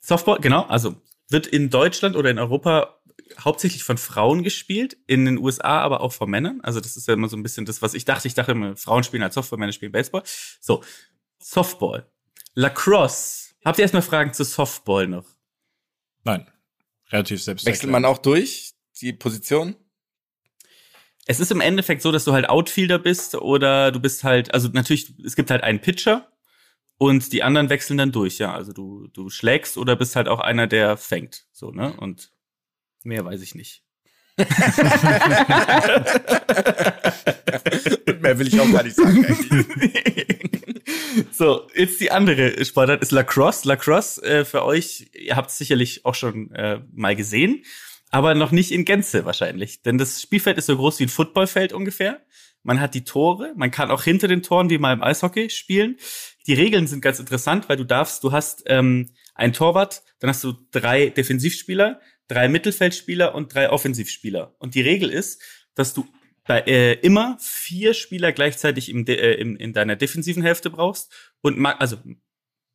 [0.00, 2.98] Softball, genau, also wird in Deutschland oder in Europa
[3.40, 6.60] hauptsächlich von Frauen gespielt, in den USA aber auch von Männern.
[6.62, 8.26] Also das ist ja immer so ein bisschen das, was ich dachte.
[8.26, 10.22] Ich dachte immer, Frauen spielen halt Softball, Männer spielen Baseball.
[10.60, 10.82] So,
[11.38, 12.10] Softball.
[12.54, 13.54] Lacrosse.
[13.64, 15.26] Habt ihr erstmal Fragen zu Softball noch?
[16.24, 16.50] Nein.
[17.10, 17.66] Relativ selbst.
[17.66, 19.76] Wechselt man auch durch die Position?
[21.30, 24.70] Es ist im Endeffekt so, dass du halt Outfielder bist oder du bist halt, also
[24.72, 26.26] natürlich, es gibt halt einen Pitcher
[26.96, 28.54] und die anderen wechseln dann durch, ja.
[28.54, 31.44] Also du, du schlägst oder bist halt auch einer, der fängt.
[31.52, 31.92] So, ne?
[31.98, 32.32] Und
[33.02, 33.84] mehr weiß ich nicht.
[38.20, 39.26] mehr will ich auch gar nicht sagen.
[41.30, 43.68] so, jetzt die andere Sportart ist Lacrosse.
[43.68, 47.64] Lacrosse äh, für euch, ihr habt es sicherlich auch schon äh, mal gesehen
[48.10, 49.82] aber noch nicht in Gänze wahrscheinlich.
[49.82, 52.20] Denn das Spielfeld ist so groß wie ein Footballfeld ungefähr.
[52.62, 55.96] Man hat die Tore, man kann auch hinter den Toren wie mal im Eishockey spielen.
[56.46, 60.42] Die Regeln sind ganz interessant, weil du darfst, du hast ähm, ein Torwart, dann hast
[60.44, 64.56] du drei Defensivspieler, drei Mittelfeldspieler und drei Offensivspieler.
[64.58, 65.40] Und die Regel ist,
[65.74, 66.06] dass du
[66.44, 71.64] bei, äh, immer vier Spieler gleichzeitig im, äh, im, in deiner defensiven Hälfte brauchst und
[71.64, 71.98] also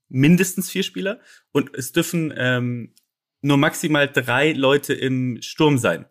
[0.08, 1.20] mindestens vier Spieler
[1.52, 2.94] und es dürfen ähm,
[3.44, 6.06] nur maximal drei Leute im Sturm sein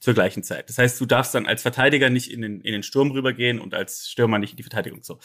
[0.00, 0.68] zur gleichen Zeit.
[0.68, 3.74] Das heißt, du darfst dann als Verteidiger nicht in den, in den Sturm rübergehen und
[3.74, 5.02] als Stürmer nicht in die Verteidigung.
[5.02, 5.18] So,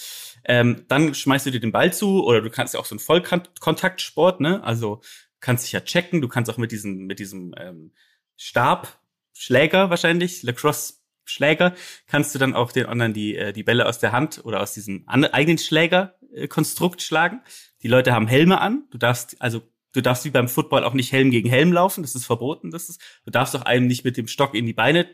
[0.45, 2.99] ähm, dann schmeißt du dir den Ball zu oder du kannst ja auch so einen
[2.99, 4.63] Vollkontaktsport, ne?
[4.63, 5.01] Also
[5.39, 6.21] kannst dich ja checken.
[6.21, 7.91] Du kannst auch mit diesem mit diesem ähm,
[8.37, 8.99] Stab
[9.33, 10.95] Schläger wahrscheinlich Lacrosse
[11.25, 11.73] Schläger
[12.07, 14.73] kannst du dann auch den anderen die äh, die Bälle aus der Hand oder aus
[14.73, 17.41] diesem eigenen Schläger äh, Konstrukt schlagen.
[17.83, 18.87] Die Leute haben Helme an.
[18.91, 19.61] Du darfst also
[19.93, 22.71] Du darfst wie beim Football auch nicht Helm gegen Helm laufen, das ist verboten.
[22.71, 25.07] Das ist, du darfst auch einem nicht mit dem Stock in die Beine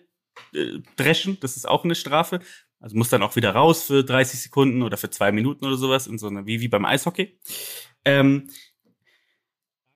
[0.54, 2.40] äh, dreschen, das ist auch eine Strafe.
[2.80, 6.06] Also muss dann auch wieder raus für 30 Sekunden oder für zwei Minuten oder sowas,
[6.08, 7.40] in so einer, wie, wie beim Eishockey.
[8.06, 8.50] Ähm,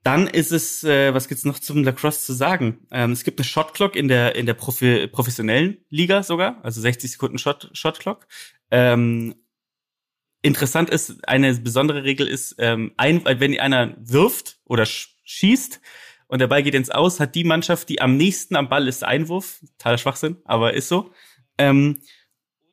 [0.04, 2.88] Dann ist es, äh, was gibt's noch zum Lacrosse zu sagen?
[2.92, 6.82] Ähm, es gibt eine Shot Clock in der in der Profi professionellen Liga sogar, also
[6.82, 8.28] 60 Sekunden Shot Shot Clock.
[8.72, 9.36] Ähm,
[10.42, 15.80] interessant ist, eine besondere Regel ist, ähm, ein, wenn einer wirft oder schießt
[16.28, 19.04] und der Ball geht ins Aus, hat die Mannschaft, die am nächsten am Ball ist,
[19.04, 19.60] Einwurf.
[19.78, 21.12] Totaler Schwachsinn, aber ist so.
[21.58, 22.00] Ähm,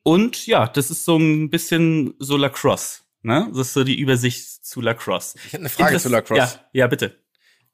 [0.02, 3.02] und ja, das ist so ein bisschen so Lacrosse.
[3.22, 3.48] Ne?
[3.50, 5.36] Das ist so die Übersicht zu Lacrosse.
[5.38, 6.40] Ich hätte eine Frage Interess- zu Lacrosse.
[6.72, 7.22] Ja, ja, bitte.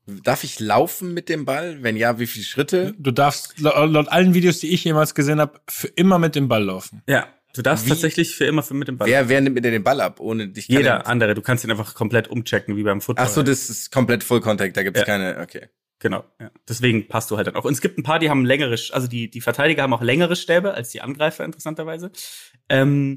[0.07, 1.83] Darf ich laufen mit dem Ball?
[1.83, 2.95] Wenn ja, wie viele Schritte?
[2.99, 6.49] Du darfst laut, laut allen Videos, die ich jemals gesehen habe, für immer mit dem
[6.49, 7.03] Ball laufen.
[7.07, 9.09] Ja, du darfst Wie- tatsächlich für immer für mit dem Ball.
[9.09, 10.21] Wer, wer nimmt mir denn den Ball ab?
[10.21, 13.25] Ohne dich Jeder er- andere, du kannst ihn einfach komplett umchecken, wie beim Football.
[13.27, 15.07] Ach so, das ist komplett Full Contact, da gibt's Ja.
[15.07, 15.69] keine, okay.
[16.01, 16.51] Genau, ja.
[16.69, 17.65] Deswegen passt du halt dann auch.
[17.65, 20.37] Und es gibt ein paar, die haben längere, also die, die Verteidiger haben auch längere
[20.37, 22.11] Stäbe als die Angreifer, interessanterweise.
[22.69, 23.17] Ähm,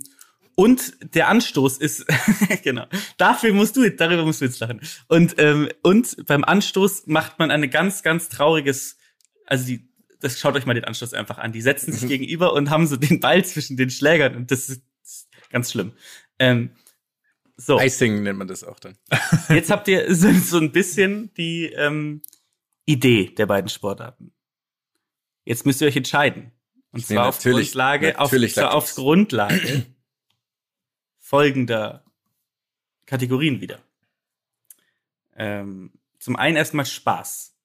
[0.56, 2.06] und der Anstoß ist,
[2.64, 2.86] genau,
[3.18, 4.82] dafür musst du, darüber musst du jetzt lachen.
[5.08, 8.98] Und, ähm, und beim Anstoß macht man eine ganz, ganz trauriges,
[9.46, 9.87] also die,
[10.20, 11.52] das schaut euch mal den Anstoß einfach an.
[11.52, 14.82] Die setzen sich gegenüber und haben so den Ball zwischen den Schlägern und das ist
[15.50, 15.94] ganz schlimm.
[16.40, 16.72] Ähm,
[17.56, 17.80] so.
[17.80, 18.98] Icing nennt man das auch dann.
[19.50, 22.22] Jetzt habt ihr so, so ein bisschen die ähm,
[22.86, 24.32] Idee der beiden Sportarten.
[25.44, 26.52] Jetzt müsst ihr euch entscheiden.
[26.92, 29.86] Und Ich zwar auf Grundlage, auf, zwar auf Grundlage
[31.20, 32.06] folgender
[33.06, 33.80] Kategorien wieder.
[35.36, 37.56] Ähm, zum einen erstmal Spaß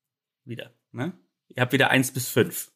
[0.44, 0.72] wieder.
[0.92, 1.12] Ne?
[1.54, 2.70] Ihr habt wieder eins bis fünf.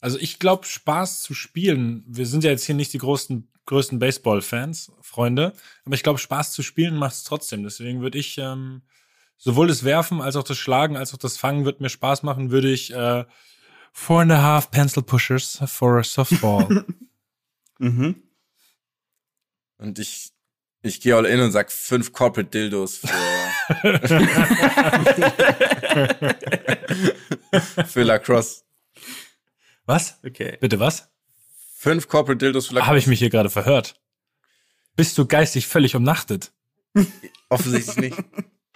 [0.00, 3.98] Also ich glaube, Spaß zu spielen, wir sind ja jetzt hier nicht die größten, größten
[3.98, 5.52] Baseball-Fans, Freunde,
[5.84, 7.62] aber ich glaube, Spaß zu spielen macht es trotzdem.
[7.62, 8.82] Deswegen würde ich ähm,
[9.36, 12.50] sowohl das Werfen als auch das Schlagen als auch das Fangen wird mir Spaß machen,
[12.50, 13.24] würde ich äh,
[13.92, 16.84] four and a half pencil pushers for a softball.
[17.82, 18.22] Mhm.
[19.78, 20.31] Und ich,
[20.82, 23.08] ich gehe all in und sag fünf Corporate Dildos für,
[27.86, 28.62] für Lacrosse.
[29.86, 30.18] was?
[30.26, 30.58] Okay.
[30.60, 31.08] Bitte was?
[31.76, 32.88] Fünf Corporate Dildos für Lacrosse.
[32.88, 33.94] Habe ich mich hier gerade verhört?
[34.96, 36.52] Bist du geistig völlig umnachtet?
[37.48, 38.16] Offensichtlich nicht.
[38.18, 38.24] Wir,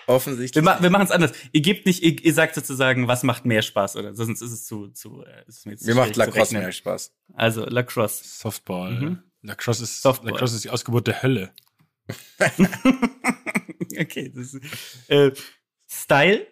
[0.07, 0.65] Offensichtlich.
[0.65, 1.33] ma wir machen es anders.
[1.53, 4.15] Ihr gebt nicht, ihr, ihr sagt sozusagen, was macht mehr Spaß, oder?
[4.15, 7.13] Sonst ist es zu, zu, äh, ist mir, zu Mir macht Lacrosse mehr Spaß.
[7.35, 8.23] Also Lacrosse.
[8.25, 8.93] Softball.
[8.93, 9.23] Mhm.
[9.43, 10.31] Lacrosse ist, Softball.
[10.31, 11.51] Lacrosse ist die Ausgeburt der Hölle.
[14.01, 14.61] okay, das ist,
[15.09, 15.33] äh,
[15.89, 16.47] Style.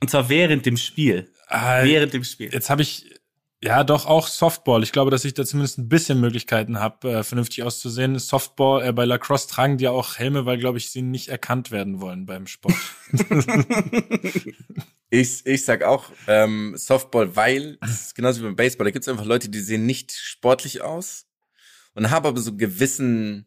[0.00, 1.32] Und zwar während dem Spiel.
[1.48, 2.52] Äh, Während dem Spiel.
[2.52, 3.14] Jetzt habe ich
[3.62, 4.82] ja doch auch Softball.
[4.82, 8.18] Ich glaube, dass ich da zumindest ein bisschen Möglichkeiten habe, äh, vernünftig auszusehen.
[8.18, 11.70] Softball, äh, bei Lacrosse tragen die ja auch Helme, weil, glaube ich, sie nicht erkannt
[11.70, 12.74] werden wollen beim Sport.
[15.08, 19.08] Ich, ich sag auch ähm, Softball, weil, das ist genauso wie beim Baseball, da gibt's
[19.08, 21.26] einfach Leute, die sehen nicht sportlich aus
[21.94, 23.46] und haben aber so einen gewissen,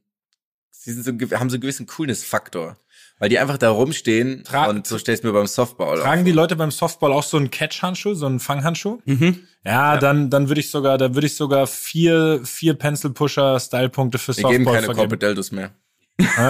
[0.72, 2.78] sie sind so, haben so einen gewissen Coolness-Faktor.
[3.20, 6.26] Weil die einfach da rumstehen Tra- und so stellst mir beim Softball tragen auf.
[6.26, 9.00] die Leute beim Softball auch so einen Catch-Handschuh, so einen Fanghandschuh?
[9.04, 9.46] Mhm.
[9.66, 14.18] Ja, dann dann würde ich sogar, da würde ich sogar vier vier Pencil Pusher Style-Punkte
[14.18, 15.56] für Wir geben Softball keine vergeben.
[15.56, 15.72] Mehr.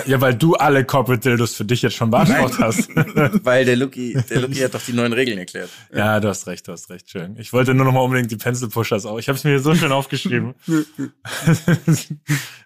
[0.06, 2.90] Ja, weil du alle Corporate Dildos für dich jetzt schon beantwortet hast.
[3.46, 5.70] Weil der Lucky, der Lucky hat doch die neuen Regeln erklärt.
[5.94, 7.36] Ja, du hast recht, du hast recht, schön.
[7.38, 9.20] Ich wollte nur noch mal unbedingt die Pencil Pushers auch.
[9.20, 10.56] Ich habe es mir hier so schön aufgeschrieben.
[10.68, 12.10] wollte ich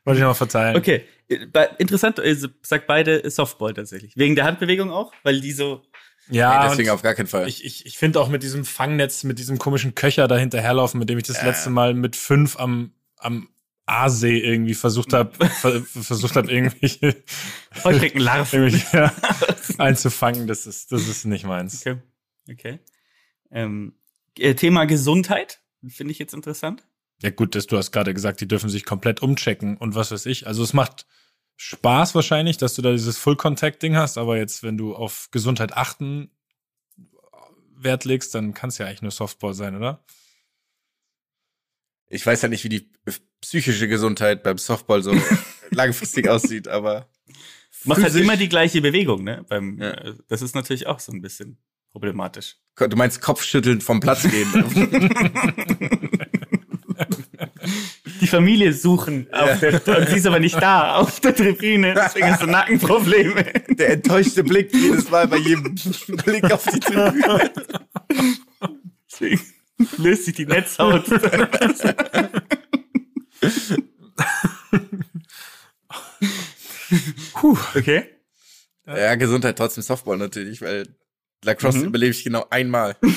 [0.05, 0.77] noch mal verteilen.
[0.77, 1.03] Okay.
[1.27, 4.13] Äh, bei- Interessant, äh, sagt beide Softball tatsächlich.
[4.15, 5.81] Wegen der Handbewegung auch, weil die so.
[6.29, 7.49] Ja, nee, deswegen auf gar keinen Fall.
[7.49, 11.09] ich, ich, ich finde auch mit diesem Fangnetz, mit diesem komischen Köcher da hinterherlaufen, mit
[11.09, 11.47] dem ich das Ja.
[11.47, 13.49] letzte Mal mit fünf am, am
[13.85, 17.23] Aasee irgendwie versucht habe, ver, versucht habe, irgendwelche,
[17.83, 18.59] Heuschreckenlarven.
[18.63, 19.13] irgendwelche ja,
[19.77, 21.81] einzufangen, das ist, das ist nicht meins.
[21.85, 22.01] Okay.
[22.49, 22.79] Okay.
[23.51, 23.95] Ähm,
[24.37, 26.87] äh, Thema Gesundheit finde ich jetzt interessant.
[27.21, 30.25] Ja, gut, dass du hast gerade gesagt, die dürfen sich komplett umchecken und was weiß
[30.25, 30.47] ich.
[30.47, 31.05] Also es macht
[31.55, 36.31] Spaß wahrscheinlich, dass du da dieses Full-Contact-Ding hast, aber jetzt, wenn du auf Gesundheit achten
[37.75, 40.03] Wert legst, dann kann es ja eigentlich nur Softball sein, oder?
[42.07, 42.91] Ich weiß ja nicht, wie die
[43.43, 45.13] psychische Gesundheit beim Softball so
[45.69, 47.07] langfristig aussieht, aber
[47.83, 49.45] Du machst halt immer die gleiche Bewegung, ne?
[49.49, 49.91] Beim, Ja.
[49.91, 51.57] äh, das ist natürlich auch so ein bisschen
[51.91, 52.55] problematisch.
[52.77, 54.47] Du meinst Kopfschütteln vom Platz gehen.
[58.21, 62.31] Die Familie suchen auf der, und sie ist aber nicht da auf der Tribüne, deswegen
[62.31, 63.43] hast du Nackenprobleme.
[63.69, 65.75] Der enttäuschte Blick jedes Mal bei jedem
[66.23, 67.51] Blick auf die Tribüne.
[69.11, 69.41] Deswegen
[69.97, 71.03] löst sich die Netzhaut.
[77.75, 78.05] okay.
[78.85, 80.87] Ja, Gesundheit trotzdem Softball natürlich, weil
[81.43, 81.85] Lacrosse Mhm.
[81.85, 82.95] überlebe ich genau einmal.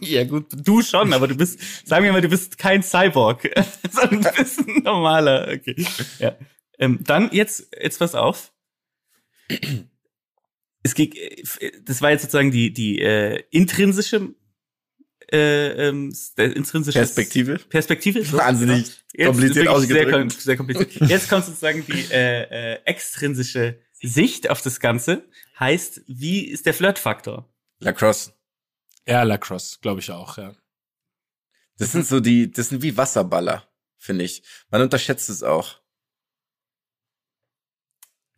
[0.00, 1.58] Ja, gut, du schon, aber du bist,
[1.88, 3.50] sagen wir mal, du bist kein Cyborg,
[3.90, 5.48] sondern du bist ein normaler.
[5.52, 5.74] Okay.
[6.20, 6.36] Ja.
[6.78, 8.52] Ähm, dann jetzt, jetzt pass auf.
[10.84, 11.42] es ging, äh,
[11.82, 14.35] das war jetzt sozusagen die, die äh, intrinsische
[15.32, 17.58] äh, ähm, der intrinsische Perspektive.
[17.58, 18.24] Perspektive.
[18.24, 20.14] so, Wahnsinnig Jetzt kompliziert sehr, ausgedrückt.
[20.14, 20.92] kom- sehr kompliziert.
[21.10, 25.28] Jetzt kommt sozusagen die äh, äh, extrinsische Sicht auf das Ganze.
[25.58, 27.48] Heißt, wie ist der Flirtfaktor?
[27.80, 28.32] Lacrosse.
[29.06, 30.54] Ja, Lacrosse, glaube ich auch, ja.
[31.78, 34.42] Das sind so die, das sind wie Wasserballer, finde ich.
[34.70, 35.80] Man unterschätzt es auch.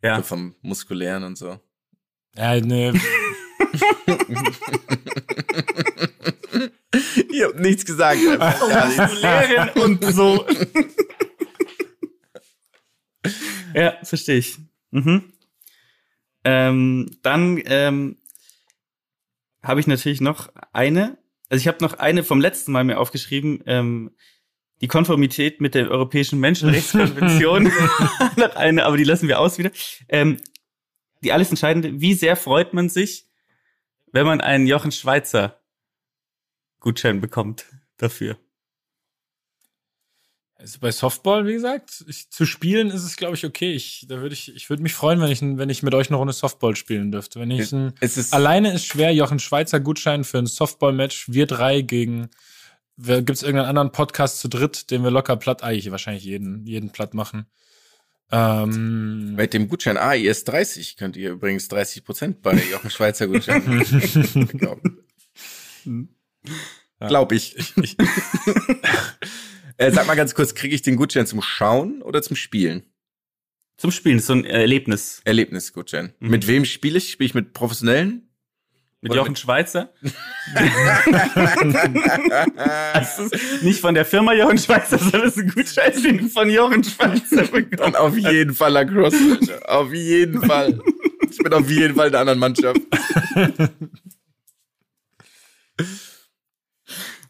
[0.01, 0.17] Ja.
[0.17, 1.59] So vom Muskulären und so.
[2.35, 2.93] Ja, ne,
[7.39, 8.19] Ihr habt nichts gesagt.
[8.19, 8.69] einfach.
[8.69, 9.41] Ja.
[9.41, 10.45] Lehrerin und so.
[13.73, 14.57] ja, verstehe ich.
[14.91, 15.31] Mhm.
[16.43, 18.17] Ähm, dann ähm,
[19.63, 21.17] habe ich natürlich noch eine.
[21.49, 23.63] Also ich habe noch eine vom letzten Mal mir aufgeschrieben.
[23.65, 24.11] Ähm,
[24.81, 27.63] die Konformität mit der Europäischen Menschenrechtskonvention.
[28.35, 29.71] noch eine, aber die lassen wir aus wieder.
[30.09, 30.41] Ähm,
[31.21, 33.25] die alles entscheidende, wie sehr freut man sich,
[34.11, 35.58] wenn man einen Jochen Schweizer
[36.79, 37.65] Gutschein bekommt
[37.97, 38.37] dafür?
[40.59, 43.71] Also bei Softball, wie gesagt, ich, zu spielen ist es, glaube ich, okay.
[43.71, 46.17] Ich, da würde ich, ich würde mich freuen, wenn ich, wenn ich mit euch eine
[46.17, 47.39] Runde Softball spielen dürfte.
[47.39, 51.45] Wenn ich ein, Es ist, alleine ist schwer, Jochen Schweizer Gutschein für ein Softball-Match, wir
[51.45, 52.29] drei gegen,
[52.97, 56.89] gibt es irgendeinen anderen Podcast zu dritt, den wir locker platt, eigentlich wahrscheinlich jeden, jeden
[56.89, 57.45] platt machen.
[58.29, 63.63] Ähm, mit dem Gutschein AIS 30 könnt ihr übrigens 30 Prozent bei Jochen Schweizer Gutschein
[66.49, 67.09] bekommen.
[67.09, 67.55] Glaub ich.
[69.77, 72.83] äh, sag mal ganz kurz, kriege ich den Gutschein zum Schauen oder zum Spielen?
[73.77, 75.21] Zum Spielen, so ein Erlebnis.
[75.23, 76.13] Erlebnisgutschein.
[76.19, 76.29] Mhm.
[76.29, 77.11] Mit wem spiele ich?
[77.11, 78.25] Spiele ich mit Professionellen?
[79.01, 79.93] Mit Jochen mit- Schweizer.
[82.93, 86.27] das ist nicht von der Firma Jochen Schweizer, sondern es ist ein Gutschein, den du
[86.27, 87.95] von Jochen Schweizer bekommst.
[87.97, 89.39] auf jeden Fall Lacrosse.
[89.65, 90.77] Auf jeden Fall.
[91.31, 92.81] Ich bin auf jeden Fall in der anderen Mannschaft.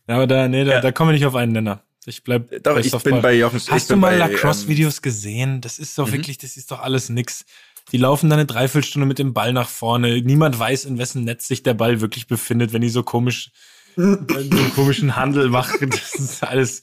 [0.09, 0.81] ja, aber da, nee, da, Ja.
[0.81, 1.83] da kommen wir nicht auf einen Nenner.
[2.05, 3.13] Ich bleib Doch, bei ich Softball.
[3.13, 5.61] bin bei Jochen Hast du mal bei, ähm, Lacrosse-Videos gesehen?
[5.61, 6.13] Das ist doch Mhm.
[6.13, 7.45] wirklich, das ist doch alles nix.
[7.91, 10.21] Die laufen da eine Dreiviertelstunde mit dem Ball nach vorne.
[10.21, 13.51] Niemand weiß, in wessen Netz sich der Ball wirklich befindet, wenn die so komisch,
[13.97, 15.89] äh, so einen komischen Handel machen.
[15.89, 16.81] Das ist alles.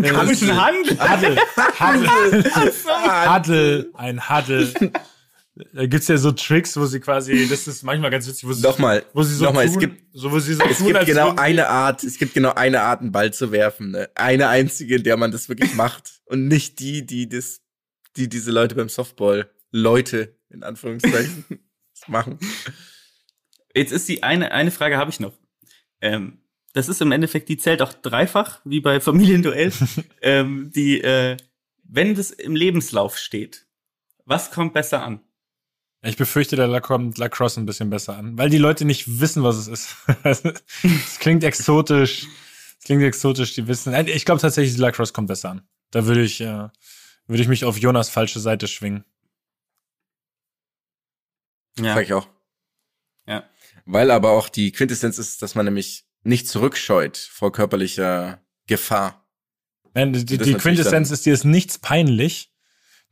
[0.00, 0.90] äh, Komischen das- Hand.
[1.00, 1.36] Huddle.
[1.80, 2.44] Huddle.
[3.34, 3.86] Huddle.
[3.94, 4.72] Ein Huddle.
[5.56, 8.62] Da gibt's ja so Tricks, wo sie quasi, das ist manchmal ganz witzig, wo sie,
[8.62, 11.06] Nochmal, wo sie so nochmal, tun, es gibt, so, wo sie so es tun, gibt
[11.06, 13.92] genau eine Art, es gibt genau eine Art, einen Ball zu werfen.
[13.92, 14.10] Ne?
[14.16, 16.20] Eine einzige, in der man das wirklich macht.
[16.24, 17.60] Und nicht die, die das,
[18.16, 21.44] die diese Leute beim Softball, Leute, in Anführungszeichen,
[22.08, 22.38] machen.
[23.74, 25.34] Jetzt ist die eine, eine Frage habe ich noch.
[26.00, 26.38] Ähm,
[26.72, 29.72] das ist im Endeffekt, die zählt auch dreifach, wie bei Familienduell.
[30.20, 31.36] ähm, die, äh,
[31.84, 33.66] wenn das im Lebenslauf steht,
[34.24, 35.20] was kommt besser an?
[36.04, 39.56] Ich befürchte, da kommt Lacrosse ein bisschen besser an, weil die Leute nicht wissen, was
[39.56, 39.96] es ist.
[40.82, 42.26] Es klingt exotisch.
[42.78, 43.94] Es klingt exotisch, die wissen.
[44.08, 45.62] Ich glaube tatsächlich, Lacrosse kommt besser an.
[45.90, 46.68] Da würde ich, äh,
[47.26, 49.04] würde ich mich auf Jonas falsche Seite schwingen.
[51.78, 51.94] Ja.
[51.94, 52.28] Sag ich auch.
[53.26, 53.48] Ja.
[53.86, 59.26] Weil aber auch die Quintessenz ist, dass man nämlich nicht zurückscheut vor körperlicher Gefahr.
[59.94, 62.53] Nein, die, die, Quintessenz ist, dir ist nichts peinlich.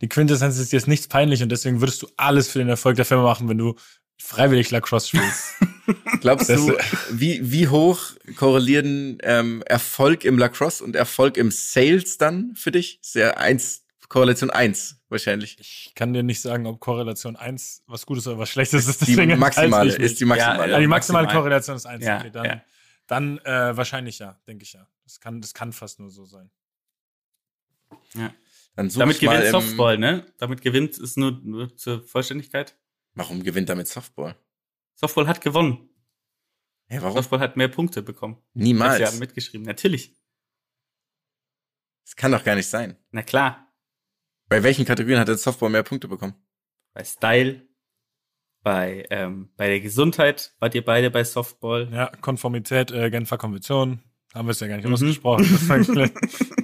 [0.03, 2.97] Die Quintessenz ist, dir ist nichts peinlich und deswegen würdest du alles für den Erfolg
[2.97, 3.77] der Firma machen, wenn du
[4.19, 5.55] freiwillig Lacrosse spielst.
[6.21, 6.77] Glaubst Das- du,
[7.11, 8.01] wie, wie hoch
[8.37, 12.99] korrelieren ähm, Erfolg im Lacrosse und Erfolg im Sales dann für dich?
[13.01, 15.59] Sehr eins, Korrelation eins wahrscheinlich.
[15.61, 19.07] Ich kann dir nicht sagen, ob Korrelation 1 was Gutes oder was Schlechtes ist.
[19.07, 20.73] Die maximale, ist die maximale.
[20.73, 21.43] Ja, die maximale maximal.
[21.43, 22.05] Korrelation ist 1.
[22.05, 22.63] Ja, okay, dann, ja.
[23.07, 24.89] dann äh, wahrscheinlich ja, denke ich ja.
[25.05, 26.51] Das kann, das kann fast nur so sein.
[28.75, 30.27] Dann such Damit ich mal gewinnt im- Softball, ne?
[30.39, 32.79] Damit gewinnt es nur, nur zur Vollständigkeit.
[33.15, 34.37] Warum gewinnt damit Softball?
[34.95, 35.91] Softball hat gewonnen.
[36.89, 37.17] Hä, warum?
[37.17, 38.39] Softball hat mehr Punkte bekommen.
[38.55, 38.97] Niemals.
[38.99, 39.67] Sie haben mitgeschrieben.
[39.67, 40.17] Natürlich.
[42.05, 42.97] Das kann doch gar nicht sein.
[43.11, 43.73] Na klar.
[44.49, 46.35] Bei welchen Kategorien hat der Softball mehr Punkte bekommen?
[46.95, 47.67] Bei Style,
[48.63, 51.89] bei, ähm, bei der Gesundheit wart ihr beide bei Softball.
[51.93, 54.01] Ja, Konformität, äh, Genfer Konvention.
[54.35, 54.93] Haben wir es ja gar nicht Mhm.
[54.95, 55.45] ausgesprochen.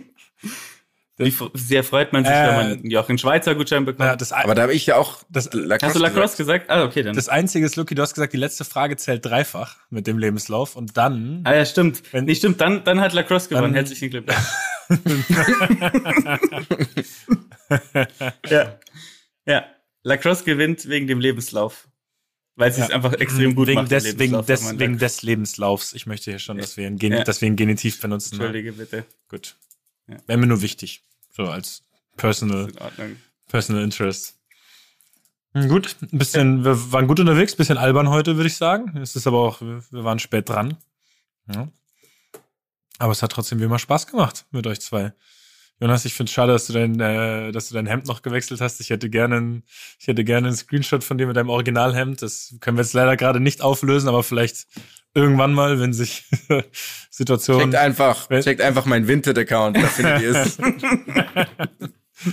[1.19, 4.07] Wie sehr freut man sich, Äh, wenn man einen Jochen Schweizer Gutschein bekommt?
[4.07, 6.69] ja, das, Aber da habe ich ja auch Das- Lacrosse Hast du Lacrosse gesagt.
[6.69, 6.71] gesagt?
[6.71, 7.17] Ah, okay, dann.
[7.17, 10.77] das Einzige ist, Lucky, du hast gesagt, die letzte Frage zählt dreifach mit dem Lebenslauf
[10.77, 12.03] und dann ah ja, stimmt.
[12.13, 13.65] Wenn- nee, stimmt, dann, dann hat Lacrosse gewonnen.
[13.65, 14.39] Dann- Herzlichen Glückwunsch.
[18.49, 18.79] ja.
[19.47, 19.65] Ja.
[20.03, 21.89] Lacrosse gewinnt wegen dem Lebenslauf.
[22.55, 22.97] Weil sie es Ja.
[22.97, 23.91] einfach extrem gut wegen macht.
[23.93, 25.93] des, wegen, des, wegen des Lebenslaufs.
[25.93, 27.23] Ich möchte hier schon, dass wir ein, Gen Ja.
[27.25, 28.37] dass wir ein Genitiv benutzen.
[28.37, 28.43] ne?
[28.45, 29.05] Entschuldige bitte.
[29.29, 29.57] Gut.
[30.09, 30.17] Ja.
[30.27, 31.03] Wäre mir nur wichtig.
[31.39, 31.85] So als
[32.17, 32.69] personal,
[33.47, 34.35] personal interest.
[35.55, 38.97] Hm, Gut, ein bisschen, wir waren gut unterwegs, bisschen albern heute, würde ich sagen.
[38.99, 40.77] Es ist aber auch, wir wir waren spät dran.
[41.47, 41.69] Ja.
[42.99, 45.13] Aber es hat trotzdem wie immer Spaß gemacht mit euch zwei.
[45.81, 48.61] Jonas, ich finde es schade, dass du dein, äh, dass du dein Hemd noch gewechselt
[48.61, 48.81] hast.
[48.81, 49.63] Ich hätte gerne, ein,
[50.01, 52.21] ich hätte gerne einen Screenshot von dir mit deinem Originalhemd.
[52.21, 54.67] Das können wir jetzt leider gerade nicht auflösen, aber vielleicht
[55.15, 56.25] irgendwann mal, wenn sich
[57.11, 57.71] Situationen.
[57.71, 60.59] Checkt einfach, checkt einfach meinen Vinted-Account, da findet ihr es.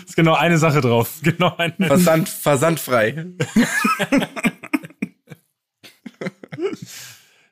[0.05, 1.13] ist genau eine Sache drauf.
[1.21, 1.75] Genau eine.
[1.85, 3.27] Versand, versandfrei.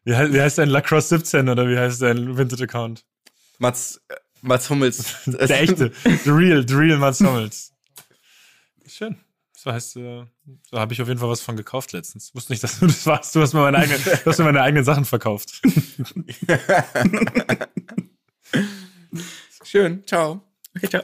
[0.05, 3.05] Wie, heißt, wie heißt dein Lacrosse 17 oder wie heißt dein Vinted-Account?
[3.59, 5.15] Mats, äh, Mats Hummels.
[5.25, 5.91] Der echte.
[6.03, 7.73] The real, the real Mats Hummels.
[8.85, 9.17] Schön.
[9.55, 10.25] So heißt, äh,
[10.69, 12.35] so habe ich auf jeden Fall was von gekauft letztens.
[12.35, 13.33] Wusste nicht, dass du das warst.
[13.33, 15.61] Du hast mir meine eigenen, du hast mir meine eigenen Sachen verkauft.
[19.63, 20.41] Schön, ciao.
[20.75, 21.03] Okay, ciao.